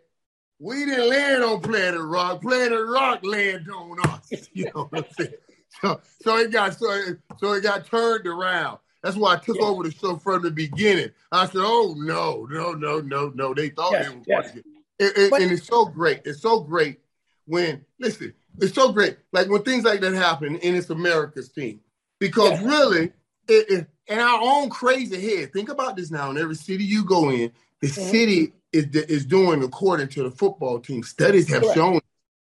we 0.60 0.86
didn't 0.86 1.10
land 1.10 1.44
on 1.44 1.62
Planet 1.62 2.02
Rock. 2.02 2.42
Planet 2.42 2.80
Rock 2.86 3.22
landed 3.24 3.70
on 3.70 3.98
us. 4.10 4.30
You 4.54 4.66
know 4.76 4.88
what 4.92 5.06
I'm 5.06 5.12
saying? 5.18 5.34
So, 5.82 6.02
so 6.22 6.38
it 6.38 6.52
got 6.52 6.78
so 6.78 6.92
it, 6.92 7.18
so 7.40 7.54
it 7.54 7.64
got 7.64 7.86
turned 7.88 8.28
around. 8.28 8.78
That's 9.02 9.16
why 9.16 9.34
I 9.34 9.38
took 9.38 9.60
over 9.62 9.84
the 9.84 9.92
show 9.92 10.18
from 10.18 10.42
the 10.42 10.52
beginning. 10.52 11.12
I 11.32 11.46
said, 11.46 11.62
"Oh 11.64 11.96
no, 11.98 12.46
no, 12.50 12.74
no, 12.74 13.00
no, 13.00 13.30
no!" 13.30 13.54
They 13.54 13.70
thought 13.70 13.92
Yes, 13.94 14.10
they 14.10 14.16
were 14.16 14.22
yes. 14.28 14.42
going 14.44 14.48
to 14.48 14.54
get 14.54 14.66
it, 15.00 15.18
it- 15.34 15.42
and 15.42 15.52
it's 15.52 15.66
so 15.68 15.86
great. 15.86 16.22
It's 16.26 16.42
so 16.42 16.60
great 16.60 17.00
when 17.46 17.86
listen. 18.00 18.34
It's 18.60 18.74
so 18.76 18.92
great, 18.92 19.18
like 19.32 19.48
when 19.50 19.64
things 19.64 19.86
like 19.86 20.02
that 20.02 20.14
happen, 20.14 20.58
and 20.58 20.76
it's 20.76 20.90
America's 20.90 21.50
team 21.50 21.80
because 22.20 22.62
really, 22.62 23.14
it, 23.48 23.88
in 24.08 24.20
our 24.20 24.40
own 24.42 24.70
crazy 24.70 25.20
head. 25.38 25.54
Think 25.54 25.70
about 25.70 25.96
this 25.96 26.12
now. 26.12 26.32
In 26.32 26.38
every 26.38 26.56
city 26.56 26.84
you 26.84 27.06
go 27.06 27.30
in, 27.30 27.52
the 27.80 27.88
Mhm. 27.88 28.12
city 28.12 28.54
is 28.74 28.86
is 28.94 29.26
doing 29.26 29.64
according 29.64 30.10
to 30.10 30.24
the 30.24 30.32
football 30.32 30.80
team. 30.80 31.04
Studies 31.04 31.48
have 31.50 31.62
Correct. 31.62 31.76
shown 31.78 32.00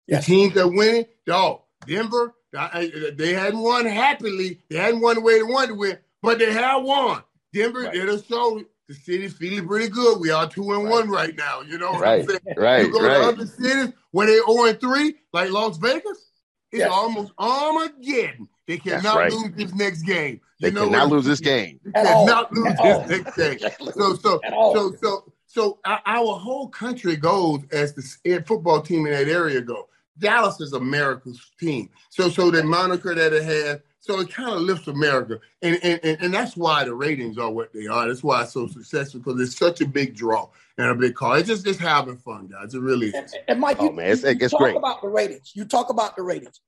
Yes. 0.07 0.25
the 0.25 0.31
teams 0.33 0.53
that 0.55 0.67
winning, 0.69 1.05
dog. 1.27 1.62
Denver, 1.85 2.33
they 2.51 3.33
hadn't 3.33 3.59
won 3.59 3.85
happily. 3.85 4.62
They 4.69 4.77
hadn't 4.77 5.01
won 5.01 5.15
the 5.15 5.21
way 5.21 5.35
they 5.38 5.43
wanted 5.43 5.67
to 5.67 5.75
win, 5.75 5.97
but 6.21 6.39
they 6.39 6.51
have 6.53 6.84
won. 6.84 7.23
Denver, 7.53 7.82
Right. 7.82 7.95
it'll 7.95 8.21
show 8.21 8.62
the 8.88 8.93
city's 8.93 9.34
feeling 9.34 9.67
pretty 9.67 9.88
good. 9.89 10.19
We 10.19 10.29
are 10.32 10.47
two 10.49 10.71
and 10.73 10.89
one 10.89 11.10
right 11.10 11.36
now. 11.36 11.62
You 11.62 11.77
know 11.77 11.91
what 11.91 12.01
Right, 12.01 12.21
I'm 12.21 12.27
saying? 12.27 12.39
right, 12.58 12.86
You 12.86 12.91
go 12.91 13.01
right. 13.05 13.17
to 13.17 13.23
other 13.27 13.45
cities 13.47 13.93
where 14.12 14.27
they 14.27 14.36
0 14.47 14.65
and 14.65 14.79
3, 14.79 15.15
like 15.34 15.51
Las 15.51 15.77
Vegas, 15.77 16.32
It's 16.71 16.79
yes. 16.82 16.89
almost 16.91 17.32
Armageddon. 17.39 18.47
They 18.67 18.77
cannot 18.77 19.15
right. 19.17 19.32
lose 19.34 19.51
this 19.55 19.73
next 19.73 20.03
game. 20.03 20.39
You 20.60 20.69
they 20.69 20.79
cannot 20.79 21.10
lose 21.10 21.25
this 21.25 21.39
game. 21.39 21.79
They 21.84 21.91
cannot 21.91 22.53
lose 22.53 22.75
this 23.08 23.08
next 23.10 23.36
game. 23.36 23.60
So, 23.93 24.15
so, 24.15 24.39
so, 24.47 24.95
so, 25.01 25.34
so, 25.47 25.79
our 25.86 26.36
whole 26.38 26.67
country 26.67 27.15
goes 27.15 27.62
as 27.71 27.93
the 27.95 28.03
eh, 28.25 28.39
football 28.45 28.82
team 28.82 29.08
in 29.08 29.13
that 29.13 29.27
area 29.27 29.62
go. 29.62 29.88
Dallas 30.19 30.60
is 30.62 30.73
America's 30.73 31.39
team. 31.60 31.89
So, 32.12 32.29
so 32.29 32.51
the 32.51 32.63
moniker 32.63 33.15
that 33.15 33.34
it 33.34 33.43
has, 33.43 33.79
so 34.01 34.19
it 34.19 34.31
kind 34.31 34.53
of 34.53 34.62
lifts 34.62 34.88
America, 34.88 35.39
and, 35.62 35.77
and 35.83 35.99
and 36.03 36.17
and 36.21 36.33
that's 36.33 36.55
why 36.55 36.85
the 36.85 36.93
ratings 36.93 37.38
are 37.38 37.51
what 37.51 37.73
they 37.73 37.88
are. 37.88 38.07
That's 38.07 38.23
why 38.23 38.43
it's 38.43 38.53
so 38.53 38.67
successful 38.67 39.19
because 39.19 39.41
it's 39.41 39.57
such 39.57 39.81
a 39.81 39.88
big 39.88 40.15
draw 40.15 40.47
and 40.77 40.88
a 40.88 40.95
big 40.95 41.15
call. 41.15 41.33
It's 41.33 41.47
just 41.47 41.65
just 41.65 41.79
having 41.79 42.17
fun, 42.17 42.47
guys. 42.47 42.73
It 42.73 42.79
really 42.79 43.07
is. 43.07 43.15
And, 43.15 43.43
and 43.47 43.59
Mike, 43.59 43.77
oh, 43.79 43.85
you, 43.85 43.91
man, 43.91 44.12
it's, 44.12 44.23
you, 44.23 44.29
you 44.29 44.49
talk 44.49 44.59
great. 44.59 44.75
about 44.75 45.01
the 45.01 45.09
ratings. 45.09 45.51
You 45.53 45.65
talk 45.65 45.89
about 45.89 46.15
the 46.15 46.23
ratings, 46.23 46.62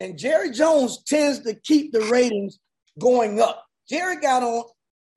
and 0.00 0.18
Jerry 0.18 0.50
Jones 0.50 1.02
tends 1.06 1.40
to 1.40 1.54
keep 1.54 1.92
the 1.92 2.00
ratings 2.02 2.58
going 2.98 3.40
up. 3.40 3.64
Jerry 3.88 4.16
got 4.16 4.42
on 4.42 4.64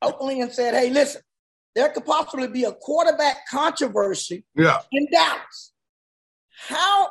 openly 0.01 0.41
and 0.41 0.51
said, 0.51 0.75
"Hey, 0.75 0.91
listen, 0.91 1.21
there 1.75 1.89
could 1.89 2.05
possibly 2.05 2.47
be 2.47 2.63
a 2.63 2.71
quarterback 2.71 3.47
controversy 3.49 4.45
yeah. 4.55 4.79
in 4.91 5.07
Dallas. 5.11 5.73
How 6.67 7.09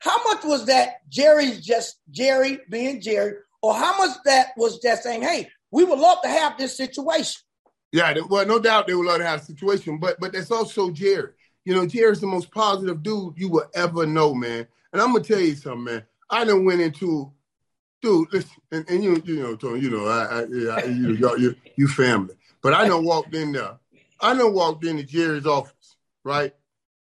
how 0.00 0.22
much 0.24 0.44
was 0.44 0.66
that 0.66 1.08
Jerry's 1.08 1.64
just 1.64 1.96
Jerry 2.10 2.58
being 2.68 3.00
Jerry, 3.00 3.34
or 3.64 3.72
how 3.72 3.96
much 3.96 4.18
that 4.26 4.48
was 4.58 4.78
just 4.78 5.04
saying, 5.04 5.22
hey, 5.22 5.48
we 5.70 5.84
would 5.84 5.98
love 5.98 6.20
to 6.22 6.28
have 6.28 6.58
this 6.58 6.76
situation? 6.76 7.40
Yeah, 7.92 8.12
well, 8.28 8.44
no 8.44 8.58
doubt 8.58 8.86
they 8.86 8.94
would 8.94 9.06
love 9.06 9.18
to 9.18 9.26
have 9.26 9.40
a 9.40 9.44
situation, 9.44 9.98
but 9.98 10.20
but 10.20 10.34
that's 10.34 10.50
also 10.50 10.90
Jerry. 10.90 11.30
You 11.64 11.74
know, 11.74 11.86
Jerry's 11.86 12.20
the 12.20 12.26
most 12.26 12.50
positive 12.50 13.02
dude 13.02 13.38
you 13.38 13.48
will 13.48 13.64
ever 13.74 14.04
know, 14.04 14.34
man. 14.34 14.66
And 14.92 15.00
I'm 15.00 15.12
gonna 15.12 15.24
tell 15.24 15.40
you 15.40 15.54
something, 15.54 15.84
man. 15.84 16.02
I 16.28 16.44
done 16.44 16.66
went 16.66 16.82
into, 16.82 17.32
dude, 18.02 18.30
listen, 18.34 18.50
and, 18.70 18.84
and 18.90 19.02
you, 19.02 19.22
you 19.24 19.42
know, 19.42 19.56
Tony, 19.56 19.80
you 19.80 19.88
know, 19.90 20.08
I, 20.08 20.24
I, 20.24 20.40
I 20.40 20.84
you, 20.84 21.16
know, 21.16 21.36
you, 21.36 21.54
you 21.76 21.88
family, 21.88 22.34
but 22.60 22.74
I 22.74 22.86
done 22.86 23.02
walked 23.02 23.34
in 23.34 23.52
there. 23.52 23.78
I 24.20 24.34
done 24.34 24.52
walked 24.52 24.84
into 24.84 25.04
Jerry's 25.04 25.46
office, 25.46 25.96
right? 26.22 26.52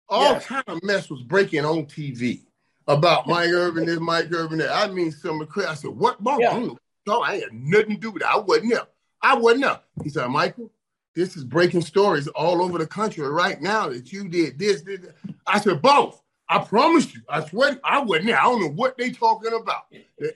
All 0.07 0.23
yes. 0.23 0.45
kind 0.45 0.63
of 0.67 0.81
mess 0.81 1.09
was 1.09 1.23
breaking 1.23 1.65
on 1.65 1.87
TV 1.87 2.43
about 2.87 3.27
Mike 3.27 3.49
Irvin 3.49 3.85
this, 3.85 3.99
Mike 3.99 4.31
Irvin 4.31 4.59
that. 4.59 4.71
I 4.71 4.87
mean, 4.91 5.11
some 5.11 5.45
crazy. 5.47 5.67
I 5.67 5.73
said, 5.75 5.91
"What, 5.91 6.21
Mom? 6.21 6.39
Yeah. 6.39 6.69
No, 7.05 7.21
I 7.21 7.39
had 7.39 7.53
nothing 7.53 7.95
to 7.95 7.97
do 7.97 8.11
with 8.11 8.23
it. 8.23 8.27
I 8.27 8.37
wasn't 8.37 8.71
there. 8.71 8.87
I 9.21 9.35
wasn't 9.35 9.63
there." 9.63 9.79
He 10.03 10.09
said, 10.09 10.27
"Michael, 10.27 10.71
this 11.15 11.35
is 11.37 11.43
breaking 11.43 11.81
stories 11.81 12.27
all 12.29 12.61
over 12.61 12.77
the 12.77 12.87
country 12.87 13.27
right 13.27 13.61
now 13.61 13.89
that 13.89 14.11
you 14.11 14.27
did 14.27 14.59
this." 14.59 14.81
this. 14.81 14.99
I 15.45 15.59
said, 15.59 15.81
"Both. 15.81 16.21
I 16.49 16.59
promise 16.59 17.13
you. 17.13 17.21
I 17.29 17.45
swear, 17.45 17.79
I 17.83 18.01
wasn't 18.01 18.27
there. 18.27 18.39
I 18.39 18.43
don't 18.43 18.61
know 18.61 18.69
what 18.69 18.97
they 18.97 19.11
talking 19.11 19.53
about." 19.53 19.83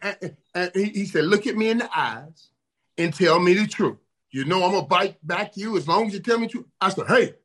And, 0.01 0.35
and 0.55 0.71
he 0.75 1.05
said, 1.05 1.25
"Look 1.25 1.47
at 1.47 1.57
me 1.57 1.69
in 1.69 1.79
the 1.79 1.89
eyes 1.95 2.47
and 2.97 3.13
tell 3.13 3.39
me 3.39 3.53
the 3.53 3.67
truth. 3.67 3.97
You 4.31 4.45
know 4.45 4.63
I'm 4.63 4.71
gonna 4.71 4.85
bite 4.85 5.25
back 5.25 5.53
to 5.53 5.59
you 5.59 5.77
as 5.77 5.87
long 5.87 6.07
as 6.07 6.13
you 6.13 6.19
tell 6.19 6.39
me 6.39 6.47
the 6.47 6.53
truth." 6.53 6.65
I 6.79 6.89
said, 6.89 7.07
"Hey, 7.07 7.35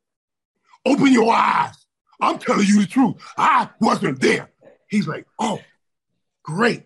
open 0.85 1.11
your 1.11 1.31
eyes. 1.31 1.85
I'm 2.21 2.39
telling 2.39 2.65
you 2.65 2.81
the 2.81 2.87
truth. 2.87 3.15
I 3.37 3.69
wasn't 3.79 4.19
there." 4.21 4.49
He's 4.93 5.07
like, 5.07 5.25
oh, 5.39 5.59
great. 6.43 6.83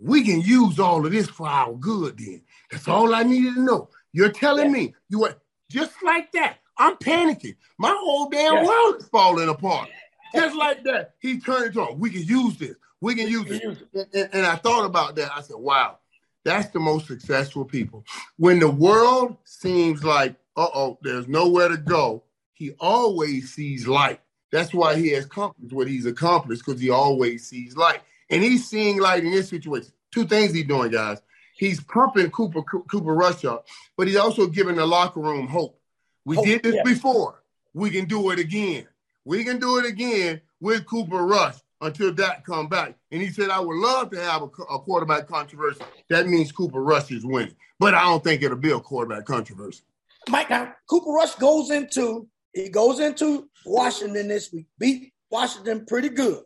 We 0.00 0.24
can 0.24 0.40
use 0.40 0.80
all 0.80 1.06
of 1.06 1.12
this 1.12 1.28
for 1.28 1.46
our 1.46 1.72
good 1.72 2.18
then. 2.18 2.42
That's 2.68 2.88
all 2.88 3.14
I 3.14 3.22
needed 3.22 3.54
to 3.54 3.60
know. 3.60 3.90
You're 4.12 4.32
telling 4.32 4.66
yeah. 4.66 4.72
me 4.72 4.94
you 5.08 5.20
were 5.20 5.36
just 5.70 5.92
like 6.02 6.32
that. 6.32 6.56
I'm 6.76 6.96
panicking. 6.96 7.54
My 7.78 7.96
whole 7.96 8.28
damn 8.28 8.54
yeah. 8.54 8.66
world 8.66 8.96
is 8.98 9.08
falling 9.08 9.48
apart. 9.48 9.88
Just 10.34 10.56
like 10.56 10.82
that. 10.82 11.14
He 11.20 11.38
turned 11.38 11.72
to 11.74 11.82
on. 11.82 11.98
We 12.00 12.10
can 12.10 12.24
use 12.24 12.58
this. 12.58 12.74
We 13.00 13.14
can 13.14 13.28
use 13.28 13.46
it. 13.48 14.08
And, 14.12 14.28
and 14.32 14.44
I 14.44 14.56
thought 14.56 14.84
about 14.84 15.14
that. 15.16 15.30
I 15.32 15.42
said, 15.42 15.56
wow, 15.56 15.98
that's 16.44 16.70
the 16.70 16.80
most 16.80 17.06
successful 17.06 17.64
people. 17.64 18.04
When 18.36 18.58
the 18.58 18.68
world 18.68 19.36
seems 19.44 20.02
like, 20.02 20.34
uh 20.56 20.68
oh, 20.74 20.98
there's 21.02 21.28
nowhere 21.28 21.68
to 21.68 21.76
go, 21.76 22.24
he 22.52 22.72
always 22.80 23.54
sees 23.54 23.86
light. 23.86 24.20
That's 24.56 24.72
why 24.72 24.96
he 24.96 25.10
has 25.10 25.26
accomplished 25.26 25.74
what 25.74 25.86
he's 25.86 26.06
accomplished 26.06 26.64
because 26.64 26.80
he 26.80 26.88
always 26.88 27.46
sees 27.46 27.76
light. 27.76 28.00
And 28.30 28.42
he's 28.42 28.66
seeing 28.66 28.98
light 28.98 29.22
in 29.22 29.30
this 29.30 29.50
situation. 29.50 29.92
Two 30.10 30.24
things 30.24 30.54
he's 30.54 30.64
doing, 30.64 30.90
guys. 30.90 31.20
He's 31.58 31.82
pumping 31.82 32.30
Cooper 32.30 32.62
Cooper 32.62 33.14
Rush 33.14 33.44
up, 33.44 33.66
but 33.98 34.06
he's 34.06 34.16
also 34.16 34.46
giving 34.46 34.76
the 34.76 34.86
locker 34.86 35.20
room 35.20 35.46
hope. 35.46 35.78
We 36.24 36.36
hope, 36.36 36.46
did 36.46 36.62
this 36.62 36.74
yeah. 36.76 36.82
before. 36.84 37.42
We 37.74 37.90
can 37.90 38.06
do 38.06 38.30
it 38.30 38.38
again. 38.38 38.88
We 39.26 39.44
can 39.44 39.58
do 39.58 39.76
it 39.76 39.84
again 39.84 40.40
with 40.58 40.86
Cooper 40.86 41.26
Rush 41.26 41.56
until 41.82 42.14
that 42.14 42.46
come 42.46 42.68
back. 42.68 42.94
And 43.12 43.20
he 43.20 43.28
said, 43.28 43.50
I 43.50 43.60
would 43.60 43.76
love 43.76 44.10
to 44.12 44.20
have 44.22 44.40
a, 44.40 44.46
a 44.46 44.78
quarterback 44.78 45.28
controversy. 45.28 45.84
That 46.08 46.28
means 46.28 46.50
Cooper 46.50 46.82
Rush 46.82 47.10
is 47.10 47.26
winning. 47.26 47.56
But 47.78 47.92
I 47.92 48.04
don't 48.04 48.24
think 48.24 48.42
it'll 48.42 48.56
be 48.56 48.70
a 48.70 48.80
quarterback 48.80 49.26
controversy. 49.26 49.82
Mike, 50.30 50.48
now 50.48 50.74
Cooper 50.88 51.10
Rush 51.10 51.34
goes 51.34 51.70
into 51.70 52.26
he 52.56 52.70
goes 52.70 53.00
into 53.00 53.50
Washington 53.66 54.28
this 54.28 54.50
week, 54.50 54.66
beat 54.78 55.12
Washington 55.30 55.84
pretty 55.84 56.08
good. 56.08 56.42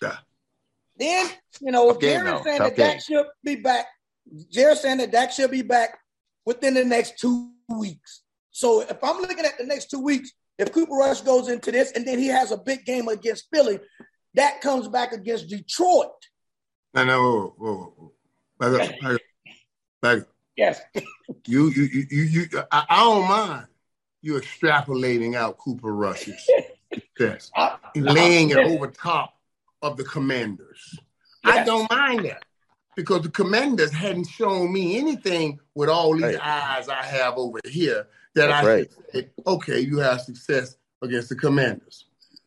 Yeah. 0.00 0.16
Then, 0.98 1.28
you 1.60 1.70
know, 1.70 1.94
Jerry 1.98 2.42
saying 2.42 2.60
that 2.60 2.76
Dak 2.76 3.02
should 3.02 3.26
be 3.44 3.56
back. 3.56 3.86
Jerry 4.50 4.74
saying 4.74 4.98
that 4.98 5.12
Dak 5.12 5.32
should 5.32 5.50
be 5.50 5.60
back 5.60 5.98
within 6.46 6.72
the 6.72 6.84
next 6.84 7.18
two 7.18 7.50
weeks. 7.68 8.22
So 8.52 8.80
if 8.80 8.96
I'm 9.04 9.20
looking 9.20 9.44
at 9.44 9.58
the 9.58 9.66
next 9.66 9.90
two 9.90 10.00
weeks, 10.00 10.32
if 10.58 10.72
Cooper 10.72 10.94
Rush 10.94 11.20
goes 11.20 11.48
into 11.48 11.70
this 11.70 11.92
and 11.92 12.06
then 12.06 12.18
he 12.18 12.28
has 12.28 12.50
a 12.50 12.56
big 12.56 12.86
game 12.86 13.08
against 13.08 13.48
Philly, 13.52 13.80
that 14.32 14.62
comes 14.62 14.88
back 14.88 15.12
against 15.12 15.48
Detroit. 15.48 16.08
I 16.94 17.04
know. 17.04 17.54
Whoa, 17.58 17.74
whoa, 17.74 17.94
whoa. 17.98 18.12
Back 18.58 18.88
up, 18.88 19.20
back 20.00 20.18
up. 20.20 20.28
Yes. 20.56 20.80
you, 21.46 21.68
you, 21.68 21.82
you, 21.82 22.06
you, 22.10 22.22
you 22.22 22.62
I, 22.72 22.86
I 22.88 23.00
don't 23.00 23.28
mind 23.28 23.66
you're 24.24 24.40
extrapolating 24.40 25.36
out 25.36 25.58
Cooper 25.58 25.94
Rush's 25.94 26.48
success, 26.92 27.50
laying 27.94 28.50
it 28.50 28.56
over 28.56 28.86
top 28.88 29.36
of 29.82 29.98
the 29.98 30.04
Commanders. 30.04 30.98
Yes. 31.44 31.58
I 31.58 31.64
don't 31.64 31.90
mind 31.90 32.24
that 32.24 32.42
because 32.96 33.20
the 33.20 33.28
Commanders 33.28 33.92
hadn't 33.92 34.26
shown 34.28 34.72
me 34.72 34.96
anything 34.96 35.60
with 35.74 35.90
all 35.90 36.14
these 36.14 36.22
right. 36.22 36.40
eyes 36.40 36.88
I 36.88 37.02
have 37.02 37.34
over 37.36 37.60
here 37.66 38.06
that 38.34 38.46
That's 38.46 38.66
I 38.66 38.74
right. 38.74 38.92
say, 39.12 39.28
okay, 39.46 39.80
you 39.80 39.98
have 39.98 40.22
success 40.22 40.76
against 41.02 41.28
the 41.28 41.36
Commanders. 41.36 42.06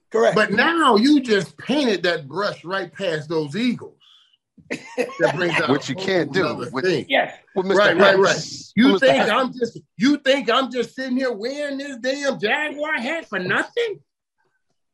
Correct. 0.09 0.35
But 0.35 0.53
now 0.53 0.95
you 0.95 1.21
just 1.21 1.57
painted 1.59 2.01
that 2.03 2.27
brush 2.27 2.65
right 2.65 2.91
past 2.91 3.29
those 3.29 3.55
Eagles 3.55 4.01
that 4.69 5.35
brings 5.35 5.59
out 5.61 5.69
which 5.69 5.89
you 5.89 5.95
can't 5.95 6.31
do. 6.31 6.55
With, 6.71 7.09
yes. 7.09 7.37
With 7.55 7.67
right, 7.67 7.97
right, 7.97 8.17
right. 8.17 8.37
You 8.75 8.99
think 8.99 9.29
I'm 9.29 9.53
just 9.53 9.79
you 9.97 10.17
think 10.17 10.49
I'm 10.49 10.71
just 10.71 10.95
sitting 10.95 11.17
here 11.17 11.31
wearing 11.31 11.77
this 11.77 11.97
damn 11.97 12.39
Jaguar 12.39 12.93
hat 12.93 13.27
for 13.27 13.39
nothing? 13.39 14.01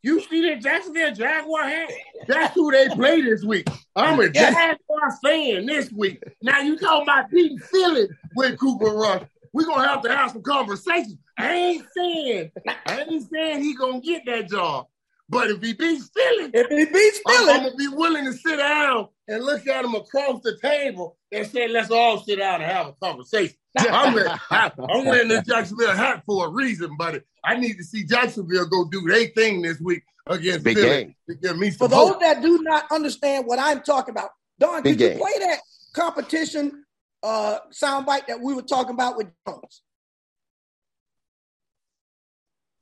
You 0.01 0.19
see 0.21 0.49
that 0.49 0.62
Jacksonville 0.62 1.13
Jaguar 1.13 1.63
hat? 1.63 1.89
That's 2.27 2.53
who 2.53 2.71
they 2.71 2.89
play 2.89 3.21
this 3.21 3.43
week. 3.43 3.67
I'm 3.95 4.19
a 4.19 4.29
yes. 4.33 4.53
Jaguar 4.53 5.17
fan 5.23 5.65
this 5.65 5.91
week. 5.91 6.21
Now 6.41 6.59
you 6.59 6.77
talking 6.77 7.03
about 7.03 7.29
beating 7.31 7.59
Philly 7.59 8.09
with 8.36 8.59
Cooper 8.59 8.93
Rush. 8.93 9.23
We're 9.53 9.65
gonna 9.65 9.88
have 9.88 10.01
to 10.01 10.15
have 10.15 10.31
some 10.31 10.41
conversations. 10.41 11.17
I 11.38 11.53
ain't 11.53 11.86
saying, 11.95 12.51
I 12.88 13.01
ain't 13.01 13.29
saying 13.31 13.63
he 13.63 13.75
gonna 13.75 14.01
get 14.01 14.23
that 14.25 14.49
job. 14.49 14.88
But 15.29 15.49
if 15.49 15.62
he 15.62 15.73
beats 15.73 16.09
Philly, 16.13 16.51
if 16.53 16.67
he 16.67 16.86
beats 16.86 17.19
Philly, 17.25 17.51
I'm, 17.51 17.57
I'm, 17.57 17.63
gonna 17.63 17.75
be 17.75 17.88
willing 17.88 18.25
to 18.25 18.33
sit 18.33 18.57
down 18.57 19.07
and 19.27 19.43
look 19.43 19.65
at 19.67 19.86
him 19.86 19.95
across 19.95 20.41
the 20.41 20.57
table 20.62 21.17
and 21.31 21.47
say, 21.47 21.67
"Let's 21.67 21.91
all 21.91 22.19
sit 22.19 22.39
down 22.39 22.62
and 22.62 22.71
have 22.71 22.88
a 22.88 22.93
conversation." 22.93 23.55
I'm 23.77 24.13
wearing, 24.13 24.31
I'm 24.51 25.05
wearing 25.05 25.27
this 25.29 25.43
Jacksonville 25.47 25.95
hat 25.95 26.23
for 26.25 26.47
a 26.47 26.49
reason, 26.49 26.95
buddy. 26.97 27.21
I 27.43 27.57
need 27.57 27.77
to 27.77 27.83
see 27.83 28.03
Jacksonville 28.03 28.67
go 28.67 28.86
do 28.86 29.01
their 29.01 29.27
thing 29.27 29.62
this 29.62 29.79
week 29.79 30.03
against 30.27 30.63
Big 30.63 30.77
Philly. 30.77 31.15
Game. 31.41 31.71
for 31.71 31.88
those 31.88 32.19
that 32.19 32.41
do 32.41 32.62
not 32.62 32.86
understand 32.91 33.45
what 33.47 33.59
I'm 33.59 33.81
talking 33.81 34.12
about, 34.12 34.31
Don, 34.59 34.83
Big 34.83 34.97
did 34.97 35.09
game. 35.09 35.17
you 35.17 35.23
play 35.23 35.47
that 35.47 35.59
competition 35.93 36.83
uh, 37.23 37.59
soundbite 37.71 38.27
that 38.27 38.39
we 38.41 38.53
were 38.53 38.62
talking 38.62 38.93
about 38.93 39.17
with 39.17 39.27
Jones? 39.47 39.81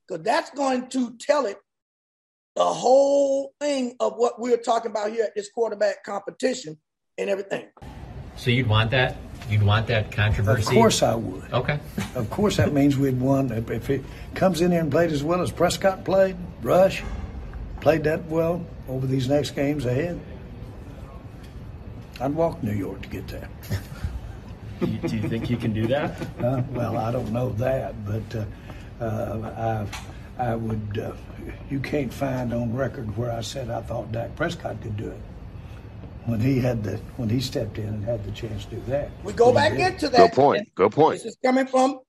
Because 0.06 0.24
that's 0.24 0.50
going 0.50 0.88
to 0.88 1.16
tell 1.18 1.46
it 1.46 1.56
the 2.54 2.64
whole 2.64 3.54
thing 3.60 3.96
of 4.00 4.14
what 4.16 4.40
we're 4.40 4.58
talking 4.58 4.90
about 4.90 5.10
here 5.10 5.24
at 5.24 5.34
this 5.34 5.50
quarterback 5.50 6.04
competition 6.04 6.78
and 7.18 7.30
everything. 7.30 7.68
So 8.36 8.50
you'd 8.50 8.68
want 8.68 8.90
that? 8.90 9.16
You'd 9.48 9.62
want 9.62 9.86
that 9.88 10.12
controversy? 10.12 10.68
Of 10.68 10.72
course 10.72 11.02
I 11.02 11.14
would. 11.14 11.52
Okay. 11.52 11.78
Of 12.14 12.30
course 12.30 12.56
that 12.56 12.72
means 12.72 12.96
we'd 12.96 13.20
won. 13.20 13.50
If 13.50 13.90
it 13.90 14.04
comes 14.34 14.60
in 14.60 14.70
here 14.70 14.80
and 14.80 14.90
played 14.90 15.10
as 15.10 15.22
well 15.22 15.42
as 15.42 15.50
Prescott 15.50 16.04
played, 16.04 16.36
Rush 16.62 17.02
played 17.80 18.04
that 18.04 18.24
well 18.26 18.64
over 18.88 19.06
these 19.06 19.28
next 19.28 19.52
games 19.52 19.84
ahead, 19.84 20.20
I'd 22.20 22.34
walk 22.34 22.62
New 22.62 22.72
York 22.72 23.02
to 23.02 23.08
get 23.08 23.26
there. 23.28 23.48
do 24.80 24.86
you 24.86 25.28
think 25.28 25.50
you 25.50 25.56
can 25.56 25.72
do 25.72 25.86
that? 25.88 26.20
Uh, 26.40 26.62
well, 26.70 26.96
I 26.96 27.10
don't 27.10 27.32
know 27.32 27.50
that, 27.54 27.94
but 28.04 28.46
uh, 29.00 29.04
uh, 29.04 29.86
I, 30.42 30.52
I 30.52 30.56
would. 30.56 30.98
Uh, 30.98 31.12
you 31.70 31.80
can't 31.80 32.12
find 32.12 32.52
on 32.52 32.74
record 32.74 33.16
where 33.16 33.32
I 33.32 33.40
said 33.40 33.70
I 33.70 33.80
thought 33.82 34.12
Dak 34.12 34.34
Prescott 34.36 34.80
could 34.82 34.96
do 34.96 35.10
it. 35.10 35.20
when 36.26 36.40
he 36.40 36.60
had 36.60 36.84
the 36.84 36.98
when 37.16 37.28
he 37.28 37.40
stepped 37.40 37.78
in 37.78 37.88
and 37.88 38.04
had 38.04 38.24
the 38.24 38.30
chance 38.32 38.64
to 38.66 38.76
do 38.76 38.82
that. 38.88 39.10
We 39.24 39.32
go 39.32 39.52
back 39.52 39.78
into 39.78 40.08
that. 40.08 40.18
Good 40.18 40.32
point. 40.32 40.74
Good 40.74 40.92
point. 40.92 41.22
This 41.22 41.32
is 41.32 41.38
coming 41.44 41.66
from 41.66 42.00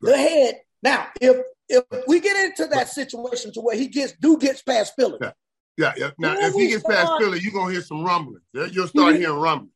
the 0.00 0.16
head. 0.16 0.60
Now, 0.82 1.08
if 1.20 1.36
if 1.68 1.84
we 2.06 2.20
get 2.20 2.36
into 2.44 2.66
that 2.66 2.88
situation 2.88 3.52
to 3.54 3.60
where 3.60 3.76
he 3.76 3.88
gets 3.88 4.12
do 4.12 4.38
gets 4.38 4.62
past 4.62 4.94
Philly. 4.96 5.18
Yeah, 5.20 5.32
yeah. 5.78 5.92
yeah. 5.96 6.10
Now, 6.18 6.34
if 6.38 6.54
he 6.54 6.68
gets 6.68 6.84
past 6.84 7.12
Philly, 7.18 7.40
you're 7.40 7.52
gonna 7.52 7.72
hear 7.72 7.82
some 7.82 8.04
rumblings. 8.04 8.42
You'll 8.52 8.88
start 8.88 9.16
hearing 9.16 9.38
rumblings. 9.38 9.72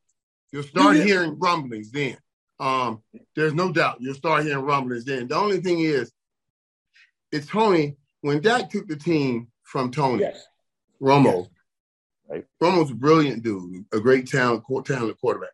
You'll 0.53 0.63
start 0.63 0.97
hearing 0.97 1.39
rumblings 1.39 1.91
then. 1.91 2.19
Um, 2.59 3.03
there's 3.35 3.55
no 3.55 3.71
doubt 3.71 3.99
you'll 4.01 4.15
start 4.15 4.45
hearing 4.45 4.65
rumblings 4.65 5.05
then. 5.05 5.29
The 5.29 5.37
only 5.37 5.61
thing 5.61 5.81
is, 5.81 6.11
it's 7.37 7.47
Tony. 7.47 7.97
When 8.23 8.41
Dak 8.41 8.71
took 8.71 8.89
the 8.89 8.97
team 8.97 9.49
from 9.63 9.91
Tony, 9.91 10.23
yes. 10.23 10.45
Romo, 11.01 11.43
yes. 11.43 11.49
Right? 12.29 12.45
Romo's 12.61 12.91
a 12.91 12.95
brilliant 12.95 13.43
dude, 13.43 13.85
a 13.93 14.01
great 14.01 14.27
talent, 14.27 14.65
talented 14.85 15.19
quarterback. 15.21 15.51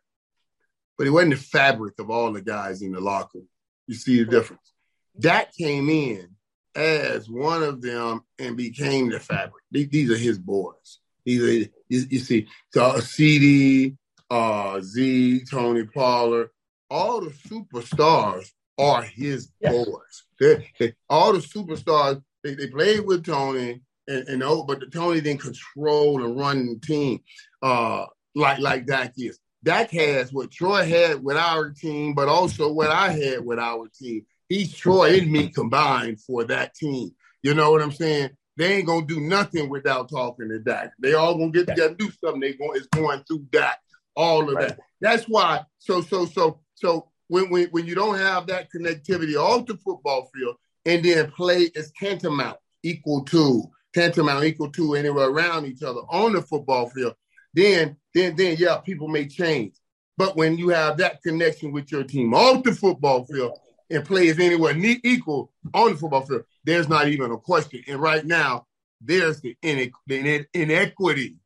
But 0.97 1.05
he 1.05 1.09
wasn't 1.09 1.31
the 1.31 1.37
fabric 1.37 1.99
of 1.99 2.09
all 2.09 2.31
the 2.31 2.41
guys 2.41 2.81
in 2.81 2.93
the 2.93 3.01
locker 3.01 3.39
room. 3.39 3.49
You 3.87 3.95
see 3.95 4.23
the 4.23 4.31
difference. 4.31 4.73
Dak 5.19 5.53
came 5.53 5.89
in 5.89 6.29
as 6.75 7.29
one 7.29 7.61
of 7.61 7.81
them 7.81 8.21
and 8.39 8.57
became 8.57 9.09
the 9.09 9.19
fabric. 9.19 9.63
These, 9.71 10.11
are 10.11 10.17
his 10.17 10.39
boys. 10.39 10.99
These 11.25 11.41
are 11.41 11.51
you, 11.51 11.69
you 12.09 12.19
see, 12.19 12.47
so 12.71 12.93
CeeDee, 12.93 13.97
uh, 14.29 14.81
Z, 14.81 15.43
Tony 15.49 15.85
Pollard, 15.85 16.49
all 16.89 17.21
the 17.21 17.29
superstars 17.29 18.51
are 18.77 19.03
his 19.03 19.51
yes. 19.59 19.73
boys. 19.73 20.23
They, 20.39 20.69
they, 20.79 20.93
all 21.09 21.33
the 21.33 21.39
superstars 21.39 22.21
they, 22.43 22.55
they 22.55 22.67
played 22.67 23.05
with 23.05 23.25
Tony 23.25 23.81
and, 24.07 24.27
and 24.27 24.43
oh, 24.43 24.63
but 24.63 24.91
Tony 24.91 25.21
didn't 25.21 25.41
control 25.41 26.23
and 26.23 26.37
run 26.37 26.65
the 26.65 26.79
team 26.79 27.19
uh, 27.61 28.05
like 28.35 28.59
like 28.59 28.85
Dak 28.85 29.13
is. 29.17 29.39
Dak 29.63 29.91
has 29.91 30.33
what 30.33 30.51
Troy 30.51 30.85
had 30.85 31.23
with 31.23 31.37
our 31.37 31.69
team, 31.69 32.13
but 32.13 32.27
also 32.27 32.71
what 32.71 32.89
I 32.89 33.11
had 33.11 33.45
with 33.45 33.59
our 33.59 33.87
team. 33.97 34.25
He's 34.49 34.75
Troy 34.75 35.19
and 35.19 35.31
me 35.31 35.49
combined 35.49 36.19
for 36.19 36.43
that 36.45 36.75
team. 36.75 37.11
You 37.41 37.53
know 37.53 37.71
what 37.71 37.81
I'm 37.81 37.91
saying? 37.91 38.31
They 38.57 38.75
ain't 38.75 38.87
gonna 38.87 39.05
do 39.05 39.21
nothing 39.21 39.69
without 39.69 40.09
talking 40.09 40.49
to 40.49 40.59
Dak. 40.59 40.91
They 40.99 41.13
all 41.13 41.37
gonna 41.37 41.51
get 41.51 41.67
together, 41.67 41.95
do 41.95 42.11
something. 42.23 42.41
They 42.41 42.53
going 42.53 42.77
it's 42.77 42.87
going 42.87 43.23
through 43.23 43.47
Dak. 43.51 43.79
All 44.15 44.49
of 44.49 44.55
right. 44.55 44.69
that. 44.69 44.79
That's 44.99 45.23
why. 45.25 45.61
So 45.79 46.01
so 46.01 46.25
so 46.25 46.59
so 46.75 47.09
when, 47.27 47.49
when 47.49 47.67
when 47.69 47.85
you 47.85 47.95
don't 47.95 48.17
have 48.17 48.47
that 48.47 48.69
connectivity 48.71 49.35
off 49.35 49.65
the 49.65 49.77
football 49.77 50.29
field, 50.33 50.55
and 50.85 51.03
then 51.03 51.31
play 51.31 51.63
is 51.75 51.91
tantamount 51.99 52.57
equal 52.83 53.23
to 53.25 53.63
tantamount 53.93 54.43
equal 54.43 54.71
to 54.71 54.95
anywhere 54.95 55.29
around 55.29 55.65
each 55.65 55.83
other 55.83 56.01
on 56.09 56.33
the 56.33 56.41
football 56.41 56.89
field, 56.89 57.15
then 57.53 57.95
then 58.13 58.35
then 58.35 58.55
yeah, 58.59 58.77
people 58.77 59.07
may 59.07 59.27
change. 59.27 59.75
But 60.17 60.35
when 60.35 60.57
you 60.57 60.69
have 60.69 60.97
that 60.97 61.21
connection 61.23 61.71
with 61.71 61.91
your 61.91 62.03
team 62.03 62.33
off 62.33 62.63
the 62.63 62.73
football 62.73 63.25
field 63.25 63.57
and 63.89 64.05
play 64.05 64.27
is 64.27 64.39
anywhere 64.39 64.73
ne- 64.73 65.01
equal 65.03 65.51
on 65.73 65.91
the 65.93 65.97
football 65.97 66.21
field, 66.21 66.43
there's 66.63 66.87
not 66.87 67.07
even 67.07 67.31
a 67.31 67.37
question. 67.37 67.83
And 67.87 67.99
right 67.99 68.23
now, 68.23 68.67
there's 69.01 69.41
the, 69.41 69.57
ine- 69.63 69.91
the 70.07 70.45
inequity 70.53 71.37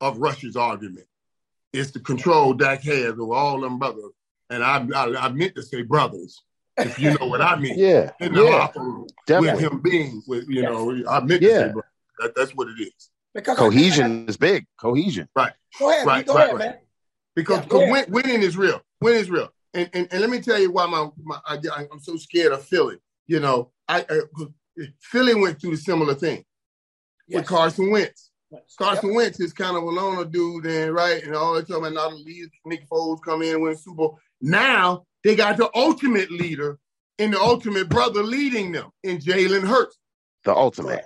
of 0.00 0.18
Russia's 0.18 0.56
argument. 0.56 1.06
It's 1.72 1.92
the 1.92 2.00
control 2.00 2.52
Dak 2.54 2.82
has 2.82 3.12
over 3.18 3.32
all 3.32 3.60
them 3.60 3.78
brothers. 3.78 4.12
And 4.50 4.64
I, 4.64 4.86
I, 4.94 5.26
I 5.26 5.28
meant 5.30 5.54
to 5.54 5.62
say 5.62 5.82
brothers 5.82 6.42
if 6.76 6.98
you 6.98 7.16
know 7.18 7.26
what 7.26 7.40
I 7.40 7.56
mean. 7.56 7.74
Yeah, 7.78 8.10
in 8.20 8.34
the 8.34 8.44
yeah, 8.44 8.50
locker 8.50 8.80
room 8.80 9.06
definitely. 9.26 9.64
with 9.64 9.72
him 9.72 9.80
being 9.80 10.22
with 10.26 10.48
you 10.48 10.62
yes. 10.62 10.70
know 10.70 11.04
I 11.08 11.20
meant 11.20 11.42
yeah. 11.42 11.48
to 11.48 11.66
say, 11.66 11.72
bro, 11.72 11.82
that, 12.18 12.34
that's 12.34 12.54
what 12.54 12.68
it 12.68 12.80
is. 12.80 13.10
Because 13.34 13.56
cohesion 13.56 14.28
is 14.28 14.36
big. 14.36 14.66
Cohesion. 14.78 15.28
Right. 15.36 15.52
Go 15.78 15.90
ahead. 15.90 16.06
Right. 16.06 16.26
Go 16.26 16.34
right, 16.34 16.44
ahead, 16.44 16.56
right. 16.56 16.64
man. 16.70 16.78
Because 17.36 17.64
yeah, 17.70 17.90
win, 17.90 18.04
winning 18.08 18.42
is 18.42 18.56
real. 18.56 18.80
Winning 19.00 19.20
is 19.20 19.30
real. 19.30 19.48
And, 19.72 19.88
and 19.92 20.08
and 20.10 20.20
let 20.20 20.30
me 20.30 20.40
tell 20.40 20.58
you 20.58 20.72
why 20.72 20.86
my, 20.86 21.08
my 21.22 21.38
I, 21.46 21.56
am 21.92 22.00
so 22.00 22.16
scared 22.16 22.52
of 22.52 22.64
Philly. 22.64 22.96
You 23.26 23.40
know, 23.40 23.70
I, 23.88 24.04
I 24.10 24.20
Philly 25.00 25.34
went 25.34 25.60
through 25.60 25.72
a 25.72 25.76
similar 25.76 26.14
thing 26.14 26.44
yes. 27.28 27.38
with 27.38 27.46
Carson 27.46 27.90
Wentz. 27.90 28.30
Yes. 28.50 28.74
Carson 28.76 29.10
yep. 29.10 29.16
Wentz 29.16 29.40
is 29.40 29.52
kind 29.52 29.76
of 29.76 29.84
a 29.84 29.86
loner 29.86 30.24
dude, 30.24 30.66
and 30.66 30.92
right, 30.92 31.22
and 31.22 31.36
all 31.36 31.54
the 31.54 31.62
time, 31.62 31.84
and 31.84 31.96
all 31.96 32.10
the 32.10 32.16
leaders, 32.16 32.50
Nick 32.66 32.88
Foles 32.88 33.22
come 33.24 33.42
in 33.42 33.54
and 33.54 33.62
win 33.62 33.76
Super 33.76 33.96
Bowl. 33.96 34.18
Now 34.40 35.04
they 35.24 35.36
got 35.36 35.56
the 35.56 35.70
ultimate 35.74 36.30
leader 36.30 36.78
and 37.18 37.32
the 37.32 37.40
ultimate 37.40 37.88
brother 37.88 38.22
leading 38.22 38.72
them 38.72 38.90
in 39.02 39.18
Jalen 39.18 39.66
Hurts. 39.66 39.98
The 40.44 40.54
ultimate. 40.54 41.04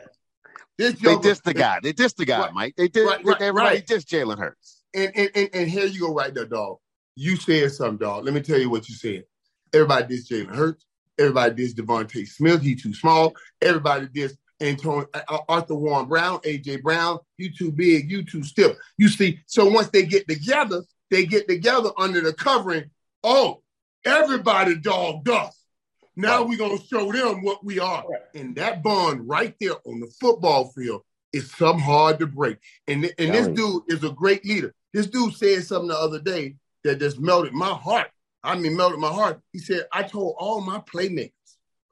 This 0.78 0.94
they 0.94 1.14
dissed 1.16 1.42
the 1.42 1.54
guy. 1.54 1.78
They 1.82 1.92
dissed 1.92 2.16
the 2.16 2.24
guy, 2.24 2.40
right. 2.40 2.52
Mike. 2.52 2.74
They 2.76 2.88
did. 2.88 3.06
Right, 3.06 3.24
right, 3.24 3.40
everybody 3.40 3.76
right. 3.76 3.86
dissed 3.86 4.06
Jalen 4.06 4.38
Hurts. 4.38 4.82
And, 4.92 5.12
and, 5.14 5.30
and 5.34 5.50
and 5.52 5.70
here 5.70 5.86
you 5.86 6.00
go, 6.00 6.14
right 6.14 6.34
there, 6.34 6.46
dog. 6.46 6.78
You 7.16 7.36
said 7.36 7.70
something, 7.72 7.98
dog. 7.98 8.24
Let 8.24 8.34
me 8.34 8.40
tell 8.40 8.58
you 8.58 8.70
what 8.70 8.88
you 8.88 8.94
said. 8.94 9.24
Everybody 9.72 10.14
dissed 10.14 10.28
Jalen 10.28 10.54
Hurts. 10.54 10.84
Everybody 11.18 11.62
dissed 11.62 11.74
DeVonta 11.74 12.26
Smith. 12.26 12.62
He 12.62 12.74
too 12.74 12.92
small. 12.92 13.34
Everybody 13.62 14.06
dissed 14.06 14.36
Antonio, 14.60 15.06
uh, 15.14 15.38
Arthur 15.48 15.74
Warren 15.74 16.06
Brown, 16.06 16.38
AJ 16.40 16.82
Brown. 16.82 17.18
You 17.38 17.52
too 17.52 17.70
big. 17.70 18.10
You 18.10 18.24
too 18.24 18.42
stiff. 18.42 18.76
You 18.98 19.08
see. 19.08 19.40
So 19.46 19.68
once 19.68 19.88
they 19.88 20.04
get 20.04 20.26
together, 20.28 20.82
they 21.10 21.24
get 21.26 21.48
together 21.48 21.90
under 21.96 22.20
the 22.20 22.32
covering. 22.32 22.90
Oh, 23.24 23.62
everybody 24.04 24.76
dogged 24.76 25.28
us. 25.30 25.58
Now 26.14 26.40
right. 26.40 26.48
we're 26.48 26.58
gonna 26.58 26.78
show 26.78 27.10
them 27.10 27.42
what 27.42 27.64
we 27.64 27.80
are. 27.80 28.04
Right. 28.08 28.20
And 28.34 28.54
that 28.56 28.82
bond 28.82 29.26
right 29.26 29.54
there 29.60 29.74
on 29.84 30.00
the 30.00 30.12
football 30.20 30.70
field 30.72 31.02
is 31.32 31.50
something 31.50 31.82
hard 31.82 32.20
to 32.20 32.26
break. 32.26 32.58
And, 32.86 33.12
and 33.18 33.34
this 33.34 33.48
dude 33.48 33.82
is 33.88 34.04
a 34.04 34.10
great 34.10 34.44
leader. 34.44 34.72
This 34.92 35.08
dude 35.08 35.34
said 35.34 35.64
something 35.64 35.88
the 35.88 35.98
other 35.98 36.20
day 36.20 36.54
that 36.84 37.00
just 37.00 37.18
melted 37.18 37.52
my 37.52 37.70
heart. 37.70 38.08
I 38.44 38.56
mean, 38.56 38.76
melted 38.76 39.00
my 39.00 39.08
heart. 39.08 39.40
He 39.52 39.58
said, 39.58 39.86
I 39.90 40.02
told 40.02 40.36
all 40.38 40.60
my 40.60 40.78
playmakers, 40.80 41.32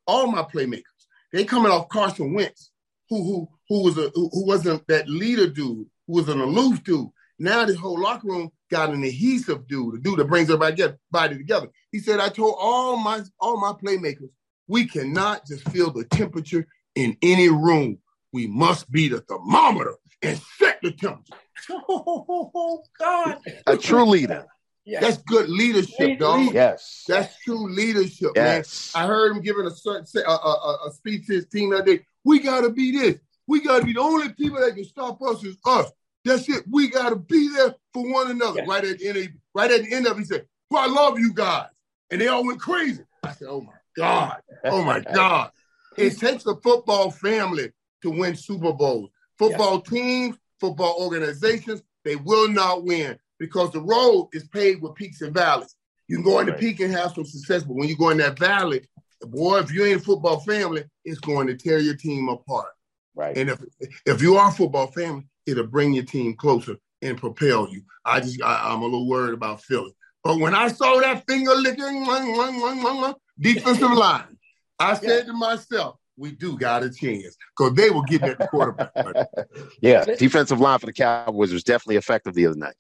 all 0.07 0.31
my 0.31 0.43
playmakers, 0.43 0.83
they 1.33 1.45
coming 1.45 1.73
off 1.73 1.89
Carson 1.89 2.35
Wentz, 2.35 2.71
who 3.09 3.25
who 3.25 3.49
who 3.69 3.85
was 3.85 3.99
a 3.99 4.11
who, 4.15 4.29
who 4.33 4.47
wasn't 4.47 4.87
that 4.87 5.09
leader 5.09 5.49
dude, 5.49 5.87
who 6.07 6.13
was 6.13 6.29
an 6.29 6.41
aloof 6.41 6.85
dude. 6.85 7.09
Now 7.39 7.65
this 7.65 7.77
whole 7.77 8.01
locker 8.01 8.29
room 8.29 8.51
got 8.71 8.91
an 8.91 9.03
adhesive 9.05 9.67
dude, 9.67 9.95
a 9.95 9.99
dude 9.99 10.19
that 10.19 10.27
brings 10.27 10.51
everybody 10.51 11.37
together. 11.37 11.69
He 11.91 11.99
said, 11.99 12.21
I 12.21 12.29
told 12.29 12.57
all 12.59 12.97
my 12.97 13.23
all 13.41 13.61
my 13.61 13.73
playmakers, 13.73 14.31
we 14.69 14.87
cannot 14.87 15.47
just 15.47 15.69
feel 15.71 15.91
the 15.91 16.05
temperature 16.05 16.67
in 16.95 17.17
any 17.23 17.49
room. 17.49 17.99
We 18.33 18.47
must 18.47 18.91
be 18.91 19.09
the 19.09 19.21
thermometer 19.21 19.97
and 20.23 20.41
set 20.59 20.79
the 20.83 20.93
temperature. 20.93 21.35
Oh 21.69 22.83
God. 22.99 23.39
A 23.69 23.77
true 23.77 24.05
leader. 24.05 24.47
Yes. 24.85 25.03
That's 25.03 25.17
good 25.19 25.49
leadership, 25.49 26.19
dog. 26.19 26.53
Yes. 26.53 27.05
That's 27.07 27.39
true 27.45 27.73
leadership, 27.73 28.33
yes. 28.35 28.93
man. 28.95 29.05
I 29.05 29.07
heard 29.07 29.37
him 29.37 29.43
giving 29.43 29.67
a 29.67 29.71
certain 29.71 30.05
a, 30.27 30.31
a, 30.31 30.79
a 30.89 30.93
speech 30.93 31.27
to 31.29 31.35
his 31.35 31.47
team 31.47 31.71
that 31.71 31.87
day. 31.87 32.01
We 32.25 32.41
gotta 32.41 32.71
be 32.71 32.91
this. 32.91 33.21
We 33.47 33.61
gotta 33.61 33.85
be 33.85 33.93
the 33.93 34.01
only 34.01 34.31
people 34.31 34.59
that 34.61 34.75
can 34.75 34.85
stop 34.85 35.23
us 35.23 35.45
is 35.45 35.57
us. 35.65 35.91
That's 36.25 36.49
it. 36.49 36.65
We 36.71 36.89
got 36.89 37.11
to 37.11 37.17
be 37.17 37.49
there 37.49 37.75
for 37.93 38.13
one 38.13 38.31
another. 38.31 38.61
Yeah. 38.61 38.67
Right 38.69 38.85
at 38.85 38.99
the 38.99 39.09
end, 39.09 39.19
of, 39.19 39.29
right 39.55 39.71
at 39.71 39.85
the 39.85 39.93
end 39.93 40.07
of 40.07 40.17
it, 40.17 40.21
he 40.21 40.25
said, 40.25 40.47
"Well, 40.71 40.83
I 40.83 40.93
love 40.93 41.19
you 41.19 41.33
guys," 41.33 41.69
and 42.11 42.21
they 42.21 42.29
all 42.29 42.47
went 42.47 42.61
crazy. 42.61 43.03
I 43.23 43.33
said, 43.33 43.49
"Oh 43.49 43.61
my 43.61 43.73
god! 43.97 44.41
Oh 44.65 44.85
my 44.85 45.01
god!" 45.15 45.51
It 45.97 46.19
takes 46.19 46.47
a 46.47 46.57
football 46.57 47.11
family 47.11 47.73
to 48.03 48.11
win 48.11 48.37
Super 48.37 48.73
Bowls. 48.73 49.11
Football 49.39 49.83
yes. 49.85 49.89
teams, 49.91 50.37
football 50.61 50.97
organizations, 50.99 51.83
they 52.05 52.17
will 52.17 52.49
not 52.49 52.85
win 52.85 53.19
because 53.39 53.71
the 53.73 53.81
road 53.81 54.29
is 54.33 54.47
paved 54.49 54.83
with 54.83 54.95
peaks 54.95 55.21
and 55.21 55.35
valleys. 55.35 55.75
You 56.09 56.17
can 56.17 56.25
go 56.25 56.41
in 56.41 56.47
the 56.47 56.53
peak 56.53 56.81
and 56.81 56.93
have 56.93 57.13
some 57.13 57.25
success, 57.25 57.63
but 57.63 57.75
when 57.75 57.89
you 57.89 57.97
go 57.97 58.11
in 58.11 58.19
that 58.19 58.39
valley, 58.39 58.83
boy, 59.23 59.59
if 59.59 59.73
you 59.73 59.85
ain't 59.85 60.01
a 60.01 60.05
football 60.05 60.41
family, 60.41 60.85
it's 61.05 61.19
going 61.19 61.47
to 61.47 61.57
tear 61.57 61.79
your 61.79 61.97
team 61.97 62.29
apart. 62.29 62.71
Right. 63.15 63.37
And 63.37 63.51
if 63.51 63.61
if 64.07 64.23
you 64.23 64.37
are 64.37 64.49
a 64.49 64.53
football 64.53 64.89
family, 64.89 65.25
it'll 65.47 65.67
bring 65.67 65.93
your 65.95 66.05
team 66.05 66.35
closer 66.35 66.77
and 67.01 67.19
propel 67.19 67.69
you. 67.69 67.83
I 68.05 68.21
just 68.21 68.43
I, 68.43 68.73
am 68.73 68.83
a 68.83 68.85
little 68.85 69.09
worried 69.09 69.35
about 69.35 69.63
Philly. 69.63 69.95
But 70.25 70.39
when 70.39 70.55
I 70.55 70.69
saw 70.69 71.01
that 71.01 71.25
finger 71.27 71.55
licking 71.55 72.05
defensive 73.41 73.91
line, 73.93 74.39
I 74.79 74.95
said 74.95 75.09
yeah. 75.09 75.25
to 75.25 75.33
myself, 75.33 75.97
we 76.17 76.33
do 76.33 76.57
got 76.57 76.85
a 76.85 76.91
chance 76.91 77.37
because 77.57 77.75
they 77.75 77.91
were 77.91 78.03
getting 78.03 78.29
at 78.29 78.39
the 78.39 78.47
quarterback. 78.47 78.93
yeah, 79.81 80.05
defensive 80.05 80.61
line 80.61 80.79
for 80.79 80.87
the 80.87 80.93
Cowboys 80.93 81.53
was 81.53 81.65
definitely 81.65 81.97
effective 81.97 82.35
the 82.35 82.47
other 82.47 82.57
night. 82.57 82.77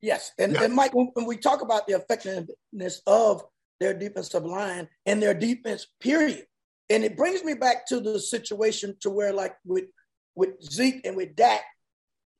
Yes, 0.00 0.32
and, 0.38 0.52
yes. 0.52 0.62
and 0.62 0.74
Mike, 0.74 0.94
when, 0.94 1.10
when 1.14 1.26
we 1.26 1.36
talk 1.36 1.62
about 1.62 1.86
the 1.86 1.94
effectiveness 1.94 3.02
of 3.06 3.42
their 3.80 3.92
defensive 3.92 4.44
line 4.44 4.88
and 5.04 5.22
their 5.22 5.34
defense, 5.34 5.86
period, 6.00 6.46
and 6.88 7.04
it 7.04 7.16
brings 7.16 7.42
me 7.42 7.54
back 7.54 7.86
to 7.88 8.00
the 8.00 8.20
situation 8.20 8.96
to 9.00 9.10
where, 9.10 9.32
like 9.32 9.56
with 9.64 9.84
with 10.34 10.62
Zeke 10.62 11.04
and 11.04 11.16
with 11.16 11.34
Dak, 11.34 11.62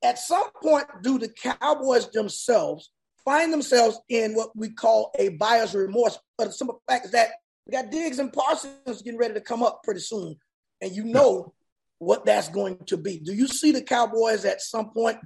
at 0.02 0.18
some 0.18 0.50
point, 0.62 0.87
do 1.02 1.18
the 1.18 1.28
Cowboys 1.28 2.09
themselves 2.11 2.90
find 3.24 3.52
themselves 3.52 3.98
in 4.09 4.35
what 4.35 4.50
we 4.54 4.70
call 4.70 5.12
a 5.18 5.30
buyer's 5.30 5.74
remorse? 5.74 6.18
But 6.38 6.46
the 6.46 6.52
simple 6.52 6.82
fact 6.88 7.06
is 7.06 7.11
that 7.12 7.30
we 7.66 7.72
got 7.72 7.90
Diggs 7.90 8.18
and 8.18 8.32
Parsons 8.32 9.02
getting 9.02 9.18
ready 9.18 9.35
to 9.35 9.40
come 9.40 9.62
up 9.62 9.82
pretty 9.82 10.00
soon, 10.00 10.37
and 10.80 10.92
you 10.92 11.04
know 11.04 11.54
what 11.98 12.24
that's 12.26 12.48
going 12.48 12.78
to 12.87 12.96
be. 12.96 13.18
Do 13.18 13.32
you 13.32 13.48
see 13.48 13.72
the 13.72 13.82
Cowboys 13.82 14.44
at 14.44 14.61
some 14.61 14.90
point 14.90 15.18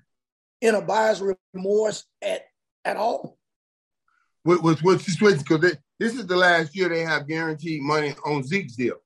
in 0.61 0.75
a 0.75 0.83
buyer's 0.83 1.23
remorse 1.55 2.05
at 2.23 2.43
at 2.85 2.97
all? 2.97 3.37
With 4.45 4.63
with 4.63 4.83
with 4.83 5.05
because 5.05 5.77
this 5.99 6.15
is 6.15 6.27
the 6.27 6.37
last 6.37 6.75
year 6.75 6.89
they 6.89 7.01
have 7.01 7.29
guaranteed 7.29 7.83
money 7.83 8.15
on 8.25 8.43
Zeke's 8.43 8.75
deal. 8.77 8.97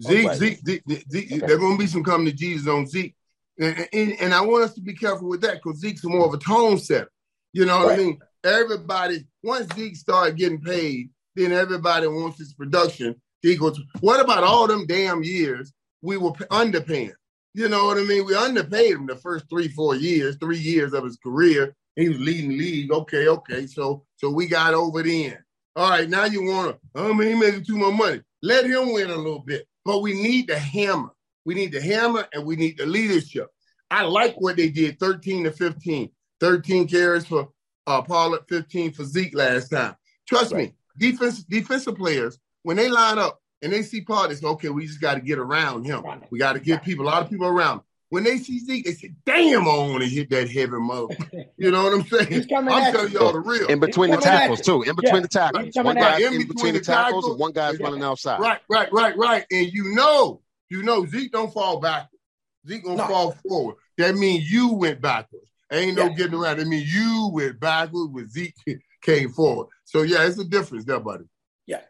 Zeke, 0.00 0.26
okay. 0.26 0.36
Zeke, 0.36 0.58
Zeke, 0.64 0.82
Zeke, 1.10 1.32
okay. 1.32 1.46
they're 1.46 1.58
going 1.58 1.76
to 1.76 1.82
be 1.82 1.86
some 1.86 2.04
coming 2.04 2.26
to 2.26 2.32
Jesus 2.32 2.68
on 2.68 2.86
Zeke, 2.86 3.16
and, 3.58 3.88
and, 3.92 4.12
and, 4.20 4.34
I 4.34 4.40
want 4.42 4.64
us 4.64 4.74
to 4.74 4.80
be 4.80 4.94
careful 4.94 5.28
with 5.28 5.40
that 5.42 5.60
because 5.62 5.80
Zeke's 5.80 6.04
more 6.04 6.26
of 6.26 6.34
a 6.34 6.38
tone 6.38 6.78
setter. 6.78 7.10
You 7.52 7.64
know 7.64 7.78
what 7.78 7.88
right. 7.88 7.98
I 7.98 8.02
mean? 8.02 8.18
Everybody 8.44 9.24
once 9.42 9.72
Zeke 9.74 9.96
started 9.96 10.36
getting 10.36 10.60
paid, 10.60 11.10
then 11.34 11.52
everybody 11.52 12.06
wants 12.06 12.38
his 12.38 12.52
production 12.52 13.14
equals. 13.42 13.80
What 14.00 14.20
about 14.20 14.44
all 14.44 14.66
them 14.66 14.86
damn 14.86 15.22
years 15.22 15.72
we 16.02 16.16
were 16.16 16.32
underpaying? 16.32 17.14
You 17.54 17.68
know 17.68 17.86
what 17.86 17.96
I 17.96 18.02
mean? 18.02 18.26
We 18.26 18.34
underpaid 18.34 18.92
him 18.92 19.06
the 19.06 19.16
first 19.16 19.46
three, 19.48 19.68
four 19.68 19.94
years, 19.94 20.36
three 20.36 20.58
years 20.58 20.92
of 20.92 21.04
his 21.04 21.16
career. 21.16 21.74
He 21.94 22.08
was 22.08 22.20
leading 22.20 22.50
league. 22.50 22.92
Okay, 22.92 23.28
okay. 23.28 23.66
So 23.66 24.04
so 24.16 24.30
we 24.30 24.46
got 24.46 24.74
over 24.74 25.02
then. 25.02 25.38
All 25.74 25.90
right, 25.90 26.08
now 26.08 26.24
you 26.24 26.44
want 26.44 26.76
to, 26.94 27.00
I 27.00 27.12
mean, 27.12 27.28
he 27.28 27.34
making 27.34 27.64
too 27.64 27.76
much 27.76 27.94
money. 27.94 28.22
Let 28.42 28.64
him 28.64 28.92
win 28.92 29.10
a 29.10 29.16
little 29.16 29.40
bit. 29.40 29.66
But 29.84 30.00
we 30.00 30.14
need 30.14 30.48
the 30.48 30.58
hammer. 30.58 31.10
We 31.46 31.54
need 31.54 31.72
the 31.72 31.80
hammer 31.80 32.26
and 32.34 32.44
we 32.44 32.56
need 32.56 32.76
the 32.76 32.86
leadership. 32.86 33.48
I 33.88 34.02
like 34.02 34.34
what 34.38 34.56
they 34.56 34.68
did 34.68 34.98
13 34.98 35.44
to 35.44 35.52
15. 35.52 36.10
13 36.40 36.88
carries 36.88 37.24
for 37.24 37.50
uh, 37.86 38.02
Pollard, 38.02 38.42
15 38.48 38.92
for 38.92 39.04
Zeke 39.04 39.34
last 39.34 39.68
time. 39.68 39.94
Trust 40.28 40.52
right. 40.52 40.70
me, 40.70 40.74
defense 40.98 41.44
defensive 41.44 41.94
players, 41.94 42.38
when 42.64 42.76
they 42.76 42.88
line 42.88 43.18
up 43.18 43.40
and 43.62 43.72
they 43.72 43.82
see 43.82 44.00
Pollard, 44.00 44.32
it's 44.32 44.42
okay, 44.42 44.68
we 44.68 44.86
just 44.86 45.00
got 45.00 45.14
to 45.14 45.20
get 45.20 45.38
around 45.38 45.84
him. 45.84 46.04
We 46.30 46.40
got 46.40 46.54
to 46.54 46.60
get 46.60 46.82
people, 46.82 47.06
a 47.06 47.08
lot 47.08 47.22
of 47.22 47.30
people 47.30 47.46
around. 47.46 47.80
When 48.08 48.24
they 48.24 48.38
see 48.38 48.58
Zeke, 48.58 48.84
they 48.84 48.92
say, 48.92 49.12
damn, 49.24 49.62
I 49.62 49.66
want 49.66 50.02
to 50.02 50.08
hit 50.08 50.30
that 50.30 50.50
heavy 50.50 50.72
mother. 50.72 51.16
You 51.58 51.70
know 51.70 51.84
what 51.84 51.94
I'm 51.94 52.06
saying? 52.06 52.46
I'm 52.54 52.66
telling 52.92 53.12
y'all 53.12 53.32
the 53.32 53.40
real. 53.40 53.66
In 53.68 53.80
between 53.80 54.10
the 54.10 54.18
tackles, 54.18 54.60
too. 54.60 54.82
In 54.82 54.94
between 54.94 55.14
yeah. 55.14 55.20
the 55.20 55.28
tackles. 55.28 55.74
One 55.74 55.96
guy 55.96 56.18
in, 56.18 56.32
between, 56.32 56.48
between 56.48 56.74
the 56.74 56.80
tackles, 56.80 57.06
tackles 57.06 57.26
and 57.28 57.38
one 57.38 57.52
guy's 57.52 57.80
running 57.80 58.02
outside. 58.02 58.40
Right, 58.40 58.60
right, 58.68 58.92
right, 58.92 59.16
right. 59.16 59.46
And 59.50 59.72
you 59.72 59.94
know, 59.94 60.42
you 60.68 60.82
know, 60.82 61.06
Zeke 61.06 61.32
don't 61.32 61.52
fall 61.52 61.80
backwards. 61.80 62.22
Zeke 62.66 62.84
gonna 62.84 62.96
no. 62.96 63.06
fall 63.06 63.36
forward. 63.48 63.76
That 63.98 64.14
means 64.16 64.50
you 64.50 64.72
went 64.74 65.00
backwards. 65.00 65.50
Ain't 65.72 65.96
no 65.96 66.06
yeah. 66.06 66.14
getting 66.14 66.34
around. 66.34 66.58
That 66.58 66.68
means 66.68 66.92
you 66.92 67.30
went 67.32 67.58
backwards 67.58 68.12
with 68.12 68.30
Zeke 68.30 68.54
came 69.02 69.30
forward. 69.30 69.68
So 69.84 70.02
yeah, 70.02 70.26
it's 70.26 70.38
a 70.38 70.44
difference 70.44 70.84
there, 70.84 71.00
buddy. 71.00 71.24
Yeah. 71.66 71.80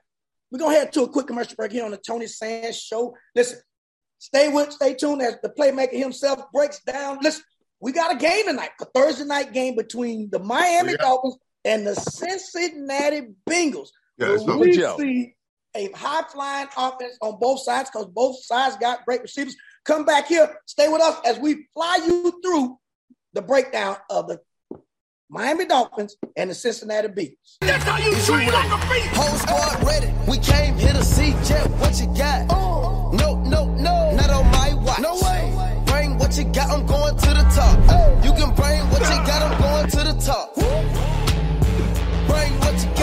We're 0.51 0.59
gonna 0.59 0.75
head 0.75 0.93
to 0.93 1.03
a 1.03 1.09
quick 1.09 1.27
commercial 1.27 1.57
break 1.57 1.73
here 1.73 1.85
on 1.85 1.91
the 1.91 1.97
Tony 1.97 2.27
Sands 2.27 2.79
show. 2.79 3.15
Listen, 3.35 3.59
stay 4.19 4.49
with, 4.49 4.73
stay 4.73 4.95
tuned 4.95 5.23
as 5.23 5.39
the 5.43 5.51
playmaker 5.51 5.99
himself 5.99 6.41
breaks 6.53 6.81
down. 6.81 7.19
Listen, 7.23 7.43
we 7.81 7.93
got 7.93 8.15
a 8.15 8.17
game 8.17 8.47
tonight, 8.47 8.71
a 8.81 8.85
Thursday 8.87 9.25
night 9.25 9.53
game 9.53 9.77
between 9.77 10.31
the 10.31 10.39
Miami 10.39 10.93
yeah. 10.93 10.99
Dolphins 10.99 11.37
and 11.65 11.87
the 11.87 11.95
Cincinnati 11.95 13.35
Bengals. 13.49 13.89
Yeah, 14.19 14.37
we 14.57 14.73
see 14.73 15.36
a 15.77 15.91
high 15.93 16.23
flying 16.33 16.69
offense 16.77 17.17
on 17.21 17.39
both 17.39 17.61
sides 17.63 17.91
because 17.91 18.07
both 18.07 18.43
sides 18.43 18.77
got 18.77 19.05
great 19.05 19.23
receivers. 19.23 19.57
Come 19.85 20.05
back 20.05 20.27
here, 20.27 20.59
stay 20.67 20.89
with 20.89 21.03
us 21.03 21.19
as 21.25 21.39
we 21.39 21.69
fly 21.75 21.99
you 22.07 22.41
through 22.43 22.79
the 23.35 23.43
breakdown 23.43 23.97
of 24.11 24.27
the 24.29 24.41
Miami 25.29 25.67
Dolphins 25.67 26.17
and 26.37 26.51
the 26.51 26.55
Cincinnati 26.55 27.09
Bengals. 27.09 27.59
That's 27.61 27.85
how 27.85 27.99
you 27.99 28.15
treat 28.25 28.53
like 28.53 28.71
a 28.71 28.91
beast. 28.91 29.17
Whole 29.17 29.39
squad 29.39 29.87
ready. 29.87 30.13
We 30.29 30.39
came 30.39 30.77
here 30.79 30.93
to 30.93 31.05
see 31.05 31.33
Jeff. 31.45 31.69
What 31.81 32.01
you 32.01 32.07
got? 32.17 32.47
Oh. 32.51 33.11
No, 33.13 33.35
no, 33.43 33.67
no. 33.75 34.15
Not 34.15 34.31
on 34.31 34.51
my 34.51 34.75
watch. 34.75 35.01
No 35.01 35.15
way. 35.17 35.83
Bring 35.87 36.17
what 36.19 36.37
you 36.39 36.45
got. 36.45 36.71
I'm 36.71 36.87
going 36.87 37.17
to 37.17 37.27
the 37.27 37.47
top. 37.55 37.79
Oh. 37.89 38.21
You 38.25 38.33
can 38.33 38.55
bring 38.55 38.89
what 38.91 39.01
you 39.01 39.19
got. 39.27 39.43
I'm 39.43 39.61
going 39.61 39.91
to 39.91 39.97
the 39.97 40.15
top. 40.25 40.55
Bring 42.29 42.53
what 42.61 42.75
you 42.85 42.96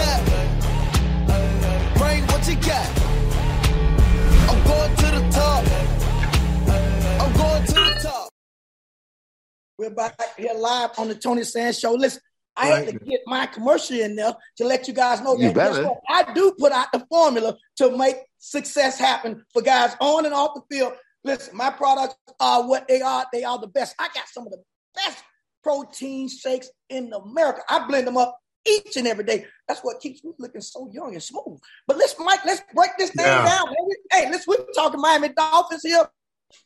We're 9.76 9.90
back 9.90 10.16
here 10.38 10.54
live 10.56 10.92
on 11.00 11.08
the 11.08 11.16
Tony 11.16 11.44
Sands 11.44 11.80
Show. 11.80 11.94
Listen, 11.94 12.22
I 12.56 12.70
right. 12.70 12.86
had 12.86 12.94
to 12.94 13.06
get 13.06 13.22
my 13.26 13.48
commercial 13.48 14.00
in 14.00 14.16
there 14.16 14.36
to 14.58 14.66
let 14.66 14.88
you 14.88 14.94
guys 14.94 15.20
know 15.20 15.36
you 15.36 15.52
that 15.52 15.98
I 16.08 16.32
do 16.32 16.54
put 16.60 16.72
out 16.72 16.92
the 16.94 17.04
formula 17.10 17.58
to 17.78 17.98
make 17.98 18.18
success 18.38 19.00
happen 19.00 19.44
for 19.52 19.64
guys 19.64 19.96
on 20.00 20.26
and 20.26 20.34
off 20.34 20.52
the 20.54 20.62
field. 20.70 20.94
Listen, 21.24 21.58
my 21.58 21.72
products 21.72 22.14
are 22.40 22.68
what 22.68 22.88
they 22.88 23.02
are. 23.02 23.26
They 23.34 23.44
are 23.44 23.58
the 23.58 23.68
best. 23.68 23.96
I 23.98 24.10
got 24.14 24.28
some 24.28 24.46
of 24.46 24.52
the 24.52 24.62
best 24.94 25.24
protein 25.64 26.30
shakes 26.30 26.70
in 26.90 27.12
America. 27.12 27.62
I 27.68 27.88
blend 27.88 28.06
them 28.06 28.18
up 28.18 28.38
each 28.68 28.96
and 28.96 29.08
every 29.08 29.24
day. 29.24 29.48
That's 29.68 29.82
what 29.82 30.02
keeps 30.02 30.24
me 30.24 30.34
looking 30.38 30.62
so 30.62 30.88
young 30.94 31.14
and 31.14 31.24
smooth. 31.24 31.60
But 31.88 31.98
let's, 31.98 32.14
Mike, 32.20 32.46
let's 32.46 32.62
break 32.76 32.92
this 33.00 33.10
thing 33.10 33.26
yeah. 33.26 33.44
down. 33.44 33.66
Baby. 33.70 33.96
Hey, 34.12 34.32
let's 34.32 34.46
we're 34.46 34.64
talking 34.76 35.02
Miami 35.02 35.30
Dolphins 35.30 35.82
here. 35.82 36.08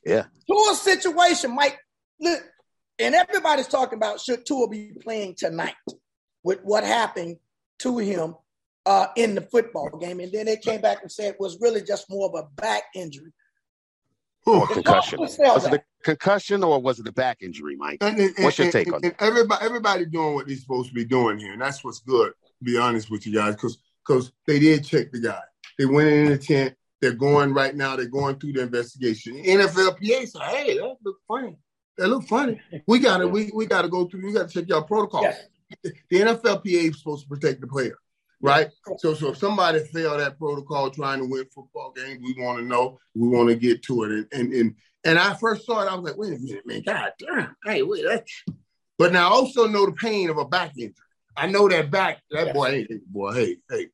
Yeah. 0.05 0.25
Tua 0.45 0.75
situation, 0.75 1.55
Mike. 1.55 1.79
Look, 2.19 2.43
and 2.99 3.15
everybody's 3.15 3.67
talking 3.67 3.97
about 3.97 4.19
should 4.19 4.45
Tua 4.45 4.67
be 4.67 4.91
playing 5.01 5.35
tonight 5.35 5.75
with 6.43 6.59
what 6.63 6.83
happened 6.83 7.37
to 7.79 7.97
him 7.97 8.35
uh, 8.85 9.07
in 9.15 9.35
the 9.35 9.41
football 9.41 9.89
game. 9.99 10.19
And 10.19 10.31
then 10.31 10.45
they 10.45 10.57
came 10.57 10.81
back 10.81 11.01
and 11.01 11.11
said 11.11 11.33
it 11.33 11.39
was 11.39 11.59
really 11.59 11.81
just 11.81 12.09
more 12.09 12.27
of 12.27 12.35
a 12.35 12.61
back 12.61 12.83
injury. 12.95 13.33
Ooh, 14.47 14.65
concussion. 14.71 15.19
Was 15.19 15.37
it 15.37 15.73
a 15.73 15.81
concussion 16.03 16.63
or 16.63 16.81
was 16.81 16.99
it 16.99 17.07
a 17.07 17.11
back 17.11 17.39
injury, 17.41 17.75
Mike? 17.75 17.97
And, 17.99 18.17
and, 18.17 18.33
what's 18.39 18.57
your 18.57 18.71
take 18.71 18.87
and, 18.87 18.95
on 18.95 19.01
that? 19.01 19.21
Everybody, 19.21 19.65
everybody 19.65 20.05
doing 20.05 20.35
what 20.35 20.47
they're 20.47 20.55
supposed 20.55 20.87
to 20.87 20.95
be 20.95 21.03
doing 21.03 21.37
here, 21.37 21.51
and 21.51 21.61
that's 21.61 21.83
what's 21.83 21.99
good. 21.99 22.31
To 22.59 22.63
be 22.63 22.77
honest 22.77 23.11
with 23.11 23.27
you 23.27 23.33
guys, 23.33 23.55
because 23.55 23.77
because 24.07 24.31
they 24.47 24.57
did 24.57 24.85
check 24.85 25.11
the 25.11 25.19
guy. 25.19 25.41
They 25.77 25.85
went 25.85 26.07
in 26.07 26.29
the 26.29 26.37
tent. 26.37 26.75
They're 27.01 27.11
going 27.11 27.53
right 27.53 27.75
now. 27.75 27.97
They're 27.97 28.07
going 28.07 28.39
through 28.39 28.53
the 28.53 28.61
investigation. 28.61 29.35
NFLPA 29.43 30.29
said, 30.29 30.41
"Hey, 30.43 30.77
that 30.77 30.95
looks 31.03 31.21
funny. 31.27 31.57
That 31.97 32.07
look 32.07 32.23
funny. 32.25 32.59
We 32.85 32.99
got 33.07 33.17
to 33.17 33.27
we, 33.27 33.51
we 33.53 33.65
got 33.65 33.83
to 33.83 33.89
go 33.89 34.05
through. 34.05 34.25
We 34.25 34.33
got 34.33 34.49
to 34.49 34.53
check 34.53 34.69
your 34.69 34.83
protocol. 34.83 35.23
Yes. 35.23 35.45
The 35.83 35.93
NFLPA 36.11 36.91
is 36.91 36.99
supposed 36.99 37.23
to 37.23 37.29
protect 37.29 37.59
the 37.59 37.67
player, 37.67 37.97
right? 38.41 38.69
So 38.99 39.13
so 39.13 39.31
if 39.31 39.37
somebody 39.37 39.79
failed 39.79 40.19
that 40.19 40.37
protocol 40.37 40.89
trying 40.89 41.19
to 41.19 41.25
win 41.25 41.45
football 41.53 41.91
games, 41.95 42.21
we 42.23 42.41
want 42.41 42.59
to 42.59 42.65
know. 42.65 42.99
We 43.15 43.27
want 43.27 43.49
to 43.49 43.55
get 43.55 43.83
to 43.83 44.03
it. 44.03 44.11
And 44.11 44.27
and 44.31 44.53
and, 44.53 44.75
and 45.03 45.19
I 45.19 45.33
first 45.33 45.65
saw 45.65 45.81
it, 45.81 45.91
I 45.91 45.95
was 45.95 46.05
like, 46.05 46.17
wait 46.17 46.33
a 46.33 46.39
minute, 46.39 46.65
man, 46.65 46.83
God 46.85 47.11
damn, 47.19 47.55
hey, 47.65 47.83
wait, 47.83 48.05
that's. 48.07 48.43
But 48.97 49.13
now 49.13 49.27
I 49.27 49.31
also 49.31 49.67
know 49.67 49.85
the 49.85 49.91
pain 49.91 50.29
of 50.29 50.37
a 50.37 50.45
back 50.45 50.71
injury. 50.77 50.95
I 51.35 51.47
know 51.47 51.67
that 51.67 51.91
back. 51.91 52.21
That 52.31 52.53
boy, 52.53 52.67
ain't 52.89 53.07
boy, 53.11 53.33
hey, 53.33 53.57
hey, 53.69 53.87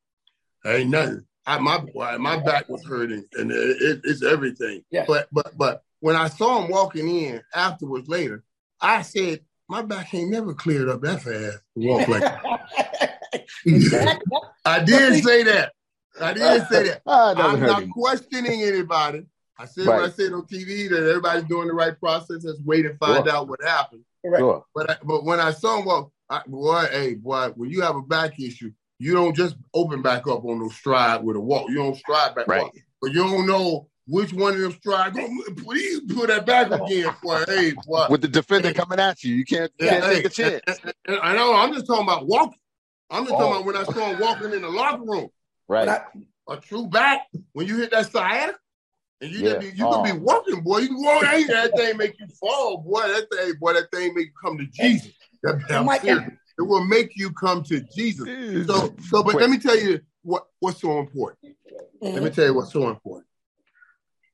ain't 0.65 0.89
nothing. 0.89 1.25
I, 1.45 1.59
my 1.59 1.77
boy, 1.79 2.17
my 2.19 2.37
back 2.37 2.69
was 2.69 2.85
hurting, 2.85 3.25
and 3.33 3.51
it, 3.51 3.81
it, 3.81 4.01
it's 4.05 4.23
everything. 4.23 4.83
Yeah. 4.91 5.05
But 5.07 5.27
but 5.31 5.57
but 5.57 5.83
when 6.03 6.17
I 6.17 6.27
saw 6.27 6.61
him 6.61 6.69
walking 6.69 7.07
in 7.07 7.41
afterwards 7.55 8.09
later, 8.09 8.43
I 8.81 9.03
said, 9.03 9.39
my 9.69 9.81
back 9.83 10.13
ain't 10.13 10.31
never 10.31 10.53
cleared 10.53 10.89
up 10.89 11.01
that 11.01 11.21
fast. 11.21 11.59
Walk 11.75 12.09
like 12.09 12.21
that. 12.21 13.19
I 14.65 14.83
did 14.83 15.23
say 15.23 15.43
that. 15.43 15.71
I 16.19 16.33
did 16.33 16.67
say 16.67 16.83
that. 16.89 17.03
Oh, 17.05 17.33
I'm 17.37 17.61
not 17.61 17.89
questioning 17.91 18.63
anybody. 18.63 19.25
I 19.57 19.63
said 19.63 19.85
right. 19.85 20.01
what 20.01 20.09
I 20.09 20.11
said 20.11 20.33
on 20.33 20.41
TV 20.41 20.89
that 20.89 21.07
everybody's 21.07 21.45
doing 21.45 21.69
the 21.69 21.73
right 21.73 21.97
process. 21.97 22.43
Let's 22.43 22.59
wait 22.65 22.85
and 22.85 22.99
find 22.99 23.25
sure. 23.25 23.33
out 23.33 23.47
what 23.47 23.63
happened. 23.63 24.03
Sure. 24.25 24.65
But 24.75 24.89
I, 24.89 24.97
but 25.05 25.23
when 25.23 25.39
I 25.39 25.51
saw 25.51 25.79
him 25.79 25.85
walk, 25.85 26.11
I, 26.29 26.41
boy, 26.45 26.85
hey, 26.91 27.13
boy, 27.13 27.53
when 27.55 27.69
you 27.69 27.79
have 27.79 27.95
a 27.95 28.01
back 28.01 28.41
issue, 28.41 28.73
you 28.99 29.13
don't 29.13 29.37
just 29.37 29.55
open 29.73 30.01
back 30.01 30.27
up 30.27 30.43
on 30.43 30.59
those 30.59 30.75
stride 30.75 31.23
with 31.23 31.37
a 31.37 31.39
walk. 31.39 31.69
You 31.69 31.75
don't 31.75 31.95
stride 31.95 32.35
back 32.35 32.49
right. 32.49 32.63
up. 32.63 32.71
But 33.01 33.13
you 33.13 33.23
don't 33.23 33.47
know 33.47 33.87
which 34.05 34.33
one 34.33 34.53
of 34.53 34.59
them 34.59 34.71
strikes? 34.73 35.17
Please 35.63 36.01
put 36.13 36.27
that 36.27 36.45
back 36.45 36.71
again, 36.71 37.13
boy. 37.21 37.43
Hey, 37.47 37.73
boy. 37.85 38.07
With 38.09 38.21
the 38.21 38.27
defender 38.27 38.69
hey. 38.69 38.73
coming 38.73 38.99
at 38.99 39.23
you, 39.23 39.35
you 39.35 39.45
can't, 39.45 39.71
you 39.79 39.87
can't 39.87 40.03
hey, 40.03 40.15
take 40.15 40.25
a 40.25 40.29
chance. 40.29 40.61
I 41.21 41.35
know. 41.35 41.55
I'm 41.55 41.73
just 41.73 41.87
talking 41.87 42.03
about 42.03 42.27
walking. 42.27 42.59
I'm 43.09 43.23
just 43.23 43.35
oh. 43.35 43.39
talking 43.39 43.53
about 43.53 43.65
when 43.65 43.77
I 43.77 43.83
saw 43.83 44.11
him 44.11 44.19
walking 44.19 44.53
in 44.53 44.61
the 44.61 44.69
locker 44.69 45.03
room. 45.03 45.29
Right. 45.67 45.87
I, 45.87 46.01
a 46.49 46.57
true 46.57 46.87
back 46.87 47.27
when 47.53 47.67
you 47.67 47.77
hit 47.77 47.91
that 47.91 48.11
side, 48.11 48.51
and 49.21 49.31
you 49.31 49.39
yeah. 49.39 49.61
you, 49.61 49.71
you 49.73 49.87
oh. 49.87 50.03
can 50.03 50.15
be 50.15 50.19
walking, 50.21 50.61
boy. 50.61 50.79
You 50.79 50.87
can 50.87 51.01
walk. 51.01 51.23
Ain't 51.31 51.47
that 51.47 51.71
thing 51.77 51.95
make 51.97 52.19
you 52.19 52.27
fall, 52.39 52.79
boy? 52.79 53.07
That 53.07 53.27
thing, 53.31 53.53
boy, 53.59 53.73
that 53.73 53.89
thing 53.91 54.13
make 54.13 54.27
you 54.27 54.33
come 54.43 54.57
to 54.57 54.65
Jesus. 54.65 55.13
That, 55.43 56.37
it 56.59 56.61
will 56.61 56.85
make 56.85 57.11
you 57.15 57.31
come 57.31 57.63
to 57.63 57.79
Jesus. 57.95 58.27
So, 58.67 58.93
so, 59.09 59.23
but 59.23 59.35
let 59.35 59.49
me 59.49 59.57
tell 59.57 59.77
you 59.77 60.01
what 60.23 60.47
what's 60.59 60.81
so 60.81 60.99
important. 60.99 61.55
Mm-hmm. 62.01 62.13
Let 62.13 62.23
me 62.23 62.29
tell 62.29 62.45
you 62.45 62.53
what's 62.53 62.73
so 62.73 62.89
important 62.89 63.25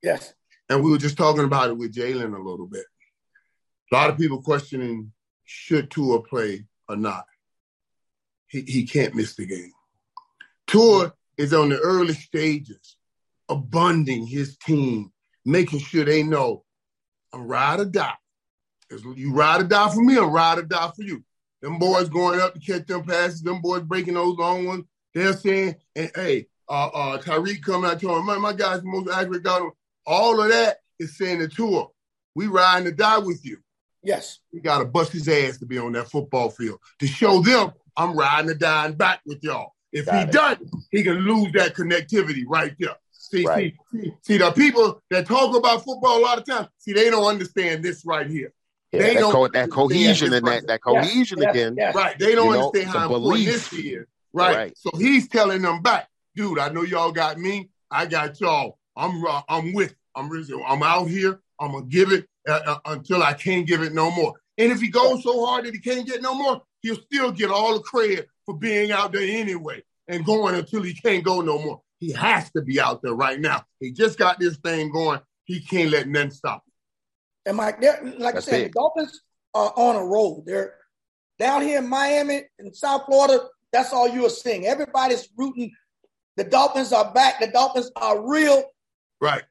Yes. 0.01 0.33
And 0.69 0.83
we 0.83 0.91
were 0.91 0.97
just 0.97 1.17
talking 1.17 1.43
about 1.43 1.69
it 1.69 1.77
with 1.77 1.95
Jalen 1.95 2.35
a 2.35 2.41
little 2.41 2.67
bit. 2.67 2.85
A 3.91 3.95
lot 3.95 4.09
of 4.09 4.17
people 4.17 4.41
questioning 4.41 5.11
should 5.45 5.89
Tua 5.89 6.21
play 6.21 6.65
or 6.87 6.95
not. 6.95 7.25
He, 8.47 8.61
he 8.61 8.85
can't 8.85 9.15
miss 9.15 9.35
the 9.35 9.45
game. 9.45 9.71
Tua 10.67 11.13
is 11.37 11.53
on 11.53 11.69
the 11.69 11.79
early 11.79 12.13
stages 12.13 12.97
of 13.47 13.71
bonding 13.71 14.27
his 14.27 14.57
team, 14.57 15.11
making 15.43 15.79
sure 15.79 16.05
they 16.05 16.21
know 16.21 16.63
I'm 17.33 17.47
ride 17.47 17.79
or 17.79 17.85
die. 17.85 18.13
You 19.15 19.33
ride 19.33 19.61
or 19.61 19.65
die 19.65 19.89
for 19.89 20.01
me, 20.01 20.17
or 20.17 20.29
ride 20.29 20.59
or 20.59 20.63
die 20.63 20.91
for 20.95 21.03
you. 21.03 21.23
Them 21.61 21.77
boys 21.77 22.09
going 22.09 22.39
up 22.39 22.53
to 22.53 22.59
catch 22.59 22.87
them 22.87 23.03
passes, 23.03 23.41
them 23.41 23.61
boys 23.61 23.83
breaking 23.83 24.15
those 24.15 24.37
long 24.37 24.65
ones. 24.65 24.85
They're 25.13 25.33
saying, 25.33 25.75
and 25.95 26.11
hey, 26.15 26.47
uh, 26.67 26.87
uh, 26.87 27.21
Tyreek 27.21 27.61
coming 27.61 27.89
out 27.89 27.99
telling 27.99 28.25
my, 28.25 28.37
my 28.37 28.53
guy's 28.53 28.81
the 28.81 28.87
most 28.87 29.09
accurate 29.09 29.43
guy. 29.43 29.59
All 30.09 30.41
of 30.41 30.49
that 30.49 30.77
is 30.99 31.15
saying 31.15 31.37
the 31.37 31.47
Tua. 31.47 31.85
We 32.33 32.47
riding 32.47 32.85
to 32.85 32.91
die 32.91 33.19
with 33.19 33.45
you. 33.45 33.57
Yes. 34.03 34.39
We 34.51 34.59
got 34.59 34.79
to 34.79 34.85
bust 34.85 35.11
his 35.11 35.29
ass 35.29 35.59
to 35.59 35.67
be 35.67 35.77
on 35.77 35.91
that 35.91 36.09
football 36.09 36.49
field 36.49 36.79
to 36.99 37.05
show 37.05 37.41
them 37.41 37.73
I'm 37.95 38.17
riding 38.17 38.47
to 38.47 38.55
die 38.55 38.87
and 38.87 38.97
back 38.97 39.21
with 39.25 39.43
y'all. 39.43 39.75
If 39.91 40.07
got 40.07 40.15
he 40.15 40.21
it. 40.23 40.31
doesn't, 40.31 40.71
he 40.89 41.03
can 41.03 41.17
lose 41.17 41.51
that 41.53 41.75
connectivity 41.75 42.43
right 42.47 42.73
there. 42.79 42.95
See, 43.11 43.45
right. 43.45 43.75
see, 43.91 44.01
see, 44.01 44.13
see, 44.21 44.37
the 44.37 44.51
people 44.51 45.01
that 45.11 45.27
talk 45.27 45.55
about 45.55 45.83
football 45.83 46.17
a 46.17 46.21
lot 46.21 46.37
of 46.39 46.45
times, 46.45 46.69
see, 46.79 46.93
they 46.93 47.11
don't 47.11 47.25
understand 47.25 47.83
this 47.83 48.03
right 48.03 48.27
here. 48.27 48.51
Yeah, 48.91 49.01
they 49.01 49.13
that, 49.15 49.19
don't 49.19 49.33
co- 49.33 49.47
that 49.49 49.69
cohesion 49.69 50.33
and 50.33 50.47
that, 50.47 50.65
that 50.65 50.81
cohesion 50.81 51.39
yes, 51.39 51.51
again. 51.51 51.75
Yes, 51.77 51.93
right. 51.93 52.17
They 52.17 52.33
don't 52.33 52.53
understand 52.53 52.87
know, 52.87 52.99
how 52.99 53.05
important 53.13 53.45
this 53.45 53.73
is. 53.73 54.05
Right. 54.33 54.55
right. 54.55 54.77
So 54.77 54.91
he's 54.97 55.27
telling 55.27 55.61
them 55.61 55.83
back, 55.83 56.07
dude, 56.35 56.57
I 56.57 56.69
know 56.69 56.81
y'all 56.81 57.11
got 57.11 57.37
me. 57.37 57.69
I 57.91 58.05
got 58.07 58.39
y'all. 58.39 58.79
I'm 58.95 59.23
uh, 59.25 59.41
I'm 59.47 59.73
with. 59.73 59.95
I'm 60.19 60.63
I'm 60.67 60.83
out 60.83 61.05
here. 61.05 61.39
I'm 61.59 61.71
gonna 61.71 61.85
give 61.85 62.11
it 62.11 62.27
uh, 62.47 62.59
uh, 62.65 62.79
until 62.85 63.23
I 63.23 63.33
can't 63.33 63.65
give 63.65 63.81
it 63.81 63.93
no 63.93 64.11
more. 64.11 64.33
And 64.57 64.71
if 64.71 64.81
he 64.81 64.89
goes 64.89 65.23
so 65.23 65.45
hard 65.45 65.65
that 65.65 65.73
he 65.73 65.79
can't 65.79 66.05
get 66.05 66.21
no 66.21 66.33
more, 66.33 66.61
he'll 66.81 66.95
still 66.95 67.31
get 67.31 67.49
all 67.49 67.75
the 67.75 67.79
credit 67.79 68.27
for 68.45 68.57
being 68.57 68.91
out 68.91 69.11
there 69.11 69.21
anyway 69.21 69.81
and 70.07 70.25
going 70.25 70.55
until 70.55 70.81
he 70.81 70.93
can't 70.93 71.23
go 71.23 71.41
no 71.41 71.59
more. 71.59 71.81
He 71.99 72.11
has 72.11 72.51
to 72.51 72.61
be 72.61 72.79
out 72.79 73.01
there 73.01 73.13
right 73.13 73.39
now. 73.39 73.63
He 73.79 73.91
just 73.91 74.17
got 74.17 74.39
this 74.39 74.57
thing 74.57 74.91
going. 74.91 75.19
He 75.45 75.61
can't 75.61 75.91
let 75.91 76.07
nothing 76.07 76.31
stop 76.31 76.63
him. 76.65 76.73
And 77.45 77.57
Mike, 77.57 77.81
like 77.81 78.35
That's 78.35 78.47
I 78.47 78.51
said, 78.51 78.61
it. 78.61 78.63
the 78.65 78.79
Dolphins 78.79 79.21
are 79.53 79.73
on 79.75 79.95
a 79.95 80.03
roll. 80.03 80.43
They're 80.45 80.75
down 81.37 81.61
here 81.61 81.79
in 81.79 81.87
Miami 81.87 82.43
and 82.57 82.75
South 82.75 83.03
Florida. 83.05 83.47
That's 83.71 83.93
all 83.93 84.07
you 84.07 84.25
are 84.25 84.29
seeing. 84.29 84.65
Everybody's 84.65 85.29
rooting. 85.37 85.71
The 86.37 86.43
Dolphins 86.43 86.93
are 86.93 87.11
back. 87.13 87.39
The 87.39 87.47
Dolphins 87.47 87.91
are 87.95 88.27
real. 88.27 88.63
Right. 89.21 89.43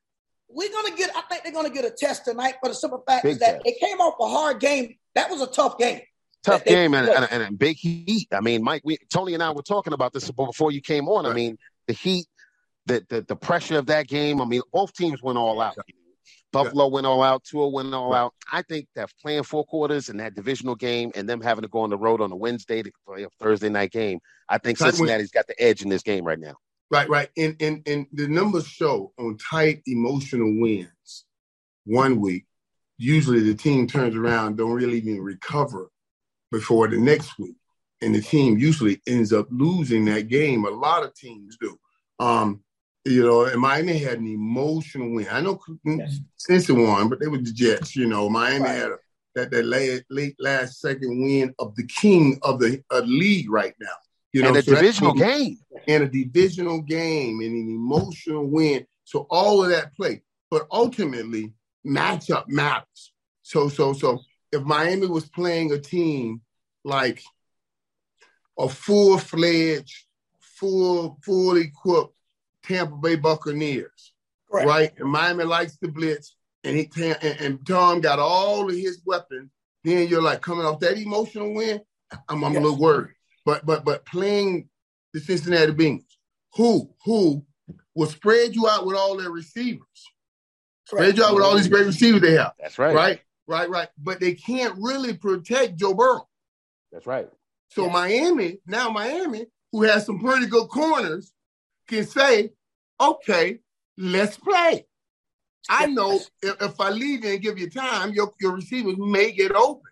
We're 0.49 0.73
gonna 0.73 0.97
get. 0.97 1.11
I 1.15 1.23
think 1.23 1.45
they're 1.45 1.53
gonna 1.53 1.71
get 1.71 1.85
a 1.85 1.91
test 1.91 2.25
tonight 2.25 2.55
for 2.63 2.69
the 2.69 2.75
simple 2.75 3.03
fact 3.07 3.25
Big 3.25 3.39
that 3.41 3.63
test. 3.63 3.67
it 3.67 3.81
came 3.81 3.99
off 3.99 4.15
a 4.21 4.29
hard 4.29 4.61
game. 4.61 4.97
That 5.15 5.31
was 5.31 5.43
a 5.43 5.47
tough 5.47 5.79
game. 5.79 6.01
Tough 6.45 6.65
game 6.65 6.95
and, 6.95 7.09
and, 7.09 7.29
and, 7.31 7.43
and, 7.43 7.59
big 7.59 7.77
heat. 7.77 8.29
I 8.33 8.41
mean, 8.41 8.63
Mike, 8.63 8.83
we, 8.85 8.97
Tony 9.13 9.35
and 9.35 9.43
I 9.43 9.51
were 9.51 9.63
talking 9.63 9.93
about 9.93 10.13
this 10.13 10.31
before 10.31 10.71
you 10.71 10.81
came 10.81 11.09
on. 11.09 11.25
Right. 11.25 11.33
I 11.33 11.35
mean, 11.35 11.59
the 11.89 11.93
heat 11.93 12.27
the, 12.89 13.05
the 13.09 13.21
the 13.23 13.37
pressure 13.37 13.79
of 13.79 13.87
that 13.87 14.09
game. 14.09 14.41
I 14.41 14.45
mean, 14.45 14.63
both 14.73 14.93
teams 14.95 15.23
went 15.23 15.39
all 15.39 15.61
out. 15.61 15.77
Buffalo 16.51 16.87
yeah. 16.87 16.93
went 16.93 17.07
all 17.07 17.23
out. 17.23 17.45
Tua 17.45 17.69
went 17.69 17.93
all 17.95 18.15
out. 18.15 18.35
I 18.51 18.63
think 18.63 18.89
that 18.97 19.11
playing 19.21 19.43
four 19.43 19.65
quarters 19.65 20.09
in 20.09 20.17
that 20.17 20.35
divisional 20.35 20.75
game 20.75 21.13
and 21.15 21.29
them 21.29 21.41
having 21.41 21.63
to 21.63 21.69
go 21.69 21.81
on 21.81 21.91
the 21.91 21.99
road 21.99 22.21
on 22.21 22.33
a 22.33 22.37
Wednesday 22.37 22.83
to 22.83 22.91
play 23.07 23.23
a 23.23 23.29
Thursday 23.39 23.69
night 23.69 23.93
game, 23.93 24.21
I 24.49 24.59
think 24.59 24.79
Cincinnati's 24.79 25.31
got 25.31 25.47
the 25.47 25.61
edge 25.63 25.83
in 25.83 25.91
this 25.91 26.03
game 26.03 26.25
right 26.25 26.39
now. 26.39 26.55
Right, 26.91 27.09
right. 27.09 27.29
And 27.37 27.57
and 27.61 27.87
and 27.87 28.07
the 28.13 28.29
numbers 28.29 28.67
show 28.67 29.13
on 29.19 29.37
tight 29.37 29.83
emotional 29.87 30.61
wins 30.61 31.25
one 31.85 32.21
week, 32.21 32.47
usually 32.99 33.41
the 33.41 33.55
team 33.55 33.87
turns 33.87 34.15
around, 34.15 34.57
don't 34.57 34.73
really 34.73 34.99
even 34.99 35.21
recover 35.21 35.91
before 36.51 36.89
the 36.89 36.99
next 36.99 37.39
week. 37.39 37.57
And 38.01 38.15
the 38.15 38.23
team 38.23 38.59
usually 38.59 39.03
ends 39.07 39.33
up 39.33 39.49
losing 39.51 40.05
that 40.07 40.29
game. 40.29 40.65
A 40.65 40.71
lot 40.71 41.03
of 41.03 41.15
teams 41.15 41.57
do. 41.61 41.77
Um, 42.21 42.63
you 43.05 43.25
know, 43.25 43.45
and 43.45 43.61
Miami 43.61 43.99
had 43.99 44.19
an 44.19 44.27
emotional 44.27 45.15
win. 45.15 45.27
I 45.31 45.41
know 45.41 45.59
yes. 45.85 46.21
Cincinnati 46.37 46.87
won, 46.87 47.09
but 47.09 47.21
they 47.21 47.27
were 47.27 47.39
the 47.39 47.53
Jets. 47.53 47.97
You 47.97 48.07
know, 48.07 48.29
Miami 48.29 48.65
right. 48.65 48.77
had 48.77 48.91
a, 48.91 48.99
that 49.35 49.51
that 49.51 49.65
late, 49.65 50.05
late 50.11 50.37
last 50.39 50.81
second 50.81 51.23
win 51.23 51.55
of 51.59 51.75
the 51.77 51.87
king 51.87 52.39
of 52.43 52.61
the 52.61 52.83
uh, 52.91 53.03
league 53.05 53.51
right 53.51 53.75
now. 53.81 53.89
You 54.33 54.43
know, 54.43 54.49
and 54.49 54.57
a 54.59 54.63
so 54.63 54.75
divisional 54.75 55.15
game, 55.15 55.59
and 55.87 56.03
a 56.05 56.09
divisional 56.09 56.83
game, 56.83 57.41
and 57.41 57.53
an 57.53 57.69
emotional 57.71 58.47
win. 58.47 58.87
So 59.05 59.27
all 59.31 59.65
of 59.65 59.71
that 59.71 59.95
play, 59.95 60.23
but 60.51 60.67
ultimately 60.71 61.55
matchup 61.87 62.49
matters. 62.49 63.13
So 63.43 63.69
so 63.69 63.95
so 63.95 64.21
if 64.53 64.63
Miami 64.63 65.07
was 65.07 65.29
playing 65.29 65.73
a 65.73 65.79
team 65.79 66.43
like 66.85 67.23
a 68.59 68.69
full 68.69 69.19
fledged, 69.19 70.05
full 70.41 71.19
full 71.23 71.57
equipped 71.57 72.15
Tampa 72.65 72.97
Bay 72.97 73.17
Buccaneers, 73.17 74.13
Correct. 74.51 74.69
right? 74.69 74.93
And 74.99 75.11
Miami 75.11 75.45
likes 75.45 75.77
to 75.79 75.89
blitz, 75.89 76.37
and 76.65 76.77
he 76.77 76.91
and, 76.97 77.41
and, 77.41 77.67
Tom 77.67 78.01
got 78.01 78.19
all 78.19 78.69
of 78.69 78.77
his 78.77 79.01
weapons. 79.05 79.51
Then 79.85 80.09
you're 80.09 80.23
like 80.23 80.43
coming 80.43 80.67
off 80.67 80.81
that 80.81 80.99
emotional 80.99 81.55
win. 81.55 81.81
I'm, 82.29 82.45
I'm 82.45 82.53
yes. 82.53 82.61
a 82.61 82.65
little 82.65 82.79
worried, 82.79 83.15
but 83.49 83.65
but 83.65 83.83
but 83.83 84.05
playing 84.05 84.69
the 85.15 85.21
Cincinnati 85.21 85.73
Bengals, 85.73 86.05
who 86.53 86.91
who 87.03 87.43
will 87.95 88.07
spread 88.07 88.55
you 88.55 88.69
out 88.69 88.85
with 88.85 88.95
all 88.95 89.17
their 89.17 89.31
receivers, 89.31 89.87
spread 90.85 91.17
you 91.17 91.25
out 91.25 91.35
with 91.35 91.43
all 91.43 91.57
these 91.57 91.67
great 91.67 91.87
receivers 91.87 92.21
they 92.21 92.33
have. 92.33 92.53
That's 92.61 92.79
right. 92.79 92.95
Right, 92.95 93.23
right, 93.47 93.71
right. 93.71 93.89
But 93.97 94.21
they 94.21 94.35
can't 94.35 94.75
really 94.79 95.15
protect 95.15 95.77
Joe 95.77 95.95
Burrow. 95.95 96.29
That's 96.93 97.07
right. 97.07 97.27
So 97.71 97.87
yeah. 97.87 97.93
Miami 97.93 98.59
now 98.67 98.91
Miami, 98.91 99.47
who 99.73 99.85
has 99.85 100.05
some 100.05 100.21
pretty 100.21 100.45
good 100.45 100.69
corners, 100.69 101.33
can 101.87 102.05
say, 102.05 102.51
okay, 103.01 103.61
let's 103.97 104.37
play. 104.37 104.85
I 105.71 105.87
know 105.87 106.21
if, 106.43 106.63
if 106.63 106.79
I 106.79 106.91
leave 106.91 107.25
you 107.25 107.31
and 107.31 107.41
give 107.41 107.59
you 107.59 107.71
time, 107.71 108.13
your, 108.13 108.31
your 108.43 108.53
receivers 108.53 108.97
may 108.99 109.33
get 109.33 109.53
open. 109.53 109.91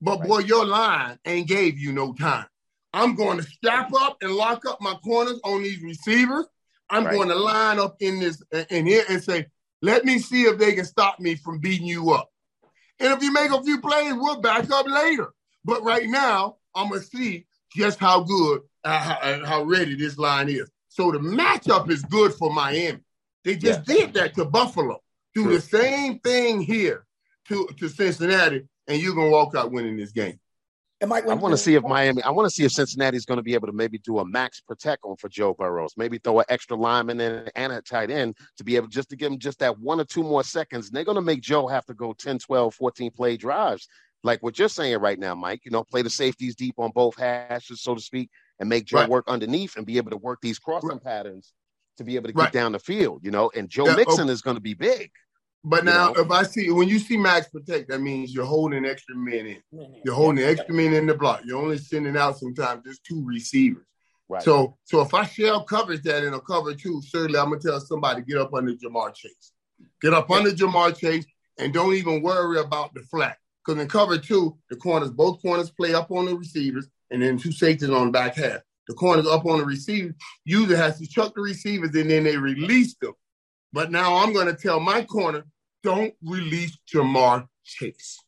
But 0.00 0.20
right. 0.20 0.28
boy, 0.28 0.38
your 0.38 0.64
line 0.64 1.18
ain't 1.26 1.46
gave 1.46 1.78
you 1.78 1.92
no 1.92 2.14
time. 2.14 2.46
I'm 2.96 3.14
going 3.14 3.36
to 3.36 3.42
strap 3.42 3.92
up 3.92 4.16
and 4.22 4.32
lock 4.32 4.64
up 4.64 4.80
my 4.80 4.94
corners 5.04 5.38
on 5.44 5.62
these 5.62 5.82
receivers. 5.82 6.46
I'm 6.88 7.04
right. 7.04 7.14
going 7.14 7.28
to 7.28 7.34
line 7.34 7.78
up 7.78 7.96
in 8.00 8.20
this 8.20 8.42
in 8.70 8.86
here 8.86 9.04
and 9.10 9.22
say, 9.22 9.46
let 9.82 10.06
me 10.06 10.18
see 10.18 10.44
if 10.44 10.58
they 10.58 10.72
can 10.72 10.86
stop 10.86 11.20
me 11.20 11.34
from 11.34 11.58
beating 11.58 11.86
you 11.86 12.12
up. 12.12 12.30
And 12.98 13.12
if 13.12 13.22
you 13.22 13.34
make 13.34 13.50
a 13.50 13.62
few 13.62 13.82
plays, 13.82 14.14
we'll 14.14 14.40
back 14.40 14.70
up 14.70 14.86
later. 14.86 15.28
But 15.62 15.82
right 15.84 16.08
now, 16.08 16.56
I'm 16.74 16.88
gonna 16.88 17.02
see 17.02 17.44
just 17.76 17.98
how 17.98 18.22
good, 18.22 18.62
uh, 18.82 19.44
how 19.44 19.64
ready 19.64 19.94
this 19.94 20.16
line 20.16 20.48
is. 20.48 20.70
So 20.88 21.12
the 21.12 21.18
matchup 21.18 21.90
is 21.90 22.02
good 22.02 22.32
for 22.32 22.50
Miami. 22.50 23.00
They 23.44 23.56
just 23.56 23.86
yeah. 23.86 23.94
did 23.94 24.14
that 24.14 24.34
to 24.36 24.46
Buffalo. 24.46 25.02
Do 25.34 25.44
True. 25.44 25.52
the 25.56 25.60
same 25.60 26.18
thing 26.20 26.62
here 26.62 27.04
to, 27.48 27.68
to 27.78 27.90
Cincinnati, 27.90 28.66
and 28.88 29.02
you're 29.02 29.14
gonna 29.14 29.28
walk 29.28 29.54
out 29.54 29.70
winning 29.70 29.98
this 29.98 30.12
game. 30.12 30.40
Mike, 31.04 31.28
I 31.28 31.34
want 31.34 31.52
to 31.52 31.58
see 31.58 31.74
if 31.74 31.82
Miami. 31.82 32.22
I 32.22 32.30
want 32.30 32.46
to 32.48 32.54
see 32.54 32.64
if 32.64 32.72
Cincinnati 32.72 33.18
is 33.18 33.26
going 33.26 33.36
to 33.36 33.42
be 33.42 33.52
able 33.52 33.66
to 33.66 33.72
maybe 33.72 33.98
do 33.98 34.18
a 34.20 34.24
max 34.24 34.60
protect 34.60 35.04
on 35.04 35.16
for 35.16 35.28
Joe 35.28 35.52
Burrows. 35.52 35.92
Maybe 35.96 36.16
throw 36.16 36.38
an 36.38 36.46
extra 36.48 36.74
lineman 36.74 37.20
in 37.20 37.48
and 37.54 37.72
a 37.72 37.82
tight 37.82 38.10
end 38.10 38.34
to 38.56 38.64
be 38.64 38.76
able 38.76 38.88
just 38.88 39.10
to 39.10 39.16
give 39.16 39.30
him 39.30 39.38
just 39.38 39.58
that 39.58 39.78
one 39.78 40.00
or 40.00 40.04
two 40.04 40.22
more 40.22 40.42
seconds. 40.42 40.86
And 40.86 40.96
they're 40.96 41.04
going 41.04 41.16
to 41.16 41.22
make 41.22 41.42
Joe 41.42 41.66
have 41.66 41.84
to 41.86 41.94
go 41.94 42.14
10, 42.14 42.38
12, 42.38 42.74
14 42.74 43.10
play 43.10 43.36
drives, 43.36 43.88
like 44.24 44.42
what 44.42 44.58
you're 44.58 44.70
saying 44.70 44.98
right 44.98 45.18
now, 45.18 45.34
Mike. 45.34 45.60
You 45.66 45.70
know, 45.70 45.84
play 45.84 46.00
the 46.00 46.08
safeties 46.08 46.56
deep 46.56 46.76
on 46.78 46.92
both 46.92 47.18
hashes, 47.18 47.82
so 47.82 47.94
to 47.94 48.00
speak, 48.00 48.30
and 48.58 48.68
make 48.68 48.86
Joe 48.86 49.00
right. 49.00 49.08
work 49.08 49.24
underneath 49.28 49.76
and 49.76 49.84
be 49.84 49.98
able 49.98 50.12
to 50.12 50.16
work 50.16 50.38
these 50.40 50.58
crossing 50.58 50.88
right. 50.88 51.04
patterns 51.04 51.52
to 51.98 52.04
be 52.04 52.16
able 52.16 52.28
to 52.28 52.32
get 52.32 52.42
right. 52.42 52.52
down 52.52 52.72
the 52.72 52.78
field, 52.78 53.20
you 53.22 53.30
know. 53.30 53.50
And 53.54 53.68
Joe 53.68 53.86
yeah, 53.86 53.96
Mixon 53.96 54.24
okay. 54.24 54.32
is 54.32 54.40
going 54.40 54.56
to 54.56 54.62
be 54.62 54.74
big. 54.74 55.10
But 55.68 55.84
now, 55.84 56.12
know? 56.12 56.22
if 56.22 56.30
I 56.30 56.44
see 56.44 56.70
when 56.70 56.88
you 56.88 57.00
see 57.00 57.16
max 57.16 57.48
protect, 57.48 57.88
that 57.88 58.00
means 58.00 58.32
you're 58.32 58.46
holding 58.46 58.86
extra 58.86 59.16
men 59.16 59.46
in. 59.46 59.92
You're 60.04 60.14
holding 60.14 60.44
yeah. 60.44 60.50
extra 60.50 60.72
men 60.72 60.94
in 60.94 61.06
the 61.06 61.14
block. 61.14 61.42
You're 61.44 61.60
only 61.60 61.78
sending 61.78 62.16
out 62.16 62.38
sometimes 62.38 62.84
just 62.84 63.02
two 63.02 63.24
receivers. 63.26 63.84
Right. 64.28 64.44
So, 64.44 64.76
so 64.84 65.00
if 65.00 65.12
I 65.12 65.24
shell 65.24 65.64
coverage 65.64 66.02
that 66.02 66.22
in 66.22 66.34
a 66.34 66.40
cover 66.40 66.72
two, 66.72 67.02
certainly 67.02 67.40
I'm 67.40 67.50
gonna 67.50 67.60
tell 67.60 67.80
somebody 67.80 68.22
get 68.22 68.38
up 68.38 68.54
under 68.54 68.74
Ja'Marr 68.74 69.12
Chase, 69.12 69.52
get 70.00 70.14
up 70.14 70.30
yeah. 70.30 70.36
under 70.36 70.52
Ja'Marr 70.52 70.96
Chase, 70.96 71.26
and 71.58 71.74
don't 71.74 71.94
even 71.94 72.22
worry 72.22 72.60
about 72.60 72.94
the 72.94 73.00
flat. 73.00 73.36
Because 73.64 73.82
in 73.82 73.88
cover 73.88 74.18
two, 74.18 74.56
the 74.70 74.76
corners, 74.76 75.10
both 75.10 75.42
corners 75.42 75.70
play 75.70 75.94
up 75.94 76.12
on 76.12 76.26
the 76.26 76.36
receivers, 76.36 76.86
and 77.10 77.20
then 77.20 77.38
two 77.38 77.50
safeties 77.50 77.90
on 77.90 78.06
the 78.06 78.12
back 78.12 78.36
half. 78.36 78.60
The 78.86 78.94
corner's 78.94 79.26
up 79.26 79.44
on 79.46 79.58
the 79.58 79.64
receiver. 79.64 80.14
User 80.44 80.76
has 80.76 81.00
to 81.00 81.08
chuck 81.08 81.34
the 81.34 81.40
receivers 81.40 81.92
and 81.96 82.08
then 82.08 82.22
they 82.22 82.36
release 82.36 82.94
them. 83.00 83.14
But 83.72 83.90
now 83.90 84.18
I'm 84.18 84.32
going 84.32 84.46
to 84.46 84.54
tell 84.54 84.78
my 84.78 85.02
corner, 85.02 85.44
don't 85.86 86.14
release 86.20 86.76
Ja'Marr 86.92 87.46
Chase. 87.64 88.18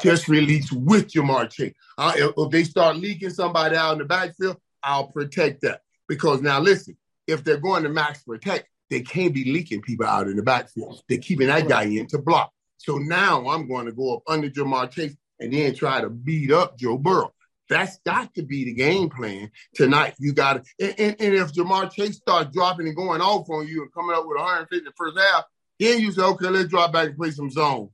Just 0.00 0.28
release 0.28 0.72
with 0.72 1.08
Ja'Marr 1.12 1.50
Chase. 1.50 1.74
I, 1.98 2.30
if 2.38 2.50
they 2.50 2.64
start 2.64 2.96
leaking 2.96 3.30
somebody 3.30 3.76
out 3.76 3.92
in 3.92 3.98
the 3.98 4.06
backfield, 4.06 4.56
I'll 4.82 5.08
protect 5.08 5.60
that. 5.60 5.82
Because 6.08 6.40
now 6.40 6.60
listen, 6.60 6.96
if 7.26 7.44
they're 7.44 7.58
going 7.58 7.82
to 7.82 7.90
max 7.90 8.22
protect, 8.22 8.66
they 8.88 9.02
can't 9.02 9.34
be 9.34 9.44
leaking 9.44 9.82
people 9.82 10.06
out 10.06 10.26
in 10.26 10.36
the 10.36 10.42
backfield. 10.42 11.02
They're 11.06 11.18
keeping 11.18 11.48
that 11.48 11.68
guy 11.68 11.82
in 11.82 12.06
to 12.08 12.18
block. 12.18 12.50
So 12.78 12.96
now 12.96 13.46
I'm 13.48 13.68
going 13.68 13.84
to 13.84 13.92
go 13.92 14.16
up 14.16 14.22
under 14.26 14.48
Ja'Marr 14.48 14.90
Chase 14.90 15.14
and 15.40 15.52
then 15.52 15.74
try 15.74 16.00
to 16.00 16.08
beat 16.08 16.50
up 16.50 16.78
Joe 16.78 16.96
Burrow. 16.96 17.34
That's 17.68 17.98
got 18.06 18.34
to 18.34 18.42
be 18.42 18.64
the 18.64 18.74
game 18.74 19.10
plan 19.10 19.50
tonight. 19.74 20.14
You 20.18 20.32
got 20.32 20.64
to, 20.64 20.70
and, 20.80 20.94
and, 20.98 21.16
and, 21.20 21.34
if 21.34 21.52
Ja'Marr 21.52 21.92
Chase 21.92 22.16
starts 22.16 22.50
dropping 22.54 22.86
and 22.86 22.96
going 22.96 23.20
off 23.20 23.50
on 23.50 23.66
you 23.66 23.82
and 23.82 23.92
coming 23.92 24.16
up 24.16 24.24
with 24.26 24.38
150 24.38 24.90
first 24.96 25.18
half, 25.18 25.44
then 25.78 26.00
you 26.00 26.12
say, 26.12 26.22
okay, 26.22 26.48
let's 26.48 26.68
drop 26.68 26.92
back 26.92 27.08
and 27.08 27.16
play 27.16 27.30
some 27.30 27.50
zone 27.50 27.90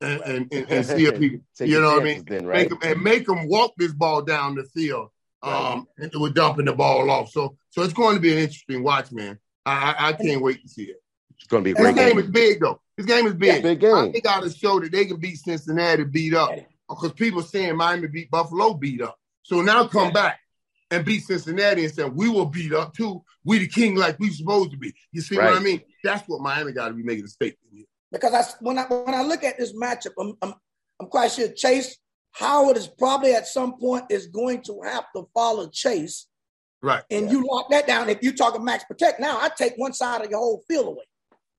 and, 0.00 0.20
and, 0.22 0.52
and, 0.52 0.70
and 0.70 0.86
see 0.86 1.06
if 1.06 1.18
he, 1.18 1.40
Take 1.56 1.68
you 1.68 1.80
know 1.80 1.92
what 1.92 2.02
I 2.02 2.04
mean? 2.04 2.24
then, 2.26 2.46
right? 2.46 2.70
Make 2.70 2.72
him, 2.72 2.78
and 2.82 3.02
make 3.02 3.28
him 3.28 3.48
walk 3.48 3.72
this 3.76 3.92
ball 3.92 4.22
down 4.22 4.54
the 4.54 4.64
field. 4.64 5.10
Um, 5.42 5.88
and 5.98 6.12
we're 6.14 6.30
dumping 6.30 6.66
the 6.66 6.72
ball 6.72 7.10
off. 7.10 7.30
So, 7.30 7.56
so 7.70 7.82
it's 7.82 7.92
going 7.92 8.14
to 8.14 8.20
be 8.20 8.32
an 8.32 8.38
interesting 8.38 8.84
watch, 8.84 9.10
man. 9.10 9.40
I, 9.66 9.72
I, 9.92 10.08
I 10.08 10.12
can't 10.12 10.40
wait 10.40 10.62
to 10.62 10.68
see 10.68 10.84
it. 10.84 11.02
It's 11.36 11.48
going 11.48 11.64
to 11.64 11.64
be 11.64 11.70
a 11.72 11.74
great 11.74 11.96
this 11.96 12.04
game 12.04 12.16
game. 12.16 12.24
is 12.24 12.30
big 12.30 12.60
though. 12.60 12.80
This 12.96 13.06
game 13.06 13.26
is 13.26 13.34
big. 13.34 13.62
big 13.62 13.80
game. 13.80 13.94
I 13.94 14.12
think 14.12 14.24
got 14.24 14.44
to 14.44 14.50
show 14.50 14.78
that 14.78 14.92
they 14.92 15.04
can 15.04 15.16
beat 15.16 15.38
Cincinnati 15.38 16.04
beat 16.04 16.34
up 16.34 16.50
because 16.88 17.12
people 17.12 17.42
saying 17.42 17.76
Miami 17.76 18.06
beat 18.06 18.30
Buffalo 18.30 18.74
beat 18.74 19.02
up. 19.02 19.18
So 19.42 19.60
now 19.62 19.88
come 19.88 20.12
back 20.12 20.38
and 20.92 21.04
beat 21.04 21.24
Cincinnati 21.24 21.84
and 21.84 21.92
say 21.92 22.04
we 22.04 22.28
will 22.28 22.46
beat 22.46 22.72
up 22.72 22.94
too. 22.94 23.24
We 23.44 23.58
the 23.58 23.66
king 23.66 23.96
like 23.96 24.20
we 24.20 24.30
supposed 24.30 24.70
to 24.70 24.76
be. 24.76 24.94
You 25.10 25.22
see 25.22 25.36
what 25.36 25.56
I 25.56 25.58
mean? 25.58 25.80
That's 26.02 26.26
what 26.28 26.40
Miami 26.40 26.72
got 26.72 26.88
to 26.88 26.94
be 26.94 27.02
making 27.02 27.24
a 27.24 27.28
statement. 27.28 27.58
here. 27.72 27.84
because 28.10 28.34
I 28.34 28.44
when 28.60 28.78
I 28.78 28.84
when 28.84 29.14
I 29.14 29.22
look 29.22 29.44
at 29.44 29.58
this 29.58 29.72
matchup, 29.74 30.12
I'm 30.18 30.34
I'm, 30.42 30.54
I'm 31.00 31.06
quite 31.08 31.30
sure 31.32 31.48
Chase 31.48 31.96
Howard 32.32 32.76
is 32.76 32.86
probably 32.88 33.34
at 33.34 33.46
some 33.46 33.78
point 33.78 34.04
is 34.10 34.26
going 34.26 34.62
to 34.62 34.80
have 34.84 35.04
to 35.16 35.28
follow 35.34 35.68
Chase, 35.68 36.26
Right. 36.82 37.02
and 37.10 37.30
you 37.30 37.44
lock 37.48 37.70
that 37.70 37.86
down. 37.86 38.08
If 38.08 38.22
you're 38.22 38.32
talking 38.32 38.64
max 38.64 38.84
protect, 38.84 39.20
now 39.20 39.38
I 39.40 39.50
take 39.56 39.74
one 39.76 39.92
side 39.92 40.24
of 40.24 40.30
your 40.30 40.40
whole 40.40 40.62
field 40.68 40.86
away 40.86 41.04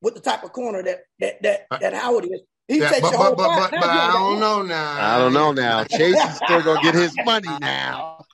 with 0.02 0.16
the 0.16 0.20
type 0.22 0.44
of 0.44 0.52
corner 0.52 0.84
that 0.84 1.00
that 1.20 1.42
that, 1.44 1.68
that 1.82 1.94
Howard 1.94 2.26
is. 2.26 2.42
He 2.68 2.80
Yeah, 2.80 2.90
takes 2.90 3.02
but, 3.02 3.12
your 3.12 3.22
whole 3.22 3.36
but, 3.36 3.48
but, 3.48 3.72
but, 3.72 3.80
but 3.82 3.90
I 3.90 4.14
don't 4.14 4.40
know 4.40 4.62
now. 4.62 5.16
I 5.16 5.18
don't 5.20 5.34
know 5.34 5.52
now. 5.52 5.84
Chase 5.84 6.16
is 6.16 6.36
still 6.38 6.62
going 6.64 6.78
to 6.78 6.84
get 6.84 6.96
his 6.96 7.16
money 7.26 7.50
now. 7.60 8.26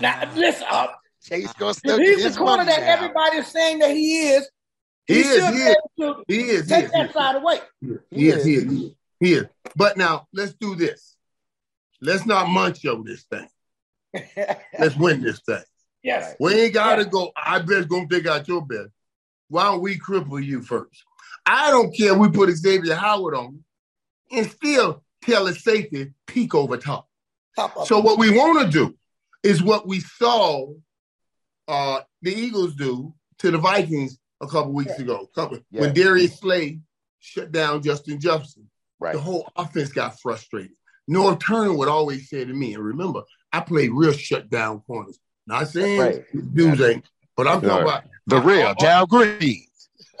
Now 0.00 0.32
listen, 0.34 0.66
uh, 0.70 0.86
Chase 1.22 1.52
going 1.54 1.74
to 1.74 1.78
still 1.78 1.98
if 1.98 2.06
get 2.06 2.18
he's 2.18 2.32
the 2.34 2.38
corner 2.38 2.64
that 2.64 2.80
now. 2.80 2.86
everybody 2.86 3.36
is 3.36 3.46
saying 3.46 3.78
that 3.80 3.90
he 3.90 4.28
is, 4.28 4.48
He 5.06 5.20
is, 5.20 5.54
he 5.54 5.60
is. 5.60 5.76
He 6.26 6.34
is, 6.36 6.68
he 6.68 6.74
take 6.74 6.84
is, 6.84 6.90
that 6.92 7.02
he 7.02 7.06
is. 7.06 7.12
side 7.12 7.36
away. 7.36 7.60
He 8.10 8.28
is, 8.28 8.44
he 8.44 8.54
is, 8.54 8.92
he 9.20 9.32
is. 9.34 9.46
But 9.76 9.96
now 9.96 10.26
let's 10.32 10.54
do 10.54 10.74
this. 10.74 11.16
Let's 12.00 12.26
not 12.26 12.48
munch 12.48 12.84
over 12.86 13.02
this 13.02 13.22
thing. 13.24 13.48
Let's 14.78 14.96
win 14.96 15.22
this 15.22 15.40
thing. 15.40 15.62
Yes. 16.02 16.36
We 16.38 16.54
ain't 16.54 16.74
gotta 16.74 17.04
go. 17.04 17.32
I 17.36 17.58
bet 17.60 17.88
gonna 17.88 18.06
figure 18.06 18.30
out 18.30 18.46
your 18.46 18.64
bet. 18.64 18.86
Why 19.48 19.64
don't 19.64 19.80
we 19.80 19.98
cripple 19.98 20.42
you 20.44 20.62
first? 20.62 21.02
I 21.46 21.70
don't 21.70 21.96
care. 21.96 22.14
We 22.14 22.30
put 22.30 22.50
Xavien 22.50 22.96
Howard 22.96 23.34
on 23.34 23.64
and 24.30 24.46
still 24.50 25.02
tell 25.22 25.46
his 25.46 25.62
safety 25.62 26.12
peek 26.26 26.54
over 26.54 26.76
top. 26.76 27.08
So 27.86 28.00
what 28.00 28.18
we 28.18 28.30
want 28.30 28.66
to 28.66 28.70
do 28.70 28.94
is 29.42 29.62
what 29.62 29.86
we 29.86 30.00
saw 30.00 30.72
uh, 31.68 32.00
the 32.22 32.34
Eagles 32.34 32.74
do 32.74 33.14
to 33.38 33.50
the 33.50 33.58
Vikings 33.58 34.18
a 34.44 34.50
couple 34.50 34.72
weeks 34.72 34.98
ago. 34.98 35.28
Couple, 35.34 35.58
When 35.70 35.92
Darius 35.94 36.38
Slay 36.38 36.80
shut 37.18 37.50
down 37.52 37.82
Justin 37.82 38.20
Jefferson, 38.20 38.68
the 39.14 39.20
whole 39.20 39.50
offense 39.56 39.92
got 39.92 40.20
frustrated. 40.20 40.72
Norv 41.10 41.40
Turner 41.44 41.72
would 41.74 41.88
always 41.88 42.28
say 42.30 42.44
to 42.44 42.52
me, 42.52 42.74
and 42.74 42.82
remember, 42.84 43.22
I 43.52 43.60
played 43.60 43.90
real 43.92 44.12
shutdown 44.12 44.80
corners. 44.86 45.18
Not 45.46 45.68
saying 45.68 46.00
Right. 46.00 46.54
dudes 46.54 46.80
ain't, 46.80 47.04
but 47.36 47.46
I'm 47.46 47.60
talking 47.60 47.82
about 47.82 48.04
the 48.26 48.40
real 48.40 48.74
Darrell 48.74 49.06
Green. 49.06 49.66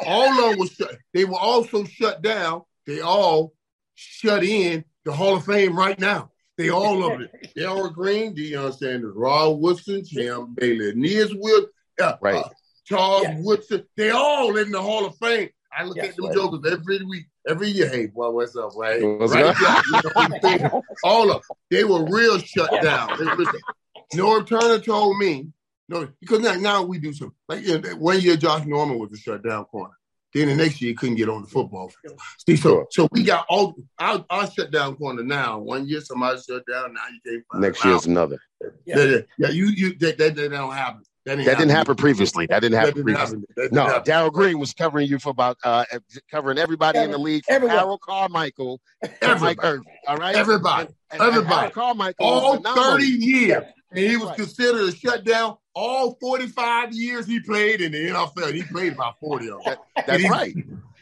all 0.06 0.28
of 0.28 0.50
them 0.50 0.58
was 0.58 0.72
shut. 0.72 0.98
They 1.14 1.24
were 1.24 1.38
also 1.38 1.84
shut 1.84 2.20
down. 2.20 2.62
They 2.86 3.00
all 3.00 3.54
shut 3.94 4.44
in 4.44 4.84
the 5.04 5.12
Hall 5.12 5.36
of 5.36 5.46
Fame 5.46 5.76
right 5.76 5.98
now. 5.98 6.30
They 6.58 6.68
all 6.68 7.04
of 7.04 7.20
it. 7.20 7.30
Darrell 7.56 7.88
Green, 7.90 8.34
Deion 8.36 8.76
Sanders, 8.76 9.14
Rod 9.16 9.58
Woodson, 9.60 10.04
Jim 10.04 10.54
Bailey, 10.54 10.92
Nias 10.94 11.32
Will, 11.34 11.66
uh, 12.00 12.16
Right. 12.20 12.36
uh, 12.36 12.48
Charles 12.84 13.26
Woodson. 13.38 13.84
They 13.96 14.10
all 14.10 14.56
in 14.56 14.70
the 14.70 14.80
Hall 14.82 15.06
of 15.06 15.16
Fame. 15.16 15.48
I 15.76 15.84
look 15.84 15.96
Yes, 15.96 16.10
at 16.10 16.16
them 16.16 16.26
right. 16.26 16.34
jokers 16.34 16.72
every 16.72 17.04
week, 17.04 17.26
every 17.48 17.68
year. 17.68 17.88
Hey, 17.88 18.06
boy, 18.06 18.30
what's 18.30 18.54
up, 18.56 18.76
right? 18.76 19.02
What's 19.02 19.32
right 19.32 19.46
up? 19.46 19.56
there, 19.58 19.82
you 19.86 20.00
know 20.04 20.10
what 20.12 20.32
I'm 20.32 20.40
saying? 20.40 20.70
all 21.04 21.30
of 21.32 21.42
them. 21.48 21.56
They 21.70 21.84
were 21.84 22.04
real 22.08 22.38
shut 22.38 22.70
down. 22.82 23.10
They 23.18 24.18
Norv 24.18 24.46
Turner 24.46 24.78
told 24.78 25.18
me, 25.18 25.48
no, 25.88 26.08
because 26.20 26.40
now, 26.40 26.54
now 26.54 26.82
we 26.82 26.98
do 26.98 27.12
some. 27.12 27.34
Like 27.48 27.62
you 27.66 27.78
know, 27.78 27.96
one 27.96 28.20
year, 28.20 28.36
Josh 28.36 28.64
Norman 28.64 28.98
was 28.98 29.12
a 29.12 29.16
shutdown 29.16 29.64
corner. 29.64 29.94
Then 30.32 30.48
the 30.48 30.56
next 30.56 30.80
year, 30.80 30.90
he 30.90 30.94
couldn't 30.94 31.14
get 31.16 31.28
on 31.28 31.42
the 31.42 31.48
football 31.48 31.90
field. 32.02 32.18
See, 32.46 32.56
so 32.56 32.86
so 32.90 33.08
we 33.12 33.22
got 33.22 33.46
all 33.48 33.74
our, 33.98 34.24
our 34.30 34.50
shutdown 34.50 34.96
corner 34.96 35.22
now. 35.22 35.58
One 35.58 35.86
year, 35.86 36.00
somebody 36.00 36.40
shut 36.40 36.64
down. 36.70 36.94
Now 36.94 37.02
you 37.12 37.20
can't 37.24 37.44
find 37.50 37.62
Next 37.62 37.82
them 37.82 37.90
year's 37.90 38.02
out. 38.02 38.06
another. 38.06 38.38
Yeah, 38.86 39.04
yeah, 39.04 39.18
yeah. 39.38 39.48
You, 39.50 39.66
you, 39.66 39.98
that, 39.98 40.18
that, 40.18 40.34
that 40.36 40.50
don't 40.50 40.72
happen. 40.72 41.02
That, 41.24 41.38
That 41.38 41.56
didn't 41.58 41.70
happen 41.70 41.96
previously. 41.96 42.46
That 42.46 42.60
didn't 42.60 42.76
happen 42.76 42.94
didn't 42.94 43.04
previously. 43.04 43.42
happen. 43.56 43.68
No, 43.72 43.84
happen. 43.86 44.02
Darrell 44.04 44.30
Green 44.30 44.58
was 44.58 44.74
covering 44.74 45.08
you 45.08 45.18
for 45.18 45.30
about 45.30 45.56
uh 45.64 45.84
covering 46.30 46.58
everybody 46.58 46.98
in 46.98 47.10
the 47.12 47.18
league 47.18 47.44
Everyone. 47.48 47.76
Harold 47.76 48.00
Carmichael 48.02 48.80
Everybody. 49.22 49.40
Mike 49.40 49.64
Irv. 49.64 49.80
All 50.06 50.16
right, 50.18 50.36
Everybody. 50.36 50.86
And- 50.86 50.94
and- 51.12 51.22
and 51.22 51.30
Everybody. 51.30 51.54
Harold 51.54 51.72
Carmichael 51.72 52.26
all 52.26 52.56
30 52.60 53.04
years. 53.06 53.64
And 53.90 53.98
he 54.00 54.16
was 54.16 54.32
considered 54.32 54.88
a 54.88 54.92
shutdown 54.94 55.56
all 55.74 56.16
45 56.20 56.92
years 56.92 57.26
he 57.26 57.40
played 57.40 57.80
in 57.80 57.92
the 57.92 58.08
NFL. 58.08 58.52
He 58.52 58.62
played 58.64 58.92
about 58.92 59.18
40 59.20 59.50
of 59.50 59.64
them. 59.64 59.76
That's 60.06 60.22
he- 60.22 60.28
right. 60.28 60.54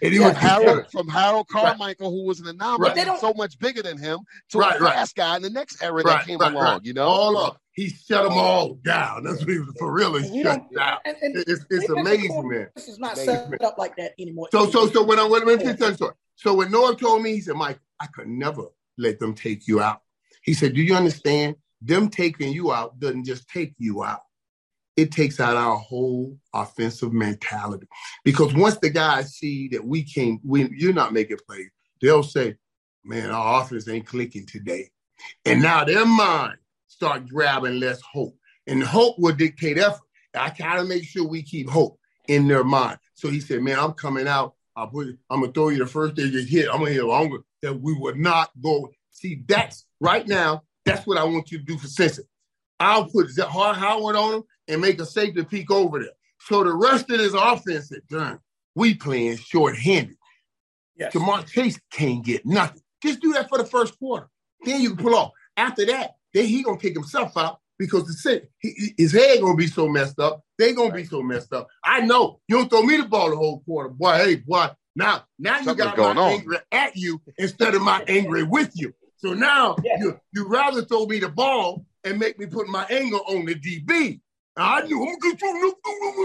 And 0.03 0.12
he 0.12 0.18
From 0.18 0.28
was 0.28 0.36
Harold, 0.36 0.90
from 0.90 1.09
Harold 1.09 1.48
Carmichael, 1.48 2.11
who 2.11 2.24
was 2.26 2.40
an 2.40 2.48
anomaly, 2.48 2.90
Right. 2.90 3.20
So 3.20 3.32
much 3.34 3.57
bigger 3.61 3.82
than 3.82 3.98
him, 3.98 4.18
to 4.50 4.59
Right, 4.59 4.80
a 4.80 4.82
right. 4.82 4.94
fast 4.94 5.14
guy 5.14 5.36
in 5.36 5.42
the 5.42 5.50
next 5.50 5.80
era 5.80 5.92
Right, 5.94 6.05
that 6.05 6.26
came 6.26 6.38
right, 6.38 6.53
along. 6.53 6.64
right. 6.64 6.84
You 6.84 6.92
know, 6.94 7.07
all 7.07 7.36
up. 7.38 7.59
He 7.74 7.88
shut 7.88 8.24
them 8.24 8.32
all 8.32 8.74
down. 8.84 9.22
That's 9.24 9.38
what 9.40 9.48
he 9.48 9.59
was 9.61 9.72
for 9.78 9.92
real. 9.92 10.14
He 10.18 10.28
You 10.38 10.42
shut 10.42 10.59
don't- 10.59 10.74
down. 10.74 10.98
and- 11.05 11.16
and 11.22 11.36
It's, 11.46 11.64
it's 11.70 11.88
amazing, 11.88 12.48
man. 12.48 12.68
This 12.74 12.88
is 12.88 12.98
not 12.98 13.12
Amazing. 13.14 13.50
set 13.53 13.62
up 13.64 13.78
like 13.78 13.96
that 13.96 14.12
anymore. 14.18 14.48
So, 14.50 14.68
so, 14.70 14.88
so 14.88 15.05
when 15.05 15.18
I 15.20 15.26
wait 15.26 15.42
a 15.44 15.46
minute, 15.46 15.64
let 15.64 15.72
me 15.74 15.76
tell 15.78 15.88
you 15.90 15.94
story. 15.94 16.14
So 16.34 16.55
when 16.55 16.68
Norv 16.70 16.98
told 16.98 17.22
me, 17.22 17.34
he 17.34 17.40
said, 17.40 17.55
"Mike, 17.55 17.78
I 18.00 18.07
could 18.09 18.26
never 18.26 18.64
let 18.98 19.20
them 19.20 19.34
take 19.34 19.68
you 19.68 19.80
out." 19.80 20.00
He 20.42 20.53
said, 20.55 20.74
"Do 20.74 20.82
you 20.82 20.96
understand? 20.96 21.55
Them 21.80 22.09
taking 22.11 22.53
you 22.53 22.72
out 22.72 22.98
doesn't 22.98 23.24
just 23.24 23.48
take 23.48 23.74
you 23.78 24.03
out; 24.03 24.22
it 24.97 25.11
takes 25.11 25.40
out 25.40 25.57
our 25.57 25.76
whole 25.76 26.36
offensive 26.55 27.12
mentality. 27.12 27.86
Because 28.24 28.53
once 28.55 28.76
the 28.78 28.90
guys 28.90 29.34
see 29.34 29.68
that 29.68 29.84
we 29.84 30.03
can't, 30.05 30.40
we 30.45 30.68
you're 30.76 30.93
not 30.93 31.12
making 31.12 31.38
plays, 31.47 31.70
they'll 32.01 32.22
say, 32.22 32.57
"Man, 33.05 33.30
our 33.30 33.62
offense 33.62 33.88
ain't 33.88 34.07
clicking 34.07 34.47
today," 34.47 34.90
and 35.45 35.62
now 35.62 35.84
their 35.84 36.07
mind 36.07 36.59
start 36.86 37.28
grabbing 37.28 37.80
less 37.80 38.01
hope, 38.01 38.36
and 38.66 38.82
hope 38.82 39.18
will 39.18 39.34
dictate 39.34 39.78
effort. 39.78 40.01
I 40.34 40.51
gotta 40.57 40.84
make 40.84 41.05
sure 41.05 41.26
we 41.26 41.43
keep 41.43 41.68
hope 41.68 41.99
in 42.28 42.49
their 42.49 42.64
mind. 42.64 42.99
So 43.14 43.28
he 43.28 43.40
said, 43.40 43.62
"Man, 43.62 43.78
I'm 43.78 43.93
coming 43.93 44.28
out. 44.28 44.55
Put. 44.90 45.18
I'm 45.28 45.40
gonna 45.40 45.53
throw 45.53 45.68
you 45.68 45.78
the 45.78 45.86
first 45.86 46.14
day 46.14 46.24
you 46.24 46.45
hit. 46.45 46.68
I'm 46.70 46.78
gonna 46.78 46.93
hit 46.93 47.05
longer 47.05 47.38
that 47.61 47.78
we 47.80 47.93
would 47.95 48.16
not 48.16 48.51
go. 48.62 48.90
See, 49.11 49.43
that's 49.47 49.84
right 50.01 50.26
now. 50.26 50.62
That's 50.84 51.07
what 51.07 51.18
I 51.18 51.24
want 51.24 51.53
you 51.53 51.59
to 51.59 51.64
do 51.64 51.78
for 51.78 51.86
Cincinnati. 51.86 52.28
I'll 52.83 53.07
put 53.07 53.28
Z- 53.30 53.43
Har- 53.43 53.74
Howard 53.74 54.16
on 54.16 54.35
him 54.35 54.43
and 54.68 54.80
make 54.80 55.01
a 55.01 55.07
safety 55.07 55.45
peek 55.45 55.70
over 55.70 55.99
there. 56.01 56.09
So 56.41 56.64
the 56.64 56.72
rest 56.72 57.11
of 57.11 57.18
this 57.18 57.35
offense 57.35 57.93
is 57.93 58.03
done. 58.11 58.39
we 58.74 58.95
playing 58.95 59.37
short-handed. 59.37 60.16
Yes. 60.97 61.14
Ja'Marr 61.14 61.47
Chase 61.47 61.78
can't 61.91 62.24
get 62.24 62.45
nothing. 62.47 62.83
Just 63.03 63.20
do 63.20 63.33
that 63.35 63.49
for 63.49 63.59
the 63.59 63.64
first 63.64 63.99
quarter. 63.99 64.28
Then 64.64 64.80
you 64.80 64.95
can 64.95 65.05
pull 65.05 65.14
off. 65.14 65.33
After 65.57 65.85
that, 65.87 66.12
then 66.35 66.47
he 66.47 66.62
gonna 66.62 66.78
kick 66.78 66.95
himself 66.95 67.37
out 67.37 67.59
because 67.78 68.07
the 68.07 68.12
set, 68.12 68.45
he, 68.61 68.70
he- 68.70 68.95
his 69.03 69.12
head 69.12 69.41
gonna 69.41 69.57
be 69.57 69.66
so 69.66 69.89
messed 69.89 70.18
up. 70.18 70.43
They 70.59 70.72
gonna 70.72 70.95
be 70.95 71.05
so 71.05 71.22
messed 71.22 71.53
up. 71.53 71.68
I 71.85 72.01
know 72.01 72.41
you 72.49 72.57
don't 72.57 72.68
throw 72.68 72.83
me 72.83 72.97
the 72.97 73.05
ball 73.05 73.30
the 73.30 73.37
whole 73.37 73.61
quarter, 73.61 73.89
boy. 73.91 74.12
Hey, 74.14 74.37
boy. 74.37 74.68
Now, 74.95 75.24
now 75.39 75.59
you 75.59 75.64
Something's 75.64 75.87
got 75.89 75.97
going 75.97 76.16
my 76.16 76.22
on. 76.22 76.33
angry 76.33 76.59
at 76.70 76.97
you 76.97 77.20
instead 77.39 77.74
of 77.74 77.83
my 77.83 78.03
angry 78.09 78.43
with 78.43 78.70
you. 78.74 78.93
So 79.16 79.33
now 79.35 79.76
you 80.01 80.18
you 80.35 80.47
rather 80.49 80.85
throw 80.85 81.07
me 81.07 81.18
the 81.18 81.28
ball 81.28 81.85
and 82.05 82.18
make 82.18 82.38
me 82.38 82.46
put 82.46 82.68
my 82.68 82.84
anger 82.90 83.16
on 83.18 83.44
the 83.44 83.55
DB. 83.55 84.20
I 84.57 84.82
knew 84.82 85.00
I'm 85.03 85.18
gonna 85.18 85.34
get 85.36 85.42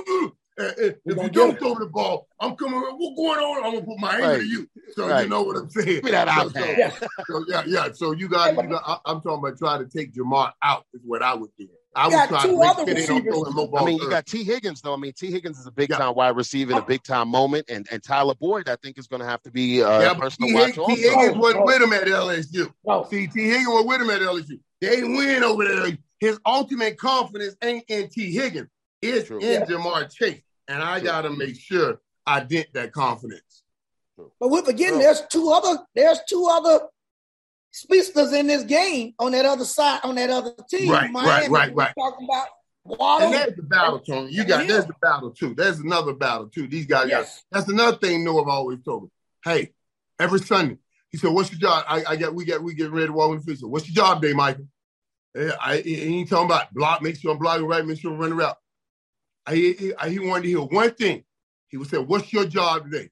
you. 0.07 0.35
If 0.59 0.95
you 1.05 1.29
don't 1.29 1.57
throw 1.59 1.75
the 1.75 1.85
ball, 1.85 2.27
I'm 2.39 2.55
coming. 2.55 2.79
What's 2.81 3.15
going 3.15 3.39
on? 3.39 3.63
I'm 3.63 3.73
gonna 3.73 3.85
put 3.85 3.99
my 3.99 4.15
anger 4.15 4.27
Right. 4.27 4.39
to 4.39 4.45
you. 4.45 4.67
So 4.93 5.19
you 5.19 5.29
know 5.29 5.43
what 5.43 5.55
I'm 5.55 5.69
saying. 5.69 5.87
Give 5.87 6.03
me 6.03 6.11
that 6.11 6.27
So- 6.27 6.49
so- 6.49 6.59
iPad. 6.59 7.07
so, 7.27 7.45
yeah, 7.47 7.63
yeah. 7.67 7.87
So 7.93 8.11
you 8.13 8.27
got, 8.27 8.55
you 8.55 8.69
got 8.69 8.81
I, 8.85 8.97
I'm 9.05 9.21
talking 9.21 9.37
about 9.47 9.57
trying 9.59 9.87
to 9.87 9.97
take 9.97 10.13
Ja'Marr 10.15 10.51
out 10.63 10.85
is 10.93 11.01
what 11.05 11.21
I 11.21 11.35
would 11.35 11.51
do. 11.59 11.67
I 11.95 12.07
would 12.07 12.13
got 12.13 12.29
try 12.29 12.41
two 12.43 12.47
to 12.49 12.57
make 12.57 12.69
other 12.69 12.85
sure 12.85 12.85
they 12.85 13.05
don't 13.05 13.05
throw 13.05 13.15
receivers. 13.17 13.47
him 13.49 13.55
no 13.55 13.67
ball. 13.67 13.79
I 13.79 13.85
mean, 13.85 13.97
you 13.97 14.09
got 14.09 14.25
Tee 14.25 14.43
Higgins 14.43 14.81
though. 14.81 14.93
I 14.93 14.97
mean, 14.97 15.13
Tee 15.13 15.31
Higgins 15.31 15.57
is 15.59 15.65
a 15.67 15.71
big 15.71 15.89
time 15.89 16.13
wide 16.15 16.35
receiver 16.35 16.71
in 16.73 16.77
a 16.79 16.81
big 16.85 17.03
time 17.03 17.29
moment, 17.29 17.65
and 17.69 17.87
and 17.91 18.03
Tyler 18.03 18.33
Boyd, 18.35 18.67
I 18.67 18.75
think, 18.77 18.97
is 18.97 19.07
going 19.07 19.21
to 19.21 19.27
have 19.27 19.41
to 19.43 19.51
be 19.51 19.81
uh, 19.83 19.99
yeah, 20.01 20.11
a 20.11 20.13
but 20.15 20.21
person 20.21 20.43
T. 20.45 20.49
to 20.49 20.55
watch 20.55 20.65
Higgins, 20.65 20.77
also. 20.79 20.95
Tee 20.95 21.01
Higgins 21.01 21.37
wasn't 21.37 21.65
with 21.65 21.81
him 21.83 21.93
at 21.93 22.03
LSU. 22.03 23.09
See, 23.09 23.27
Tee 23.27 23.49
Higgins 23.49 23.67
was 23.67 23.85
with 23.85 24.01
him 24.01 24.09
at 24.09 24.21
LSU. 24.21 24.59
They 24.81 25.03
win 25.03 25.43
over 25.43 25.65
there. 25.65 25.97
His 26.19 26.39
ultimate 26.45 26.97
confidence 26.97 27.55
ain't 27.61 27.85
in 27.87 28.09
Tee 28.09 28.31
Higgins. 28.31 28.69
It's 29.01 29.29
in 29.29 29.39
Yeah. 29.41 29.65
Ja'Marr 29.65 30.11
Chase. 30.11 30.41
And 30.67 30.81
I 30.81 30.99
got 30.99 31.21
to 31.21 31.29
make 31.29 31.59
sure 31.59 31.99
I 32.25 32.41
dent 32.41 32.67
that 32.73 32.91
confidence. 32.91 33.63
But 34.17 34.49
we're 34.49 34.63
forgetting 34.63 34.99
there's 34.99 35.21
two 35.31 35.49
other 35.51 35.77
there's 35.95 36.19
two 36.27 36.47
other 36.49 36.87
speedsters 37.71 38.33
in 38.33 38.47
this 38.47 38.63
game 38.63 39.13
on 39.19 39.31
that 39.33 39.45
other 39.45 39.65
side 39.65 39.99
on 40.03 40.15
that 40.15 40.29
other 40.31 40.55
team. 40.69 40.89
Right, 40.91 41.11
Miami, 41.11 41.29
right, 41.29 41.49
right, 41.49 41.69
we're 41.73 41.83
right. 41.83 41.93
Talking 41.97 42.27
about 42.27 42.47
Waddle. 42.83 43.27
And 43.27 43.35
that's 43.35 43.55
the 43.55 43.63
battle, 43.63 43.99
Tony. 43.99 44.31
You 44.31 44.43
got 44.43 44.61
Yeah. 44.61 44.73
there's 44.73 44.85
the 44.85 44.95
battle 45.01 45.31
too. 45.31 45.53
There's 45.53 45.79
another 45.79 46.13
battle 46.13 46.47
too. 46.49 46.67
These 46.67 46.87
guys 46.87 47.09
got 47.09 47.27
that's 47.51 47.67
another 47.67 47.97
thing 47.97 48.23
Noah 48.23 48.49
always 48.49 48.79
told 48.83 49.03
me. 49.03 49.09
Hey, 49.43 49.73
every 50.19 50.39
Sunday, 50.39 50.77
He 51.09 51.17
said, 51.17 51.31
"What's 51.31 51.51
your 51.51 51.59
job?" 51.59 51.85
I, 51.87 52.03
I 52.09 52.15
got 52.15 52.33
we 52.33 52.45
got 52.45 52.61
we 52.61 52.73
getting 52.73 52.93
ready 52.93 53.07
to 53.07 53.13
walk 53.13 53.31
in 53.31 53.37
the 53.37 53.55
field. 53.55 53.71
"What's 53.71 53.87
your 53.87 53.95
job 54.05 54.21
day, 54.21 54.33
Michael?" 54.33 54.67
I, 55.35 55.51
I, 55.61 55.77
he 55.81 56.19
ain't 56.19 56.29
talking 56.29 56.45
about 56.45 56.73
block. 56.73 57.01
Make 57.01 57.17
sure 57.17 57.31
I'm 57.31 57.37
blocking 57.37 57.65
right. 57.65 57.85
Make 57.85 57.99
sure 57.99 58.11
I'm 58.11 58.17
running 58.17 58.37
around. 58.37 58.55
I, 59.45 59.55
he, 59.55 59.93
he 60.07 60.19
wanted 60.19 60.43
to 60.43 60.47
hear 60.49 60.61
one 60.61 60.91
thing. 60.91 61.23
He 61.69 61.77
would 61.77 61.89
say, 61.89 61.97
"What's 61.97 62.31
your 62.33 62.45
job 62.45 62.85
today?" 62.85 63.09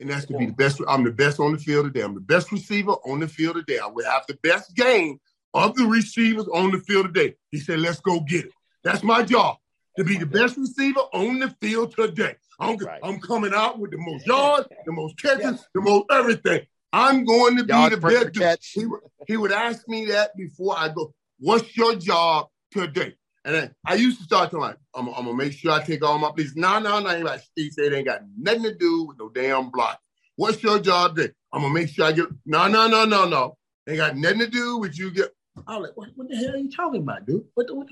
And 0.00 0.10
that's 0.10 0.26
to 0.26 0.36
be 0.36 0.46
the 0.46 0.52
best. 0.52 0.80
I'm 0.88 1.04
the 1.04 1.12
best 1.12 1.38
on 1.38 1.52
the 1.52 1.58
field 1.58 1.86
today. 1.86 2.04
I'm 2.04 2.14
the 2.14 2.20
best 2.20 2.50
receiver 2.50 2.92
on 2.92 3.20
the 3.20 3.28
field 3.28 3.56
today. 3.56 3.78
I 3.78 3.86
will 3.86 4.04
have 4.04 4.24
the 4.26 4.38
best 4.42 4.74
game 4.74 5.20
of 5.54 5.74
the 5.76 5.84
receivers 5.84 6.48
on 6.52 6.70
the 6.70 6.78
field 6.78 7.14
today. 7.14 7.36
He 7.50 7.58
said, 7.58 7.80
"Let's 7.80 8.00
go 8.00 8.20
get 8.20 8.46
it." 8.46 8.52
That's 8.84 9.02
my 9.02 9.22
job 9.22 9.58
to 9.96 10.04
be 10.04 10.16
the 10.16 10.26
best 10.26 10.56
receiver 10.56 11.00
on 11.12 11.38
the 11.38 11.50
field 11.60 11.94
today. 11.94 12.36
I'm, 12.58 12.76
right. 12.78 13.00
I'm 13.02 13.20
coming 13.20 13.52
out 13.54 13.78
with 13.78 13.90
the 13.90 13.98
most 13.98 14.26
yards, 14.26 14.68
the 14.86 14.92
most 14.92 15.20
catches, 15.20 15.66
the 15.74 15.80
most 15.80 16.06
everything. 16.10 16.66
I'm 16.92 17.24
going 17.24 17.56
to 17.56 17.64
be 17.64 17.72
Yard 17.72 17.92
the 17.92 17.96
best. 17.96 18.34
Catch. 18.34 18.72
He, 18.72 18.84
he 19.26 19.36
would 19.36 19.52
ask 19.52 19.88
me 19.88 20.06
that 20.06 20.36
before 20.36 20.74
I 20.76 20.88
go. 20.88 21.14
What's 21.38 21.76
your 21.76 21.96
job 21.96 22.48
today? 22.70 23.14
And 23.44 23.54
then 23.54 23.74
I 23.84 23.94
used 23.94 24.18
to 24.18 24.24
start 24.24 24.50
talking, 24.50 24.60
like, 24.60 24.76
I'm, 24.94 25.08
I'm 25.08 25.24
gonna 25.24 25.34
make 25.34 25.52
sure 25.52 25.72
I 25.72 25.82
take 25.82 26.04
all 26.04 26.16
my 26.18 26.30
please. 26.30 26.54
No, 26.54 26.78
no, 26.78 27.00
no. 27.00 27.18
Like 27.18 27.40
Steve 27.40 27.72
said, 27.72 27.86
it 27.86 27.96
ain't 27.96 28.06
got 28.06 28.20
nothing 28.38 28.62
to 28.62 28.74
do 28.74 29.04
with 29.04 29.18
no 29.18 29.30
damn 29.30 29.70
block. 29.70 29.98
What's 30.36 30.62
your 30.62 30.78
job 30.78 31.16
today? 31.16 31.32
I'm 31.52 31.62
gonna 31.62 31.74
make 31.74 31.88
sure 31.88 32.06
I 32.06 32.12
get. 32.12 32.26
No, 32.46 32.68
no, 32.68 32.86
no, 32.86 33.04
no, 33.04 33.26
no. 33.26 33.56
Ain't 33.88 33.96
got 33.96 34.16
nothing 34.16 34.38
to 34.40 34.46
do 34.46 34.78
with 34.78 34.96
you 34.96 35.10
get. 35.10 35.30
I 35.66 35.76
was 35.76 35.88
like, 35.88 35.96
what, 35.96 36.10
what 36.14 36.28
the 36.28 36.36
hell 36.36 36.54
are 36.54 36.58
you 36.58 36.70
talking 36.70 37.00
about, 37.00 37.26
dude? 37.26 37.44
What, 37.54 37.66
what, 37.74 37.88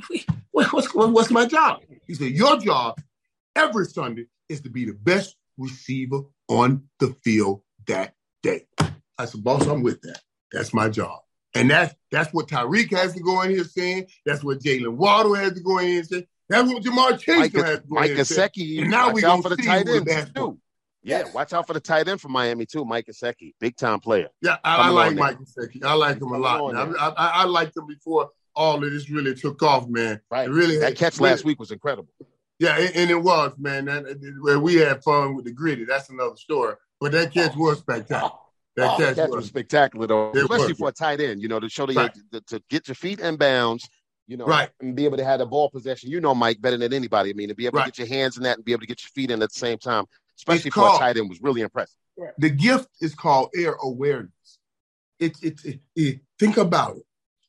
what, 0.52 0.72
what's, 0.72 0.94
what's 0.94 1.30
my 1.30 1.46
job? 1.46 1.80
He 2.06 2.14
said, 2.14 2.30
your 2.30 2.56
job 2.58 3.00
every 3.56 3.86
Sunday 3.86 4.26
is 4.48 4.60
to 4.62 4.70
be 4.70 4.84
the 4.84 4.94
best 4.94 5.36
receiver 5.58 6.20
on 6.48 6.84
the 7.00 7.08
field 7.24 7.62
that 7.86 8.14
day. 8.42 8.66
I 9.20 9.24
said, 9.26 9.44
boss, 9.44 9.66
I'm 9.66 9.82
with 9.82 10.00
that. 10.02 10.20
That's 10.52 10.74
my 10.74 10.88
job. 10.88 11.20
And 11.54 11.70
that's 11.70 11.94
that's 12.10 12.32
what 12.32 12.48
Tyreek 12.48 12.90
has 12.96 13.14
to 13.14 13.20
go 13.20 13.42
in 13.42 13.50
here 13.50 13.64
saying. 13.64 14.06
That's 14.24 14.44
what 14.44 14.60
Jaylen 14.60 14.96
Waddle 14.96 15.34
has 15.34 15.52
to 15.54 15.60
go 15.60 15.78
in 15.78 15.86
here 15.86 16.04
saying. 16.04 16.26
That's 16.48 16.68
what 16.68 16.82
Ja'Marr 16.82 17.18
Chase 17.18 17.38
Mike, 17.38 17.52
has 17.54 17.78
to 17.80 17.86
go 17.86 17.94
Mike 17.94 18.10
in 18.10 18.16
Gesicki. 18.16 18.82
And 18.82 18.90
now 18.90 19.12
we 19.12 19.24
out 19.24 19.42
for 19.42 19.48
the 19.48 19.56
tight 19.56 19.88
end 19.88 20.32
too. 20.34 20.58
Yeah, 21.02 21.24
watch 21.32 21.52
out 21.52 21.66
for 21.66 21.72
the 21.72 21.80
tight 21.80 22.08
end 22.08 22.20
from 22.20 22.32
Miami 22.32 22.66
too, 22.66 22.84
Mike 22.84 23.06
Gesicki, 23.06 23.54
big 23.58 23.76
time 23.76 24.00
player. 24.00 24.28
Yeah, 24.42 24.58
I, 24.62 24.76
I 24.76 24.88
like 24.90 25.16
Mike 25.16 25.38
Gesicki. 25.38 25.82
I 25.82 25.94
like 25.94 26.20
him 26.20 26.32
a 26.32 26.38
lot. 26.38 26.74
I, 26.74 27.08
I, 27.08 27.28
I, 27.42 27.44
liked 27.44 27.76
him 27.76 27.86
before 27.86 28.30
all 28.54 28.82
of 28.84 28.90
this 28.90 29.08
really 29.08 29.34
took 29.34 29.62
off, 29.62 29.88
man. 29.88 30.20
Right, 30.30 30.48
it 30.48 30.52
really 30.52 30.78
that 30.78 30.96
catch 30.96 31.18
last 31.20 31.44
week 31.44 31.58
was 31.58 31.70
incredible. 31.70 32.12
Yeah, 32.58 32.76
and 32.76 33.10
it 33.10 33.22
was, 33.22 33.52
man. 33.58 33.86
That, 33.86 34.60
we 34.62 34.74
had 34.76 35.02
fun 35.02 35.34
with 35.34 35.46
the 35.46 35.52
griddy. 35.52 35.84
That's 35.86 36.10
another 36.10 36.36
story. 36.36 36.74
But 37.00 37.12
that 37.12 37.32
catch 37.32 37.56
was 37.56 37.78
spectacular. 37.78 38.32
That 38.80 38.94
oh, 38.94 38.96
catch, 38.96 39.16
catch 39.16 39.28
was, 39.28 39.36
was, 39.36 39.46
spectacular, 39.46 40.06
though, 40.06 40.32
especially 40.32 40.74
for 40.74 40.88
a 40.88 40.92
tight 40.92 41.20
end. 41.20 41.42
You 41.42 41.48
know, 41.48 41.60
to 41.60 41.68
show 41.68 41.86
the, 41.86 41.94
right. 41.94 42.14
to, 42.32 42.40
to 42.40 42.62
get 42.70 42.88
your 42.88 42.94
feet 42.94 43.20
in 43.20 43.36
bounds. 43.36 43.88
You 44.26 44.36
know, 44.36 44.44
right. 44.44 44.70
and 44.80 44.94
be 44.94 45.06
able 45.06 45.16
to 45.16 45.24
have 45.24 45.40
the 45.40 45.46
ball 45.46 45.70
possession. 45.70 46.08
You 46.08 46.20
know, 46.20 46.36
Mike, 46.36 46.60
better 46.60 46.76
than 46.76 46.92
anybody. 46.92 47.30
I 47.30 47.32
mean, 47.32 47.48
to 47.48 47.54
be 47.54 47.66
able 47.66 47.78
right. 47.78 47.86
to 47.86 47.90
get 47.90 47.98
your 47.98 48.16
hands 48.16 48.36
in 48.36 48.44
that 48.44 48.56
and 48.58 48.64
be 48.64 48.70
able 48.70 48.82
to 48.82 48.86
get 48.86 49.02
your 49.02 49.10
feet 49.10 49.32
in 49.32 49.42
at 49.42 49.52
the 49.52 49.58
same 49.58 49.76
time, 49.76 50.04
especially 50.38 50.68
it's 50.68 50.74
for 50.74 50.82
called, 50.82 50.96
a 50.96 51.04
tight 51.04 51.16
end, 51.16 51.28
was 51.28 51.42
really 51.42 51.62
impressive. 51.62 51.96
The 52.38 52.50
gift 52.50 52.88
is 53.00 53.14
called 53.14 53.50
air 53.56 53.76
awareness. 53.82 54.58
It's 55.18 55.42
it, 55.42 55.64
it, 55.64 55.80
it, 55.96 56.20
think 56.38 56.56
about 56.56 56.96
it. 56.96 57.02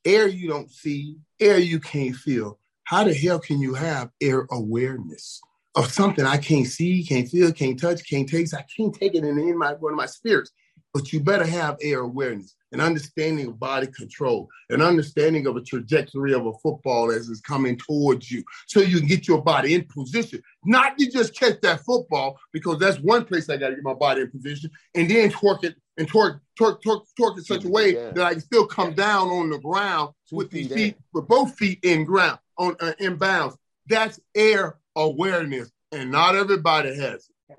Air 0.04 0.28
you 0.28 0.50
don't 0.50 0.72
see, 0.72 1.18
air 1.40 1.60
you 1.60 1.80
can't 1.80 2.16
feel. 2.16 2.58
How 2.84 3.04
the 3.04 3.14
hell 3.14 3.40
can 3.40 3.62
you 3.62 3.76
have 3.76 4.10
air 4.20 4.48
awareness 4.52 5.40
of 5.76 5.92
something 5.92 6.26
I 6.26 6.38
can't 6.38 6.68
see, 6.68 7.06
can't 7.06 7.30
feel, 7.30 7.52
can't 7.54 7.80
touch, 7.80 8.10
can't 8.10 8.28
taste? 8.28 8.56
I 8.56 8.66
can't 8.76 8.94
take 8.94 9.16
it 9.16 9.24
in, 9.24 9.38
in 9.38 9.58
my 9.58 9.74
one 9.74 9.94
of 9.94 9.98
my 9.98 10.08
spirits 10.08 10.52
but 10.94 11.14
you 11.14 11.20
better 11.20 11.46
have 11.46 11.78
air 11.82 12.00
awareness, 12.00 12.56
an 12.72 12.82
understanding 12.82 13.48
of 13.48 13.60
body 13.60 13.88
control, 13.88 14.50
an 14.70 14.82
understanding 14.82 15.48
of 15.48 15.56
a 15.56 15.62
trajectory 15.62 16.34
of 16.34 16.46
a 16.46 16.54
football 16.64 17.12
as 17.12 17.30
it's 17.30 17.42
coming 17.42 17.78
towards 17.78 18.30
you, 18.30 18.44
so 18.68 18.82
you 18.82 19.00
can 19.00 19.08
get 19.08 19.28
your 19.28 19.42
body 19.42 19.74
in 19.74 19.86
position. 19.86 20.42
Not 20.66 20.98
to 20.98 21.10
just 21.10 21.38
catch 21.38 21.62
that 21.62 21.82
football, 21.82 22.40
because 22.52 22.80
that's 22.80 23.00
one 23.00 23.26
place 23.26 23.50
I 23.50 23.58
got 23.58 23.70
to 23.70 23.76
get 23.76 23.84
my 23.84 23.94
body 23.94 24.22
in 24.22 24.32
position, 24.32 24.70
and 24.96 25.10
then 25.10 25.32
torque 25.32 25.64
it 25.64 25.76
and 25.98 26.08
torque, 26.08 26.42
torque, 26.58 26.82
torque, 26.82 27.06
torque 27.18 27.38
it 27.38 27.46
such 27.46 27.66
a 27.66 27.70
way 27.70 27.94
yeah. 27.94 28.12
that 28.12 28.26
I 28.26 28.32
can 28.34 28.42
still 28.42 28.66
come 28.66 28.94
down 28.94 29.28
on 29.30 29.50
the 29.50 29.60
ground 29.60 30.14
Two 30.30 30.38
with 30.38 30.52
these 30.52 30.72
feet, 30.72 30.98
with 31.14 31.28
both 31.28 31.56
feet 31.56 31.80
in 31.84 32.06
ground 32.06 32.40
on 32.58 32.76
uh, 32.80 32.94
in 33.00 33.16
bounds. 33.16 33.58
That's 33.88 34.20
air 34.36 34.78
awareness, 34.96 35.72
and 35.92 36.12
not 36.12 36.36
everybody 36.36 36.96
has 36.96 37.30
it. 37.50 37.58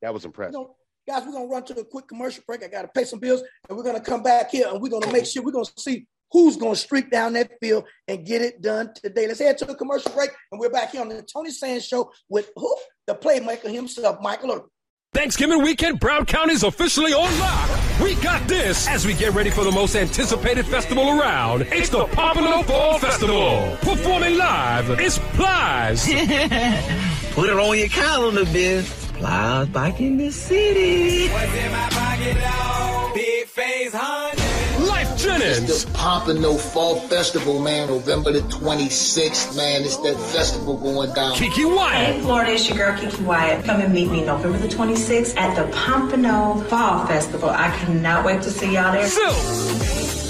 That 0.00 0.14
was 0.14 0.24
impressive. 0.24 0.54
You 0.54 0.60
know, 0.60 0.76
Guys, 1.08 1.22
we're 1.24 1.32
gonna 1.32 1.46
run 1.46 1.64
to 1.64 1.80
a 1.80 1.84
quick 1.86 2.06
commercial 2.06 2.44
break. 2.46 2.62
I 2.62 2.68
gotta 2.68 2.88
pay 2.88 3.04
some 3.04 3.18
bills, 3.18 3.42
and 3.66 3.78
we're 3.78 3.82
gonna 3.82 3.98
come 3.98 4.22
back 4.22 4.50
here 4.50 4.68
and 4.70 4.78
we're 4.78 4.90
gonna 4.90 5.10
make 5.10 5.24
sure 5.24 5.42
we're 5.42 5.52
gonna 5.52 5.64
see 5.78 6.06
who's 6.30 6.58
gonna 6.58 6.76
streak 6.76 7.10
down 7.10 7.32
that 7.32 7.50
field 7.62 7.84
and 8.06 8.26
get 8.26 8.42
it 8.42 8.60
done 8.60 8.92
today. 8.94 9.26
Let's 9.26 9.40
head 9.40 9.56
to 9.58 9.70
a 9.70 9.74
commercial 9.74 10.12
break, 10.12 10.32
and 10.52 10.60
we're 10.60 10.68
back 10.68 10.90
here 10.90 11.00
on 11.00 11.08
the 11.08 11.22
Tony 11.22 11.50
Sands 11.50 11.86
Show 11.86 12.12
with 12.28 12.50
who? 12.56 12.76
The 13.06 13.14
playmaker 13.14 13.72
himself, 13.72 14.18
Michael 14.20 14.52
Irvin. 14.52 14.66
Thanksgiving 15.14 15.62
weekend, 15.62 15.98
Broward 15.98 16.26
County 16.26 16.52
is 16.52 16.62
officially 16.62 17.14
on 17.14 17.38
lock. 17.40 17.70
We 18.02 18.14
got 18.16 18.46
this 18.46 18.86
as 18.86 19.06
we 19.06 19.14
get 19.14 19.32
ready 19.32 19.48
for 19.48 19.64
the 19.64 19.72
most 19.72 19.96
anticipated 19.96 20.66
festival 20.66 21.18
around. 21.18 21.62
It's 21.72 21.88
the 21.88 22.04
Pompano 22.04 22.62
Fall 22.64 22.98
Festival. 22.98 23.78
Performing 23.80 24.36
live, 24.36 24.90
it's 25.00 25.18
Plies. 25.18 26.04
Put 27.32 27.48
it 27.48 27.56
on 27.56 27.78
your 27.78 27.88
calendar, 27.88 28.44
Biz. 28.44 29.07
Plies 29.18 29.68
back 29.70 30.00
in 30.00 30.16
the 30.16 30.30
city. 30.30 31.28
What's 31.28 31.52
in 31.52 31.72
my 31.72 31.88
pocket, 31.90 32.40
dog? 32.40 33.14
Big 33.14 33.46
face, 33.46 33.92
honey. 33.92 34.86
Lyfe 34.88 35.18
Jennings. 35.18 35.58
It's 35.68 35.82
the 35.82 35.92
Pompano 35.92 36.54
Fall 36.54 37.00
Festival, 37.00 37.58
man. 37.60 37.88
November 37.88 38.30
the 38.30 38.42
26th, 38.42 39.56
man. 39.56 39.82
It's 39.82 39.96
that 39.98 40.14
festival 40.32 40.76
going 40.76 41.12
down. 41.14 41.32
Keke 41.32 41.74
Wyatt. 41.74 42.14
Hey, 42.14 42.20
Florida, 42.20 42.52
it's 42.52 42.68
your 42.68 42.78
girl 42.78 42.92
Keke 42.96 43.20
Wyatt. 43.24 43.64
Come 43.64 43.80
and 43.80 43.92
meet 43.92 44.08
me 44.08 44.24
November 44.24 44.56
the 44.58 44.68
26th 44.68 45.36
at 45.36 45.56
the 45.56 45.68
Pompano 45.76 46.60
Fall 46.68 47.04
Festival. 47.08 47.50
I 47.50 47.70
cannot 47.78 48.24
wait 48.24 48.42
to 48.42 48.52
see 48.52 48.74
y'all 48.74 48.92
there. 48.92 49.08
Phil. 49.08 50.27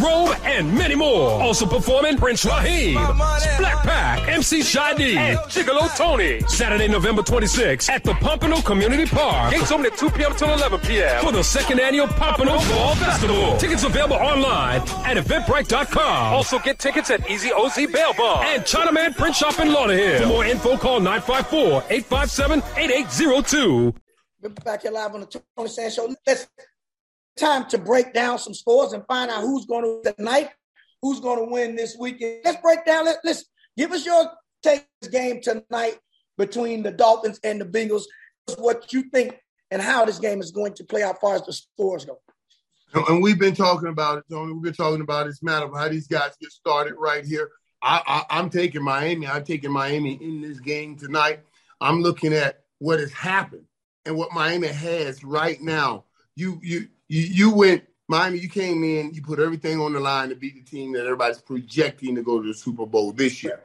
Robe, 0.00 0.34
and 0.44 0.72
many 0.74 0.94
more. 0.94 1.42
Also 1.42 1.66
performing 1.66 2.16
Prince 2.16 2.44
Rahiem, 2.44 2.94
Black 3.58 3.82
Pack, 3.84 4.26
MC 4.28 4.62
Shy 4.62 4.94
D, 4.94 5.16
and 5.16 5.36
Gigolo 5.40 5.94
Tony. 5.96 6.40
Saturday, 6.48 6.88
November 6.88 7.20
26th 7.22 7.90
at 7.90 8.02
the 8.04 8.14
Pompano 8.14 8.60
Community 8.62 9.04
Park. 9.04 9.52
Gates 9.52 9.70
open 9.70 9.84
at 9.86 9.96
2 9.98 10.10
p.m. 10.10 10.34
till 10.36 10.50
11 10.52 10.80
p.m. 10.80 11.22
for 11.24 11.32
the 11.32 11.42
second 11.42 11.80
annual 11.80 12.06
Pompano 12.06 12.58
Fall 12.58 12.94
Festival. 12.94 13.56
Tickets 13.58 13.84
available 13.84 14.16
online 14.16 14.80
at 15.04 15.16
Eventbrite.com. 15.18 16.32
Also 16.34 16.58
get 16.60 16.78
tickets 16.78 17.10
at 17.10 17.28
Easy 17.30 17.52
OZ 17.52 17.76
Bail 17.92 18.14
Bond 18.16 18.46
and 18.48 18.62
Chinaman 18.62 19.14
Print 19.16 19.36
Shop 19.36 19.58
in 19.60 19.68
Lauderhill. 19.68 20.20
For 20.20 20.26
more 20.26 20.44
info, 20.46 20.76
call 20.78 21.00
954-857-8802. 21.00 23.94
We're 24.42 24.48
back 24.64 24.80
here 24.82 24.90
live 24.92 25.14
on 25.14 25.20
the 25.20 25.42
Tony 25.56 25.68
Sands 25.68 25.94
Show. 25.94 26.14
Time 27.36 27.66
to 27.68 27.78
break 27.78 28.12
down 28.12 28.38
some 28.38 28.54
scores 28.54 28.92
and 28.92 29.04
find 29.06 29.30
out 29.30 29.42
who's 29.42 29.66
going 29.66 29.84
to 29.84 30.00
win 30.04 30.14
tonight, 30.16 30.50
who's 31.02 31.20
going 31.20 31.38
to 31.38 31.52
win 31.52 31.76
this 31.76 31.96
weekend. 31.98 32.40
Let's 32.44 32.60
break 32.60 32.84
down. 32.84 33.04
Let, 33.04 33.18
let's 33.24 33.44
give 33.76 33.92
us 33.92 34.04
your 34.04 34.30
take 34.62 34.86
this 35.00 35.10
game 35.10 35.40
tonight 35.40 35.98
between 36.36 36.82
the 36.82 36.90
Dolphins 36.90 37.40
and 37.44 37.60
the 37.60 37.64
Bengals. 37.64 38.04
What 38.58 38.92
you 38.92 39.04
think 39.04 39.38
and 39.70 39.80
how 39.80 40.04
this 40.04 40.18
game 40.18 40.40
is 40.40 40.50
going 40.50 40.74
to 40.74 40.84
play 40.84 41.02
out 41.02 41.20
far 41.20 41.36
as 41.36 41.42
the 41.42 41.52
scores 41.52 42.04
go. 42.04 42.18
And 42.92 43.22
we've 43.22 43.38
been 43.38 43.54
talking 43.54 43.88
about 43.88 44.18
it, 44.18 44.24
Tony. 44.28 44.52
We've 44.52 44.62
been 44.62 44.72
talking 44.72 45.00
about 45.00 45.26
this 45.26 45.42
matter 45.42 45.66
of 45.66 45.74
how 45.76 45.88
these 45.88 46.08
guys 46.08 46.32
get 46.40 46.50
started 46.50 46.94
right 46.98 47.24
here. 47.24 47.50
I, 47.82 48.02
I, 48.06 48.38
I'm 48.38 48.50
taking 48.50 48.82
Miami. 48.82 49.26
I'm 49.26 49.44
taking 49.44 49.70
Miami 49.70 50.14
in 50.14 50.40
this 50.40 50.58
game 50.58 50.96
tonight. 50.96 51.40
I'm 51.80 52.02
looking 52.02 52.32
at 52.32 52.64
what 52.78 52.98
has 52.98 53.12
happened 53.12 53.64
and 54.04 54.16
what 54.16 54.32
Miami 54.32 54.68
has 54.68 55.22
right 55.22 55.60
now. 55.60 56.04
You 56.34 56.58
you 56.62 56.88
you, 57.10 57.22
you 57.22 57.54
went 57.54 57.84
Miami, 58.08 58.38
you 58.38 58.48
came 58.48 58.82
in, 58.82 59.14
you 59.14 59.22
put 59.22 59.38
everything 59.38 59.80
on 59.80 59.92
the 59.92 60.00
line 60.00 60.30
to 60.30 60.34
beat 60.34 60.56
the 60.56 60.68
team 60.68 60.92
that 60.94 61.04
everybody's 61.04 61.40
projecting 61.40 62.16
to 62.16 62.22
go 62.22 62.42
to 62.42 62.48
the 62.48 62.54
Super 62.54 62.84
Bowl 62.84 63.12
this 63.12 63.44
year. 63.44 63.60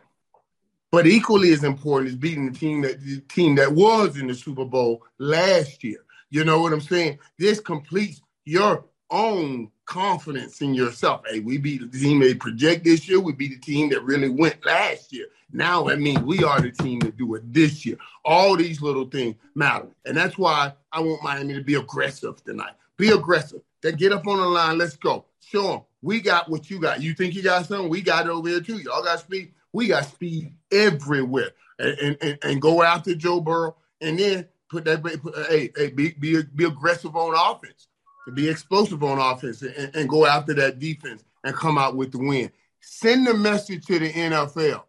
But 0.91 1.07
equally 1.07 1.51
as 1.51 1.63
important 1.63 2.09
is 2.09 2.15
beating 2.15 2.51
the 2.51 2.57
team 2.57 2.81
that 2.81 3.01
the 3.01 3.21
team 3.21 3.55
that 3.55 3.73
was 3.73 4.17
in 4.17 4.27
the 4.27 4.35
Super 4.35 4.65
Bowl 4.65 5.01
last 5.17 5.83
year. 5.83 6.05
You 6.29 6.43
know 6.43 6.61
what 6.61 6.73
I'm 6.73 6.81
saying? 6.81 7.17
This 7.39 7.59
completes 7.59 8.21
your 8.45 8.85
own 9.09 9.71
confidence 9.85 10.61
in 10.61 10.75
yourself. 10.75 11.23
Hey, 11.27 11.39
we 11.39 11.57
beat 11.57 11.91
the 11.91 11.99
team 11.99 12.19
they 12.19 12.35
project 12.35 12.83
this 12.83 13.09
year. 13.09 13.19
We 13.19 13.33
beat 13.33 13.59
the 13.59 13.59
team 13.59 13.89
that 13.89 14.03
really 14.03 14.29
went 14.29 14.63
last 14.63 15.11
year. 15.11 15.25
Now 15.51 15.89
I 15.89 15.95
mean 15.95 16.23
we 16.23 16.43
are 16.43 16.61
the 16.61 16.71
team 16.71 16.99
to 17.01 17.11
do 17.11 17.33
it 17.33 17.51
this 17.51 17.83
year. 17.83 17.97
All 18.23 18.55
these 18.55 18.79
little 18.79 19.05
things 19.05 19.35
matter. 19.55 19.87
And 20.05 20.15
that's 20.15 20.37
why 20.37 20.73
I 20.91 20.99
want 20.99 21.23
Miami 21.23 21.55
to 21.55 21.63
be 21.63 21.75
aggressive 21.75 22.43
tonight. 22.43 22.73
Be 22.97 23.09
aggressive. 23.09 23.61
Then 23.81 23.95
get 23.95 24.11
up 24.11 24.27
on 24.27 24.37
the 24.37 24.45
line. 24.45 24.77
Let's 24.77 24.95
go. 24.95 25.25
Show 25.39 25.67
them 25.67 25.81
we 26.05 26.21
got 26.21 26.47
what 26.49 26.69
you 26.69 26.79
got. 26.79 27.01
You 27.01 27.15
think 27.15 27.33
you 27.33 27.41
got 27.41 27.65
something? 27.65 27.89
We 27.89 28.01
got 28.01 28.27
it 28.27 28.29
over 28.29 28.47
here 28.47 28.61
too. 28.61 28.77
Y'all 28.77 29.03
got 29.03 29.19
speed. 29.21 29.53
We 29.73 29.87
got 29.87 30.05
speed 30.05 30.53
everywhere. 30.71 31.49
And 31.79 32.15
and, 32.21 32.37
and 32.43 32.61
go 32.61 32.83
after 32.83 33.15
Joe 33.15 33.41
Burrow 33.41 33.75
and 33.99 34.19
then 34.19 34.47
put 34.69 34.85
that 34.85 35.01
put, 35.01 35.35
hey 35.49 35.71
hey 35.75 35.89
be, 35.89 36.11
be 36.11 36.43
be 36.43 36.65
aggressive 36.65 37.15
on 37.15 37.33
offense. 37.33 37.87
be 38.35 38.47
explosive 38.47 39.03
on 39.03 39.17
offense 39.17 39.63
and, 39.63 39.95
and 39.95 40.07
go 40.07 40.27
after 40.27 40.53
that 40.53 40.77
defense 40.77 41.23
and 41.43 41.55
come 41.55 41.79
out 41.79 41.95
with 41.95 42.11
the 42.11 42.19
win. 42.19 42.51
Send 42.81 43.25
the 43.25 43.33
message 43.33 43.87
to 43.87 43.97
the 43.97 44.11
NFL 44.13 44.83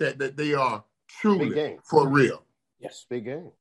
that, 0.00 0.18
that 0.18 0.36
they 0.36 0.54
are 0.54 0.82
truly 1.06 1.78
for 1.84 2.08
real. 2.08 2.42
Yes. 2.80 3.06
Big 3.08 3.26
game. 3.26 3.52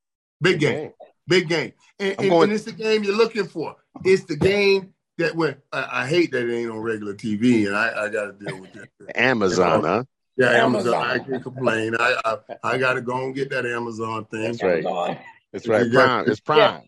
Big 0.41 0.59
game. 0.59 0.93
Big 1.31 1.47
game. 1.47 1.71
And, 1.99 2.15
and, 2.19 2.29
going- 2.29 2.43
and 2.43 2.53
it's 2.53 2.65
the 2.65 2.73
game 2.73 3.03
you're 3.05 3.15
looking 3.15 3.47
for. 3.47 3.75
It's 4.03 4.25
the 4.25 4.35
game 4.35 4.93
that 5.17 5.33
when 5.35 5.55
I, 5.71 6.01
I 6.03 6.07
hate 6.07 6.31
that 6.31 6.47
it 6.47 6.53
ain't 6.53 6.69
on 6.71 6.79
regular 6.79 7.13
TV 7.13 7.67
and 7.67 7.75
I, 7.75 8.05
I 8.05 8.09
got 8.09 8.37
to 8.37 8.45
deal 8.45 8.59
with 8.59 8.73
that. 8.73 8.89
Amazon, 9.15 9.77
You 9.77 9.81
know? 9.87 9.87
huh? 9.93 10.03
Yeah, 10.37 10.49
Amazon. 10.65 10.93
I 10.93 11.19
can't 11.19 11.41
complain. 11.43 11.95
I 11.99 12.15
I, 12.25 12.37
I 12.63 12.77
got 12.77 12.93
to 12.93 13.01
go 13.01 13.23
and 13.23 13.33
get 13.35 13.49
that 13.51 13.65
Amazon 13.65 14.25
thing. 14.25 14.43
That's 14.43 14.61
right. 14.63 14.85
Amazon. 14.85 15.17
That's 15.53 15.67
right. 15.67 15.85
You 15.85 15.91
got- 15.91 16.05
Prime. 16.05 16.29
It's 16.31 16.39
Prime. 16.51 16.81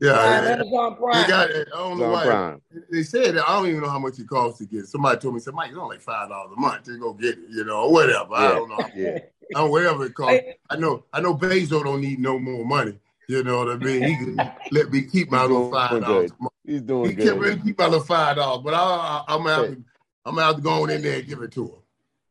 Yeah, 0.00 0.12
Prime, 0.12 0.44
yeah. 0.44 0.50
Amazon 0.54 0.96
Prime. 0.96 1.22
You 1.22 1.28
got 1.28 1.50
it. 1.50 1.68
I 1.72 1.78
don't 1.78 1.98
know 1.98 2.10
why. 2.10 2.24
Prime. 2.24 2.62
They 2.90 3.02
said 3.04 3.36
that 3.36 3.48
I 3.48 3.56
don't 3.56 3.68
even 3.68 3.80
know 3.80 3.90
how 3.90 4.00
much 4.00 4.18
it 4.18 4.28
costs 4.28 4.58
to 4.58 4.66
get. 4.66 4.86
Somebody 4.86 5.20
told 5.20 5.34
me, 5.34 5.40
said, 5.40 5.54
Mike, 5.54 5.70
it's 5.70 5.78
only 5.78 5.96
like 5.96 6.02
five 6.04 6.28
dollars 6.30 6.52
a 6.56 6.60
month 6.60 6.82
to 6.84 6.98
go 6.98 7.12
get 7.12 7.38
it, 7.38 7.44
you 7.50 7.64
know, 7.64 7.82
or 7.82 7.92
whatever. 7.92 8.34
I 8.34 8.48
don't 8.48 8.68
know. 8.70 8.88
Yeah. 8.94 9.18
I 9.54 9.60
don't 9.60 9.70
whatever 9.70 10.06
it 10.06 10.14
costs. 10.14 10.40
I 10.70 10.76
know 10.76 11.04
I 11.12 11.20
know 11.20 11.36
Bezos 11.36 11.84
don't 11.84 12.00
need 12.00 12.18
no 12.18 12.38
more 12.40 12.64
money. 12.64 12.98
You 13.28 13.42
know 13.42 13.58
what 13.64 13.68
I 13.70 13.76
mean? 13.76 14.04
He 14.04 14.16
can 14.16 14.52
let 14.70 14.90
me 14.90 15.02
keep 15.02 15.30
my 15.30 15.42
little 15.42 15.70
doing 15.70 15.72
five 15.72 16.00
dollars. 16.00 16.30
He's 16.64 16.82
doing 16.82 17.10
He 17.10 17.14
good. 17.14 17.28
can 17.32 17.38
really 17.38 17.60
keep 17.60 17.78
my 17.78 17.86
little 17.86 18.04
five 18.04 18.36
dollars, 18.36 18.62
but 18.64 18.74
I, 18.74 18.78
I, 18.78 19.24
I'm 19.28 19.46
out. 19.46 19.66
To, 19.70 19.84
I'm 20.26 20.38
out 20.38 20.56
to 20.56 20.62
go 20.62 20.82
on 20.82 20.90
in 20.90 21.02
there 21.02 21.18
and 21.18 21.26
give 21.28 21.42
it 21.42 21.52
to 21.52 21.64
him. 21.64 21.72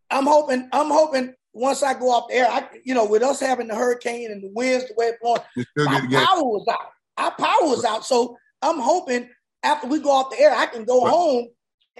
I'm 0.09 0.25
hoping. 0.25 0.69
I'm 0.71 0.89
hoping 0.89 1.33
once 1.53 1.83
I 1.83 1.93
go 1.93 2.09
off 2.11 2.27
the 2.29 2.35
air, 2.35 2.47
I, 2.49 2.67
you 2.83 2.93
know, 2.95 3.05
with 3.05 3.21
us 3.23 3.39
having 3.39 3.67
the 3.67 3.75
hurricane 3.75 4.31
and 4.31 4.41
the 4.43 4.51
winds 4.53 4.87
the 4.87 4.95
way 4.97 5.07
it's 5.07 5.17
blowing, 5.21 5.41
You 5.55 5.63
still 5.71 5.87
our 5.87 6.07
get 6.07 6.27
power 6.27 6.43
was 6.43 6.67
out. 6.67 6.89
Our 7.17 7.31
power 7.35 7.67
was 7.69 7.85
out. 7.85 8.05
So 8.05 8.37
I'm 8.61 8.79
hoping 8.79 9.29
after 9.61 9.87
we 9.87 9.99
go 9.99 10.09
off 10.11 10.31
the 10.31 10.39
air, 10.39 10.53
I 10.55 10.65
can 10.65 10.83
go 10.85 11.03
Right. 11.03 11.11
home 11.11 11.47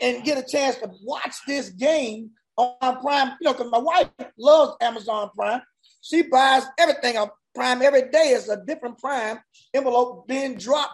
and 0.01 0.23
get 0.23 0.37
a 0.37 0.43
chance 0.49 0.77
to 0.77 0.89
watch 1.03 1.35
this 1.47 1.69
game 1.69 2.31
on 2.57 2.99
Prime. 3.01 3.33
You 3.39 3.45
know, 3.45 3.53
because 3.53 3.71
my 3.71 3.77
wife 3.77 4.09
loves 4.37 4.75
Amazon 4.81 5.29
Prime. 5.35 5.61
She 6.01 6.23
buys 6.23 6.63
everything 6.79 7.17
on 7.17 7.29
Prime 7.53 7.81
every 7.81 8.09
day. 8.09 8.29
Is 8.29 8.49
a 8.49 8.63
different 8.65 8.97
Prime 8.97 9.39
envelope 9.73 10.27
being 10.27 10.55
dropped 10.55 10.93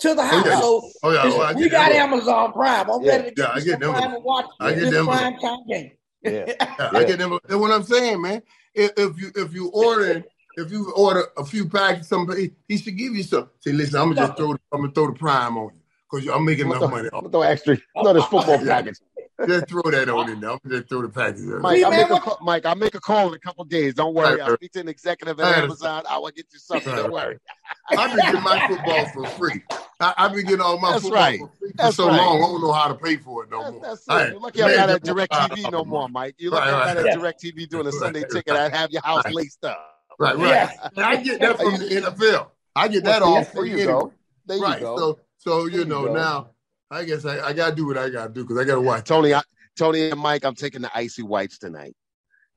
to 0.00 0.14
the 0.14 0.22
oh, 0.22 0.26
house. 0.26 0.46
yeah. 0.46 0.60
So 0.60 0.90
Oh, 1.02 1.12
yeah. 1.12 1.22
Oh, 1.24 1.54
we 1.54 1.68
got 1.68 1.88
that. 1.90 1.96
Amazon 1.96 2.52
Prime. 2.52 2.90
I'm 2.90 3.02
Yeah. 3.02 3.10
ready 3.16 3.30
to 3.30 3.34
get 3.34 3.38
Yeah, 3.38 3.50
I 3.50 3.54
this 3.56 3.64
get 3.64 3.80
them. 3.80 3.92
Prime 3.92 4.14
and 4.14 4.24
watch 4.24 4.46
I 4.60 4.72
get 4.74 4.90
this 4.90 5.04
prime 5.04 5.38
time 5.38 5.66
game. 5.68 5.92
Yeah. 6.22 6.46
Yeah, 6.78 6.90
I 6.92 7.04
get 7.04 7.18
them. 7.18 7.38
That's 7.44 7.54
what 7.56 7.70
I'm 7.70 7.82
saying, 7.84 8.20
man. 8.20 8.42
If, 8.74 8.92
if 8.96 9.20
you 9.20 9.30
if 9.34 9.54
you 9.54 9.68
order 9.70 10.24
if 10.56 10.70
you 10.70 10.92
order 10.92 11.24
a 11.36 11.44
few 11.44 11.68
packets, 11.68 12.08
somebody 12.08 12.52
he 12.68 12.78
should 12.78 12.96
give 12.96 13.14
you 13.14 13.22
some. 13.22 13.48
Say, 13.60 13.72
listen, 13.72 14.00
I'm 14.00 14.08
gonna 14.12 14.26
just 14.26 14.36
throw 14.36 14.52
the, 14.52 14.58
I'm 14.72 14.80
gonna 14.80 14.92
throw 14.92 15.06
the 15.08 15.12
prime 15.12 15.56
on 15.56 15.70
you 15.74 15.80
because 16.10 16.28
I'm 16.28 16.44
making 16.44 16.66
I'm 16.66 16.72
enough 16.72 16.80
gonna, 16.80 16.96
money. 16.96 17.08
throw, 17.08 17.18
I'm 17.18 17.24
gonna 17.24 17.32
throw 17.32 17.42
extra. 17.42 17.78
No, 17.96 18.12
there's 18.12 18.24
football 18.26 18.60
Yeah. 18.64 18.82
Package. 19.38 19.54
Just 19.60 19.68
throw 19.68 19.82
that 19.90 20.08
on 20.08 20.30
in 20.30 20.40
there. 20.40 20.50
I'm 20.50 20.58
gonna 20.64 20.78
just 20.78 20.88
throw 20.88 21.02
the 21.02 21.08
package. 21.08 21.40
on. 21.52 21.62
Mike, 21.62 21.82
I'll 21.82 21.90
make 21.90 22.10
a 22.10 22.20
call, 22.20 22.38
Mike, 22.40 22.66
I'll 22.66 22.74
make 22.74 22.94
a 22.94 23.00
call 23.00 23.28
in 23.28 23.34
a 23.34 23.38
couple 23.38 23.64
days. 23.64 23.94
Don't 23.94 24.14
worry. 24.14 24.40
I'll 24.40 24.50
Right. 24.50 24.58
speak 24.58 24.72
to 24.72 24.80
an 24.80 24.88
executive 24.88 25.38
Right. 25.38 25.56
at 25.58 25.64
Amazon. 25.64 26.04
I 26.08 26.18
will 26.18 26.30
get 26.30 26.46
you 26.52 26.58
something. 26.58 26.94
Don't 26.94 27.12
worry. 27.12 27.38
I've 27.90 28.10
been 28.14 28.24
getting 28.24 28.42
my 28.42 28.66
football 28.68 29.06
for 29.10 29.26
free. 29.38 29.62
I, 30.00 30.14
I've 30.16 30.32
been 30.32 30.44
getting 30.44 30.60
all 30.60 30.78
my 30.78 30.92
That's 30.92 31.02
football 31.04 31.20
right. 31.22 31.38
for 31.38 31.50
free 31.58 31.70
for 31.70 31.76
That's 31.76 31.96
so 31.96 32.08
right. 32.08 32.16
long. 32.16 32.36
I 32.36 32.46
don't 32.46 32.60
know 32.62 32.72
how 32.72 32.88
to 32.88 32.94
pay 32.94 33.16
for 33.16 33.44
it 33.44 33.50
no 33.50 33.62
That's, 33.62 33.72
more. 33.72 33.82
that's 33.82 34.26
it. 34.28 34.32
You're 34.32 34.40
lucky 34.40 34.62
I'm 34.62 34.68
man, 34.68 34.76
not 34.78 34.88
at 34.90 35.02
just 35.04 35.14
Direct 35.14 35.34
five 35.34 35.50
TV 35.50 35.70
no 35.72 35.84
more, 35.84 36.08
Mike. 36.08 36.34
You're 36.38 36.52
lucky 36.52 36.70
Right, 36.70 36.74
I'm 36.88 36.96
not 36.96 37.04
right. 37.04 37.12
at 37.14 37.18
DirecTV 37.18 37.68
doing 37.68 37.86
a 37.86 37.92
Sunday 37.92 38.20
Right, 38.22 38.30
ticket. 38.30 38.54
right. 38.54 38.62
I'd 38.62 38.74
have 38.74 38.90
your 38.90 39.02
house 39.02 39.24
Right. 39.24 39.34
laced 39.34 39.64
up. 39.64 39.78
Right, 40.18 40.36
right. 40.36 40.48
Yeah. 40.48 40.88
And 40.96 41.04
I 41.04 41.16
get 41.16 41.40
that 41.40 41.56
from 41.58 41.74
the 41.78 41.84
NFL. 41.94 42.50
I 42.74 42.88
get 42.88 43.04
that 43.04 43.20
Well, 43.22 43.34
all 43.36 43.44
see, 43.44 43.50
there 43.52 43.60
free 43.62 43.70
you 43.70 43.76
anyway. 43.76 43.92
go. 43.92 44.12
There 44.46 44.56
you 44.56 44.62
right. 44.62 44.80
go. 44.80 44.96
So, 44.98 45.18
so 45.38 45.66
you 45.66 45.84
know 45.84 46.04
now, 46.06 46.50
I 46.90 47.04
guess 47.04 47.24
I, 47.24 47.40
I 47.40 47.52
got 47.52 47.70
to 47.70 47.76
do 47.76 47.86
what 47.86 47.98
I 47.98 48.08
got 48.10 48.28
to 48.28 48.32
do 48.32 48.42
because 48.42 48.58
I 48.58 48.64
got 48.64 48.76
to 48.76 48.80
watch. 48.80 49.04
Tony, 49.04 49.34
I, 49.34 49.42
Tony 49.76 50.10
and 50.10 50.20
Mike, 50.20 50.44
I'm 50.44 50.54
taking 50.54 50.82
the 50.82 50.90
icy 50.96 51.22
whites 51.22 51.58
tonight. 51.58 51.94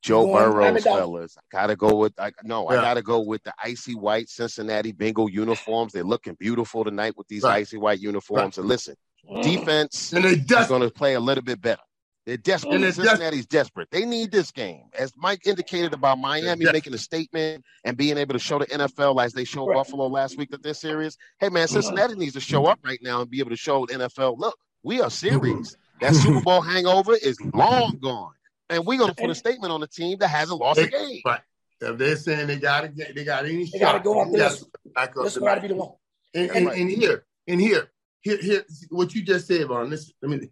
Joe 0.01 0.25
Going 0.25 0.55
Miami 0.57 0.81
Burrows, 0.81 0.83
fellas. 0.83 1.37
I 1.37 1.41
gotta 1.51 1.75
go 1.75 1.93
with 1.95 2.13
I, 2.17 2.31
no, 2.43 2.67
I 2.69 2.75
gotta 2.75 3.01
go 3.01 3.19
with 3.19 3.43
the 3.43 3.53
icy 3.61 3.95
white 3.95 4.29
Cincinnati 4.29 4.93
Bengal 4.93 5.29
uniforms. 5.29 5.91
They're 5.91 6.05
looking 6.05 6.35
beautiful 6.39 6.85
tonight 6.85 7.17
with 7.17 7.27
these 7.27 7.43
Right. 7.43 7.57
icy 7.59 7.75
white 7.77 7.99
uniforms. 7.99 8.57
And 8.57 8.67
listen, 8.67 8.95
Mm. 9.29 9.41
defense 9.41 10.13
And 10.13 10.23
they 10.23 10.31
is 10.31 10.67
going 10.67 10.81
to 10.81 10.89
play 10.89 11.15
a 11.15 11.19
little 11.19 11.43
bit 11.43 11.61
better. 11.61 11.81
They're 12.25 12.37
desperate. 12.37 12.75
And 12.75 12.83
they're 12.83 12.91
Cincinnati's 12.91 13.45
desperate. 13.45 13.89
They 13.91 14.05
need 14.05 14.31
this 14.31 14.51
game. 14.51 14.83
As 14.97 15.11
Mike 15.17 15.47
indicated 15.47 15.93
about 15.93 16.19
Miami 16.19 16.65
They're 16.65 16.73
making 16.73 16.93
a 16.93 16.97
statement 16.97 17.63
and 17.83 17.97
being 17.97 18.17
able 18.17 18.33
to 18.33 18.39
show 18.39 18.59
the 18.59 18.67
NFL 18.67 19.23
as 19.23 19.33
they 19.33 19.45
showed 19.45 19.67
Right. 19.67 19.75
Buffalo 19.75 20.07
last 20.07 20.37
week 20.37 20.51
that 20.51 20.61
they're 20.61 20.73
serious. 20.73 21.17
Hey, 21.39 21.49
man, 21.49 21.63
uh-huh. 21.63 21.81
Cincinnati 21.81 22.15
needs 22.15 22.33
to 22.33 22.39
show 22.39 22.65
up 22.65 22.79
right 22.83 22.99
now 23.01 23.21
and 23.21 23.29
be 23.29 23.39
able 23.39 23.51
to 23.51 23.57
show 23.57 23.85
the 23.85 23.93
NFL, 23.93 24.37
look, 24.37 24.57
we 24.83 25.01
are 25.01 25.09
mm-hmm. 25.09 25.39
serious. 25.39 25.75
That 26.01 26.15
Super 26.15 26.35
mm-hmm. 26.35 26.43
Bowl 26.43 26.61
hangover 26.61 27.13
is 27.13 27.37
long 27.53 27.97
gone. 28.01 28.33
And 28.69 28.85
we're 28.85 28.99
going 28.99 29.09
to 29.09 29.15
put 29.15 29.29
a 29.29 29.35
statement 29.35 29.73
on 29.73 29.81
the 29.81 29.87
team 29.87 30.19
that 30.19 30.27
hasn't 30.27 30.59
lost 30.59 30.79
a 30.79 30.87
game. 30.87 31.21
Right. 31.25 31.41
If 31.81 31.97
they're 31.97 32.15
saying 32.15 32.47
they 32.47 32.57
got 32.57 32.81
to 32.81 32.89
get, 32.89 33.15
they 33.15 33.23
got 33.23 33.45
any 33.45 33.63
They 33.65 33.79
shot, 33.79 33.79
gotta 33.79 33.99
go 34.01 34.21
after 34.21 34.33
they 34.33 34.37
gotta 34.39 34.55
this. 34.55 34.65
back 34.93 35.17
up 35.17 35.23
This 35.23 35.33
tonight. 35.35 35.45
got 35.45 35.55
to 35.55 35.61
be 35.61 35.67
the 35.69 35.75
one. 35.75 35.91
And, 36.33 36.51
and, 36.51 36.67
and 36.67 36.89
here, 36.89 37.25
and 37.47 37.59
here, 37.59 37.89
here, 38.21 38.37
here, 38.37 38.65
what 38.89 39.15
you 39.15 39.23
just 39.23 39.47
said, 39.47 39.65
Vaughn, 39.67 39.89
listen, 39.89 40.13
I 40.23 40.27
mean, 40.27 40.49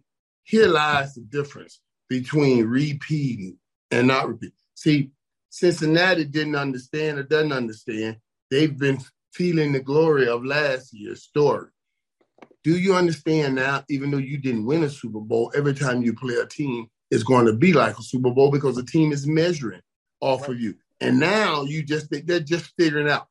here 0.48 0.66
lies 0.66 1.14
the 1.14 1.20
difference 1.20 1.78
between 2.08 2.64
repeating 2.64 3.58
and 3.90 4.08
not 4.08 4.28
repeating. 4.28 4.56
See, 4.74 5.10
Cincinnati 5.50 6.24
didn't 6.24 6.56
understand 6.56 7.18
or 7.18 7.22
doesn't 7.22 7.52
understand. 7.52 8.16
They've 8.50 8.76
been 8.76 8.98
feeling 9.34 9.72
the 9.72 9.80
glory 9.80 10.26
of 10.26 10.46
last 10.46 10.94
year's 10.94 11.22
story. 11.22 11.68
Do 12.64 12.78
you 12.78 12.94
understand 12.94 13.56
now, 13.56 13.84
even 13.90 14.10
though 14.10 14.16
you 14.16 14.38
didn't 14.38 14.64
win 14.64 14.84
a 14.84 14.88
Super 14.88 15.20
Bowl, 15.20 15.52
every 15.54 15.74
time 15.74 16.02
you 16.02 16.14
play 16.14 16.36
a 16.36 16.46
team, 16.46 16.88
it's 17.10 17.22
going 17.22 17.44
to 17.44 17.52
be 17.52 17.74
like 17.74 17.98
a 17.98 18.02
Super 18.02 18.30
Bowl 18.30 18.50
because 18.50 18.76
the 18.76 18.84
team 18.84 19.12
is 19.12 19.26
measuring 19.26 19.82
off 20.22 20.48
of 20.48 20.58
you. 20.58 20.76
And 21.02 21.20
now 21.20 21.64
you 21.64 21.82
just 21.82 22.08
they're 22.10 22.40
just 22.40 22.72
figuring 22.78 23.10
out. 23.10 23.28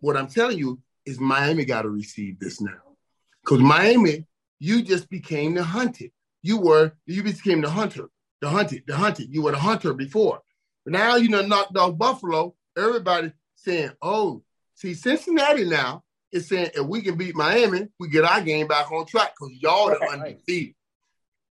What 0.00 0.16
I'm 0.16 0.26
telling 0.26 0.58
you 0.58 0.80
is 1.04 1.20
Miami 1.20 1.64
got 1.64 1.82
to 1.82 1.90
receive 1.90 2.40
this 2.40 2.60
now. 2.60 2.96
Because 3.44 3.60
Miami, 3.60 4.26
you 4.58 4.82
just 4.82 5.08
became 5.08 5.54
the 5.54 5.62
hunted. 5.62 6.10
You 6.46 6.58
were, 6.58 6.92
you 7.06 7.24
became 7.24 7.60
the 7.60 7.68
hunter, 7.68 8.08
the 8.40 8.48
hunted, 8.48 8.84
the 8.86 8.94
hunted. 8.94 9.34
You 9.34 9.42
were 9.42 9.50
the 9.50 9.58
hunter 9.58 9.92
before. 9.92 10.42
But 10.84 10.92
now 10.92 11.16
you 11.16 11.28
know 11.28 11.44
knocked 11.44 11.76
off 11.76 11.98
Buffalo. 11.98 12.54
Everybody 12.78 13.32
saying, 13.56 13.90
oh, 14.00 14.44
see, 14.76 14.94
Cincinnati 14.94 15.64
now 15.64 16.04
is 16.30 16.46
saying 16.46 16.70
if 16.76 16.86
we 16.86 17.02
can 17.02 17.16
beat 17.16 17.34
Miami, 17.34 17.88
we 17.98 18.08
get 18.10 18.24
our 18.24 18.42
game 18.42 18.68
back 18.68 18.92
on 18.92 19.06
track 19.06 19.34
because 19.36 19.56
y'all 19.60 19.90
are 19.90 20.08
undefeated. 20.08 20.76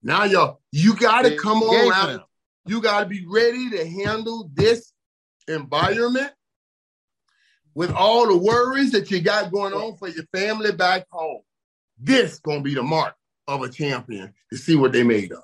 Now 0.01 0.23
y'all, 0.23 0.59
you 0.71 0.95
got 0.95 1.21
to 1.21 1.29
Big 1.29 1.39
come 1.39 1.61
on 1.61 1.93
out. 1.93 2.27
You 2.65 2.81
got 2.81 3.01
to 3.01 3.05
be 3.05 3.27
ready 3.27 3.69
to 3.69 3.87
handle 3.87 4.49
this 4.51 4.91
environment 5.47 6.31
with 7.75 7.91
all 7.91 8.25
the 8.25 8.37
worries 8.37 8.93
that 8.93 9.11
you 9.11 9.21
got 9.21 9.51
going 9.51 9.73
on 9.73 9.97
for 9.97 10.07
your 10.07 10.25
family 10.33 10.71
back 10.71 11.05
home. 11.11 11.41
This 11.99 12.39
gonna 12.39 12.61
be 12.61 12.73
the 12.73 12.81
mark 12.81 13.13
of 13.49 13.63
a 13.63 13.69
champion 13.69 14.33
to 14.51 14.57
see 14.57 14.75
what 14.75 14.91
they 14.93 15.03
made 15.03 15.31
of. 15.31 15.43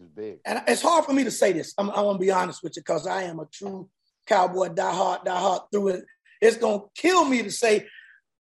It's 0.00 0.08
big. 0.10 0.38
And 0.44 0.62
it's 0.66 0.82
hard 0.82 1.04
for 1.04 1.12
me 1.12 1.24
to 1.24 1.30
say 1.30 1.52
this. 1.52 1.72
I'm, 1.78 1.90
I 1.90 2.00
want 2.00 2.16
to 2.20 2.24
be 2.26 2.30
honest 2.30 2.62
with 2.62 2.74
you 2.76 2.82
because 2.82 3.06
I 3.06 3.22
am 3.22 3.38
a 3.38 3.46
true 3.46 3.88
cowboy, 4.26 4.68
die 4.70 4.92
hard, 4.92 5.24
die 5.24 5.38
hard 5.38 5.62
through 5.72 5.88
it. 5.88 6.04
It's 6.40 6.56
going 6.56 6.80
to 6.80 6.86
kill 7.00 7.24
me 7.24 7.42
to 7.42 7.50
say, 7.50 7.86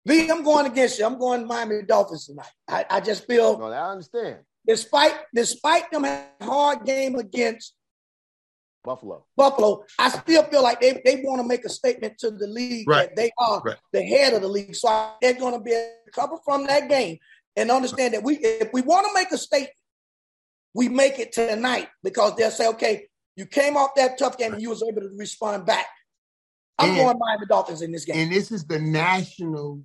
B, 0.05 0.29
I'm 0.29 0.43
going 0.43 0.65
against 0.65 0.99
you. 0.99 1.05
I'm 1.05 1.17
going 1.17 1.47
Miami 1.47 1.81
Dolphins 1.83 2.25
tonight. 2.27 2.51
I, 2.67 2.85
I 2.89 2.99
just 2.99 3.25
feel, 3.27 3.57
No, 3.57 3.65
I 3.71 3.91
understand. 3.91 4.39
despite 4.65 5.13
despite 5.33 5.89
them 5.91 6.03
having 6.03 6.27
a 6.41 6.45
hard 6.45 6.85
game 6.85 7.15
against 7.15 7.73
Buffalo. 8.83 9.25
Buffalo, 9.35 9.83
I 9.99 10.09
still 10.09 10.43
feel 10.43 10.63
like 10.63 10.79
they, 10.79 11.01
they 11.03 11.21
want 11.25 11.41
to 11.41 11.47
make 11.47 11.65
a 11.65 11.69
statement 11.69 12.17
to 12.19 12.31
the 12.31 12.47
league 12.47 12.87
Right. 12.87 13.09
that 13.09 13.15
they 13.17 13.31
are 13.37 13.61
Right. 13.61 13.75
the 13.91 14.01
head 14.03 14.33
of 14.33 14.41
the 14.41 14.47
league. 14.47 14.75
So 14.75 14.87
I- 14.87 15.13
they're 15.21 15.33
going 15.33 15.53
to 15.53 15.59
be 15.59 15.71
able 15.73 15.91
to 16.05 16.11
cover 16.11 16.35
from 16.45 16.67
that 16.67 16.87
game 16.87 17.17
and 17.57 17.69
understand 17.71 18.13
that 18.13 18.23
we, 18.23 18.37
if 18.37 18.69
we 18.71 18.81
want 18.81 19.05
to 19.07 19.13
make 19.13 19.31
a 19.31 19.37
statement, 19.37 19.71
we 20.73 20.87
make 20.89 21.19
it 21.19 21.33
tonight 21.33 21.89
because 22.03 22.35
they'll 22.35 22.51
say, 22.51 22.67
okay, 22.69 23.07
you 23.35 23.45
came 23.45 23.75
off 23.75 23.91
that 23.95 24.17
tough 24.17 24.37
game 24.37 24.53
and 24.53 24.61
you 24.61 24.69
was 24.69 24.83
able 24.83 25.01
to 25.01 25.09
respond 25.17 25.65
back. 25.65 25.87
I'm 26.79 26.89
And- 26.89 26.97
going 26.99 27.17
Miami 27.19 27.45
Dolphins 27.47 27.81
in 27.81 27.91
this 27.91 28.05
game. 28.05 28.15
And 28.15 28.31
this 28.31 28.51
is 28.51 28.65
the 28.65 28.79
national 28.79 29.81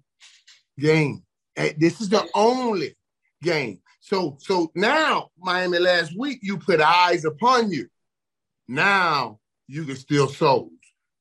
game. 0.79 1.25
Eh, 1.57 1.73
This 1.79 2.01
is 2.01 2.09
the 2.11 2.29
only 2.35 2.97
game. 3.43 3.81
So 4.01 4.37
so 4.41 4.71
now, 4.75 5.31
Miami, 5.39 5.79
last 5.79 6.13
week 6.19 6.41
you 6.43 6.59
put 6.59 6.81
eyes 6.81 7.25
upon 7.25 7.71
you. 7.71 7.89
Now 8.69 9.39
you 9.69 9.85
can 9.85 9.97
steal 9.97 10.29
souls. 10.29 10.71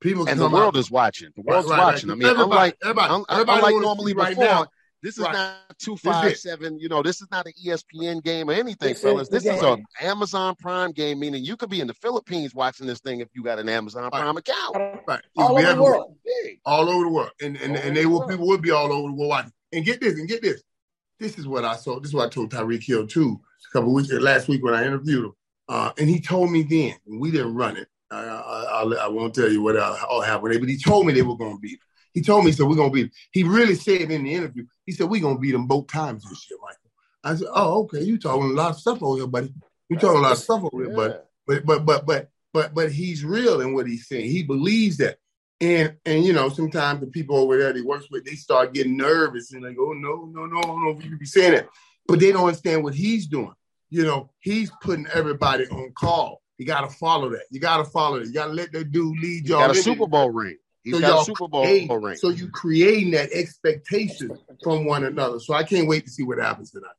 People 0.01 0.25
can 0.25 0.33
And 0.33 0.41
the 0.41 0.49
world 0.49 0.75
out- 0.75 0.79
is 0.79 0.89
watching. 0.89 1.29
The 1.35 1.43
world's 1.43 1.69
Right, 1.69 1.77
right, 1.77 1.85
watching. 1.93 2.09
right. 2.09 2.15
I 2.15 2.17
mean, 2.17 2.27
Everybody- 2.27 2.51
unlike, 2.51 2.77
everybody- 2.81 3.13
un- 3.13 3.25
everybody 3.29 3.57
unlike 3.59 3.73
wanna 3.73 3.85
normally 3.85 4.13
right 4.13 4.29
before, 4.29 4.43
now. 4.45 4.67
This 5.01 5.17
is 5.17 5.23
Right. 5.23 5.33
not 5.33 5.55
two 5.79 5.93
This 5.93 6.01
five 6.01 6.25
is 6.31 6.33
it. 6.33 6.39
seven. 6.41 6.79
You 6.79 6.89
know, 6.89 7.01
this 7.01 7.21
is 7.21 7.27
not 7.31 7.45
an 7.47 7.53
ESPN 7.65 8.23
game 8.23 8.49
or 8.49 8.53
anything, 8.53 8.89
This 8.89 8.97
is 8.97 9.03
fellas. 9.03 9.27
the 9.29 9.39
This 9.39 9.45
is 9.55 9.61
game. 9.61 9.85
a 10.01 10.05
Amazon 10.05 10.55
Prime 10.59 10.91
game, 10.91 11.19
meaning 11.19 11.43
you 11.43 11.55
could 11.57 11.69
be 11.69 11.81
in 11.81 11.87
the 11.87 11.93
Philippines 11.93 12.53
watching 12.55 12.87
this 12.87 12.99
thing 12.99 13.19
if 13.19 13.27
you 13.33 13.43
got 13.43 13.59
an 13.59 13.67
Amazon 13.69 14.03
Right. 14.03 14.11
Prime 14.21 14.37
account. 14.37 14.75
Right. 15.07 15.21
You 15.35 15.43
All 15.43 15.51
over 15.53 15.61
the 15.61 15.67
everywhere. 15.69 15.91
world. 15.91 16.17
Big. 16.25 16.59
all 16.65 16.89
over 16.89 17.03
the 17.05 17.09
world, 17.11 17.31
and 17.41 17.57
and, 17.57 17.75
All 17.77 17.83
and 17.83 17.95
they 17.97 18.03
the 18.03 18.09
will 18.09 18.19
world. 18.19 18.29
people 18.31 18.47
will 18.47 18.57
be 18.57 18.71
all 18.71 18.91
over 18.91 19.07
the 19.07 19.13
world 19.13 19.29
watching. 19.29 19.51
And 19.73 19.85
get 19.85 20.01
this, 20.01 20.19
and 20.19 20.27
get 20.27 20.41
this, 20.41 20.61
this 21.19 21.37
is 21.39 21.47
what 21.47 21.63
I 21.65 21.75
saw. 21.77 21.99
This 21.99 22.09
is 22.09 22.13
what 22.13 22.25
I 22.27 22.29
told 22.29 22.51
Tyreek 22.51 22.83
Hill 22.83 23.07
too 23.07 23.39
a 23.69 23.73
couple 23.77 23.93
weeks 23.93 24.11
last 24.11 24.47
week 24.47 24.63
when 24.63 24.73
I 24.73 24.85
interviewed 24.85 25.25
him. 25.25 25.33
Uh, 25.69 25.91
and 25.97 26.09
he 26.09 26.19
told 26.19 26.51
me 26.51 26.63
then, 26.63 26.95
we 27.07 27.31
didn't 27.31 27.55
run 27.55 27.77
it. 27.77 27.87
I, 28.11 28.17
I, 28.25 28.83
I, 28.83 29.05
I 29.05 29.07
won't 29.07 29.33
tell 29.33 29.49
you 29.49 29.61
what 29.61 29.77
all 29.77 30.19
happened, 30.21 30.59
but 30.59 30.67
he 30.67 30.77
told 30.77 31.05
me 31.07 31.13
they 31.13 31.21
were 31.21 31.37
going 31.37 31.55
to 31.55 31.59
beat. 31.61 31.79
Him. 31.79 31.79
He 32.13 32.21
told 32.21 32.43
me, 32.43 32.51
he 32.51 32.57
said, 32.57 32.67
we're 32.67 32.75
going 32.75 32.89
to 32.89 32.93
beat. 32.93 33.05
Him. 33.05 33.11
He 33.31 33.43
really 33.43 33.75
said 33.75 34.11
in 34.11 34.23
the 34.23 34.33
interview, 34.33 34.65
he 34.85 34.91
said, 34.91 35.09
we're 35.09 35.21
going 35.21 35.35
to 35.35 35.41
beat 35.41 35.51
them 35.51 35.67
both 35.67 35.87
times 35.87 36.23
this 36.23 36.49
year, 36.49 36.59
Michael. 36.61 36.77
I 37.23 37.35
said, 37.35 37.47
oh, 37.53 37.83
okay, 37.83 38.01
you 38.01 38.17
talking 38.17 38.43
a 38.43 38.53
lot 38.53 38.71
of 38.71 38.79
stuff 38.79 39.01
over 39.01 39.17
here, 39.17 39.27
buddy. 39.27 39.53
You 39.89 39.97
talking 39.97 40.19
a 40.19 40.21
lot 40.21 40.33
of 40.33 40.37
stuff 40.39 40.63
over 40.63 40.83
here, 40.83 40.95
buddy. 40.95 41.13
But 41.47 41.65
but 41.65 41.85
but 41.85 42.05
but 42.05 42.29
but 42.53 42.73
but 42.73 42.91
he's 42.91 43.23
real 43.23 43.61
in 43.61 43.73
what 43.73 43.87
he's 43.87 44.07
saying. 44.07 44.29
He 44.29 44.43
believes 44.43 44.97
that. 44.97 45.17
And 45.59 45.95
and 46.05 46.23
you 46.23 46.33
know, 46.33 46.49
sometimes 46.49 47.01
the 47.01 47.07
people 47.07 47.37
over 47.37 47.57
there 47.57 47.67
that 47.67 47.75
he 47.75 47.83
works 47.83 48.07
with, 48.09 48.25
they 48.25 48.35
start 48.35 48.73
getting 48.73 48.97
nervous 48.97 49.53
and 49.53 49.63
they 49.63 49.73
go, 49.73 49.89
oh, 49.89 49.93
no, 49.93 50.25
no, 50.25 50.45
no, 50.45 50.61
no, 50.61 50.99
you 50.99 51.17
be 51.17 51.25
saying 51.25 51.53
that. 51.53 51.69
But 52.07 52.19
they 52.19 52.31
don't 52.31 52.45
understand 52.45 52.83
what 52.83 52.95
he's 52.95 53.27
doing. 53.27 53.53
You 53.89 54.03
know, 54.03 54.31
he's 54.39 54.71
putting 54.81 55.07
everybody 55.13 55.67
on 55.67 55.91
call. 55.93 56.41
You 56.57 56.65
got 56.65 56.81
to 56.81 56.95
follow 56.95 57.29
that. 57.29 57.43
You 57.51 57.59
got 57.59 57.77
to 57.77 57.85
follow 57.85 58.17
it. 58.17 58.27
You 58.27 58.33
got 58.33 58.47
to 58.47 58.53
let 58.53 58.71
that 58.71 58.91
dude 58.91 59.19
lead 59.19 59.47
y'all. 59.47 59.67
Got 59.67 59.77
a 59.77 59.81
Super 59.81 60.07
Bowl 60.07 60.31
ring. 60.31 60.57
He's 60.83 60.95
so 60.95 61.01
got 61.01 61.21
a 61.21 61.25
Super 61.25 61.47
Bowl 61.47 61.63
create, 61.63 61.89
ring. 61.89 62.15
So 62.17 62.29
you 62.29 62.49
creating 62.49 63.11
that 63.11 63.31
expectation 63.31 64.37
from 64.63 64.85
one 64.85 65.03
another. 65.03 65.39
So 65.39 65.53
I 65.53 65.63
can't 65.63 65.87
wait 65.87 66.05
to 66.05 66.11
see 66.11 66.23
what 66.23 66.39
happens 66.39 66.71
tonight. 66.71 66.89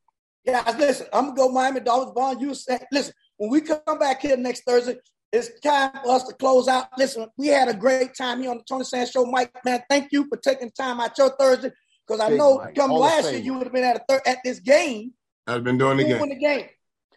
Yeah, 0.45 0.75
listen, 0.79 1.07
I'm 1.13 1.27
gonna 1.27 1.37
go 1.37 1.49
Miami 1.51 1.81
Dolphins. 1.81 2.15
Vaughn, 2.15 2.41
you 2.41 2.55
said, 2.55 2.87
listen, 2.93 3.15
when 3.37 3.51
we 3.51 3.61
come 3.61 3.99
back 3.99 4.23
here 4.23 4.37
next 4.37 4.63
Thursday, 4.65 4.99
it's 5.33 5.61
time 5.61 5.93
for 6.05 6.13
us 6.13 6.25
to 6.25 6.35
close 6.35 6.69
out. 6.69 6.87
Listen, 6.99 7.29
we 7.37 7.47
had 7.47 7.69
a 7.69 7.75
great 7.75 8.15
time 8.15 8.43
here 8.43 8.51
on 8.51 8.59
the 8.59 8.65
Tony 8.69 8.85
Sands 8.85 9.11
Show. 9.11 9.25
Mike, 9.25 9.53
man, 9.65 9.83
thank 9.89 10.13
you 10.13 10.29
for 10.29 10.37
taking 10.37 10.71
time 10.71 11.01
out 11.01 11.17
your 11.17 11.31
Thursday 11.31 11.71
because 12.07 12.21
I 12.21 12.37
know 12.37 12.59
Mike. 12.59 12.75
come 12.75 12.91
last 12.91 13.33
year 13.33 13.41
you 13.41 13.55
would 13.55 13.65
have 13.65 13.73
been 13.73 13.85
at 13.85 13.97
a 13.97 14.05
thir- 14.09 14.23
at 14.27 14.39
this 14.45 14.59
game. 14.61 15.13
I've 15.47 15.65
been 15.65 15.79
doing 15.79 15.97
the 15.97 16.05
game. 16.05 16.29
the 16.29 16.37
game. 16.37 16.67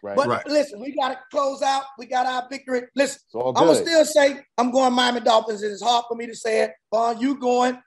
Right. 0.06 0.16
But 0.16 0.28
right. 0.28 0.46
listen, 0.46 0.78
we 0.78 0.94
got 0.94 1.08
to 1.08 1.18
close 1.32 1.62
out. 1.62 1.82
We 1.98 2.06
got 2.06 2.26
our 2.26 2.46
victory. 2.48 2.82
Listen, 2.94 3.20
I'm 3.34 3.54
gonna 3.54 3.74
still 3.74 4.04
say 4.04 4.40
I'm 4.56 4.70
going 4.70 4.92
Miami 4.92 5.18
Dolphins. 5.18 5.64
It's 5.64 5.82
hard 5.82 6.04
for 6.06 6.16
me 6.16 6.26
to 6.28 6.34
say 6.34 6.62
it. 6.62 6.70
Vaughn, 6.92 7.20
you 7.20 7.36
going 7.40 7.82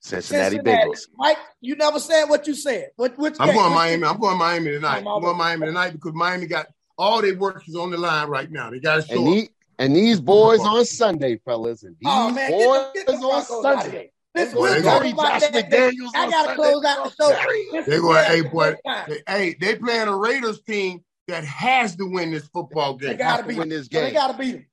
Cincinnati, 0.00 0.56
Cincinnati, 0.56 0.88
Bengals. 0.88 1.08
Mike, 1.16 1.38
you 1.62 1.74
never 1.76 1.98
said 1.98 2.26
what 2.26 2.46
you 2.46 2.54
said. 2.54 2.90
What, 2.96 3.16
which 3.18 3.36
I'm 3.40 3.48
game? 3.48 3.56
going 3.56 3.72
Miami. 3.72 4.04
I'm 4.04 4.20
going 4.20 4.36
Miami 4.36 4.72
tonight. 4.72 4.98
I'm 4.98 5.22
going 5.22 5.38
Miami 5.38 5.66
tonight 5.66 5.92
because 5.94 6.12
Miami 6.12 6.46
got 6.46 6.66
all 6.98 7.22
their 7.22 7.38
work 7.38 7.66
is 7.66 7.74
on 7.74 7.90
the 7.90 7.96
line 7.96 8.28
right 8.28 8.50
now. 8.50 8.68
They 8.68 8.78
got 8.78 8.96
to 8.96 9.02
show 9.08 9.14
and, 9.14 9.26
he, 9.26 9.48
and 9.78 9.96
these 9.96 10.20
boys 10.20 10.60
on 10.60 10.84
Sunday, 10.84 11.40
fellas, 11.42 11.84
and 11.84 11.96
these 11.98 12.06
oh, 12.06 12.30
man, 12.30 12.50
boys 12.50 12.90
get 12.94 13.06
the, 13.06 13.12
get 13.12 13.20
the 13.20 13.26
on 13.26 13.62
Sunday. 13.62 14.12
Listen, 14.34 14.58
we'll 14.58 14.82
talk 14.82 15.04
about 15.06 15.40
that. 15.40 15.52
McDaniels 15.54 16.10
I 16.14 16.30
gotta 16.30 16.54
close 16.54 16.84
out 16.84 17.04
the 17.04 17.10
show. 17.18 17.82
They're 17.86 18.02
going, 18.02 18.24
hey 18.26 18.42
boy, 18.42 18.74
they, 19.08 19.22
hey, 19.26 19.56
they 19.58 19.76
playing 19.76 20.08
a 20.08 20.14
Raiders 20.14 20.60
team 20.60 21.02
that 21.28 21.44
has 21.44 21.96
to 21.96 22.04
win 22.04 22.30
this 22.30 22.46
football 22.46 22.94
game. 22.94 23.10
They 23.10 23.16
gotta 23.16 23.44
beat 23.44 23.58
win 23.58 23.68
this 23.68 23.88
game. 23.88 24.04
They 24.04 24.12
gotta 24.12 24.38
beat 24.38 24.52
them. 24.52 24.66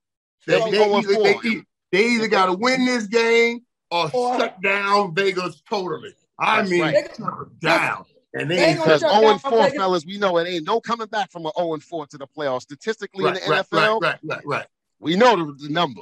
They, 0.46 0.60
they, 0.60 0.72
they, 0.72 0.94
either, 0.94 1.14
they, 1.14 1.64
they 1.92 2.06
either 2.10 2.28
got 2.28 2.48
to 2.48 2.54
win 2.54 2.86
this 2.86 3.08
game 3.08 3.62
or, 3.90 4.10
or 4.14 4.38
shut 4.38 4.62
down 4.62 5.16
Vegas 5.16 5.62
totally. 5.70 6.14
I 6.40 6.64
mean, 6.64 6.82
right. 6.82 7.60
down. 7.60 8.06
And 8.34 8.50
they 8.50 8.74
because 8.74 9.02
0 9.02 9.14
and 9.14 9.42
4, 9.42 9.70
fellas, 9.70 10.06
we 10.06 10.18
know 10.18 10.38
it 10.40 10.48
ain't 10.48 10.66
no 10.66 10.82
coming 10.82 11.08
back 11.08 11.32
from 11.32 11.46
an 11.46 11.52
0 11.56 11.76
and 11.76 11.84
4 11.84 12.08
to 12.08 12.18
the 12.18 12.28
playoffs. 12.28 12.64
Statistically 12.64 13.24
right, 13.24 13.38
in 13.38 13.44
the 13.44 13.50
right, 13.50 13.66
NFL, 13.70 14.02
right, 14.02 14.02
right, 14.02 14.20
right, 14.24 14.42
right. 14.46 14.66
We 15.00 15.16
know 15.16 15.36
the, 15.36 15.54
the 15.54 15.70
number. 15.70 16.02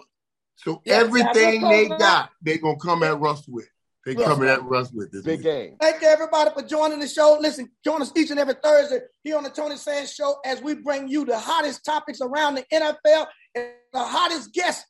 So 0.55 0.81
yeah, 0.85 0.95
everything 0.95 1.61
they 1.61 1.89
got, 1.89 2.29
they're 2.41 2.57
gonna 2.57 2.77
come 2.77 3.03
at 3.03 3.19
Russ 3.19 3.47
with. 3.47 3.67
They 4.05 4.15
coming 4.15 4.49
at 4.49 4.63
Russ 4.63 4.91
with 4.91 5.11
this 5.11 5.23
big 5.23 5.39
week. 5.39 5.45
game. 5.45 5.75
Thank 5.79 6.01
you 6.01 6.07
everybody 6.07 6.49
for 6.55 6.63
joining 6.63 6.99
the 6.99 7.07
show. 7.07 7.37
Listen, 7.39 7.69
join 7.83 8.01
us 8.01 8.11
each 8.15 8.31
and 8.31 8.39
every 8.39 8.55
Thursday 8.55 8.99
here 9.23 9.37
on 9.37 9.43
the 9.43 9.49
Tony 9.51 9.75
Sands 9.77 10.11
Show 10.13 10.37
as 10.43 10.61
we 10.61 10.73
bring 10.73 11.07
you 11.07 11.23
the 11.23 11.37
hottest 11.37 11.85
topics 11.85 12.19
around 12.19 12.55
the 12.55 12.65
NFL 12.73 13.27
and 13.53 13.67
the 13.93 13.99
hottest 13.99 14.53
guests 14.53 14.85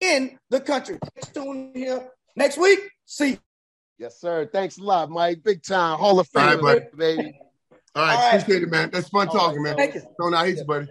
in 0.00 0.38
the 0.48 0.60
country. 0.60 0.98
Tune 1.34 1.72
in 1.74 1.82
here 1.82 2.08
next 2.36 2.56
week. 2.56 2.78
See. 3.04 3.30
You. 3.32 3.38
Yes, 3.98 4.18
sir. 4.20 4.48
Thanks 4.50 4.78
a 4.78 4.82
lot, 4.82 5.10
Mike. 5.10 5.42
Big 5.44 5.62
time 5.62 5.98
Hall 5.98 6.18
of 6.18 6.26
Fame, 6.28 6.60
right, 6.64 6.96
baby. 6.96 7.38
All 7.94 8.02
right, 8.02 8.14
All 8.16 8.30
right, 8.32 8.40
appreciate 8.40 8.62
it, 8.62 8.70
man. 8.70 8.90
That's 8.90 9.08
fun 9.08 9.28
All 9.28 9.34
talking, 9.34 9.62
right. 9.62 9.76
man. 9.76 9.76
Thank 9.76 9.94
you. 9.94 10.02
Don't 10.18 10.32
nice, 10.32 10.62
buddy. 10.64 10.88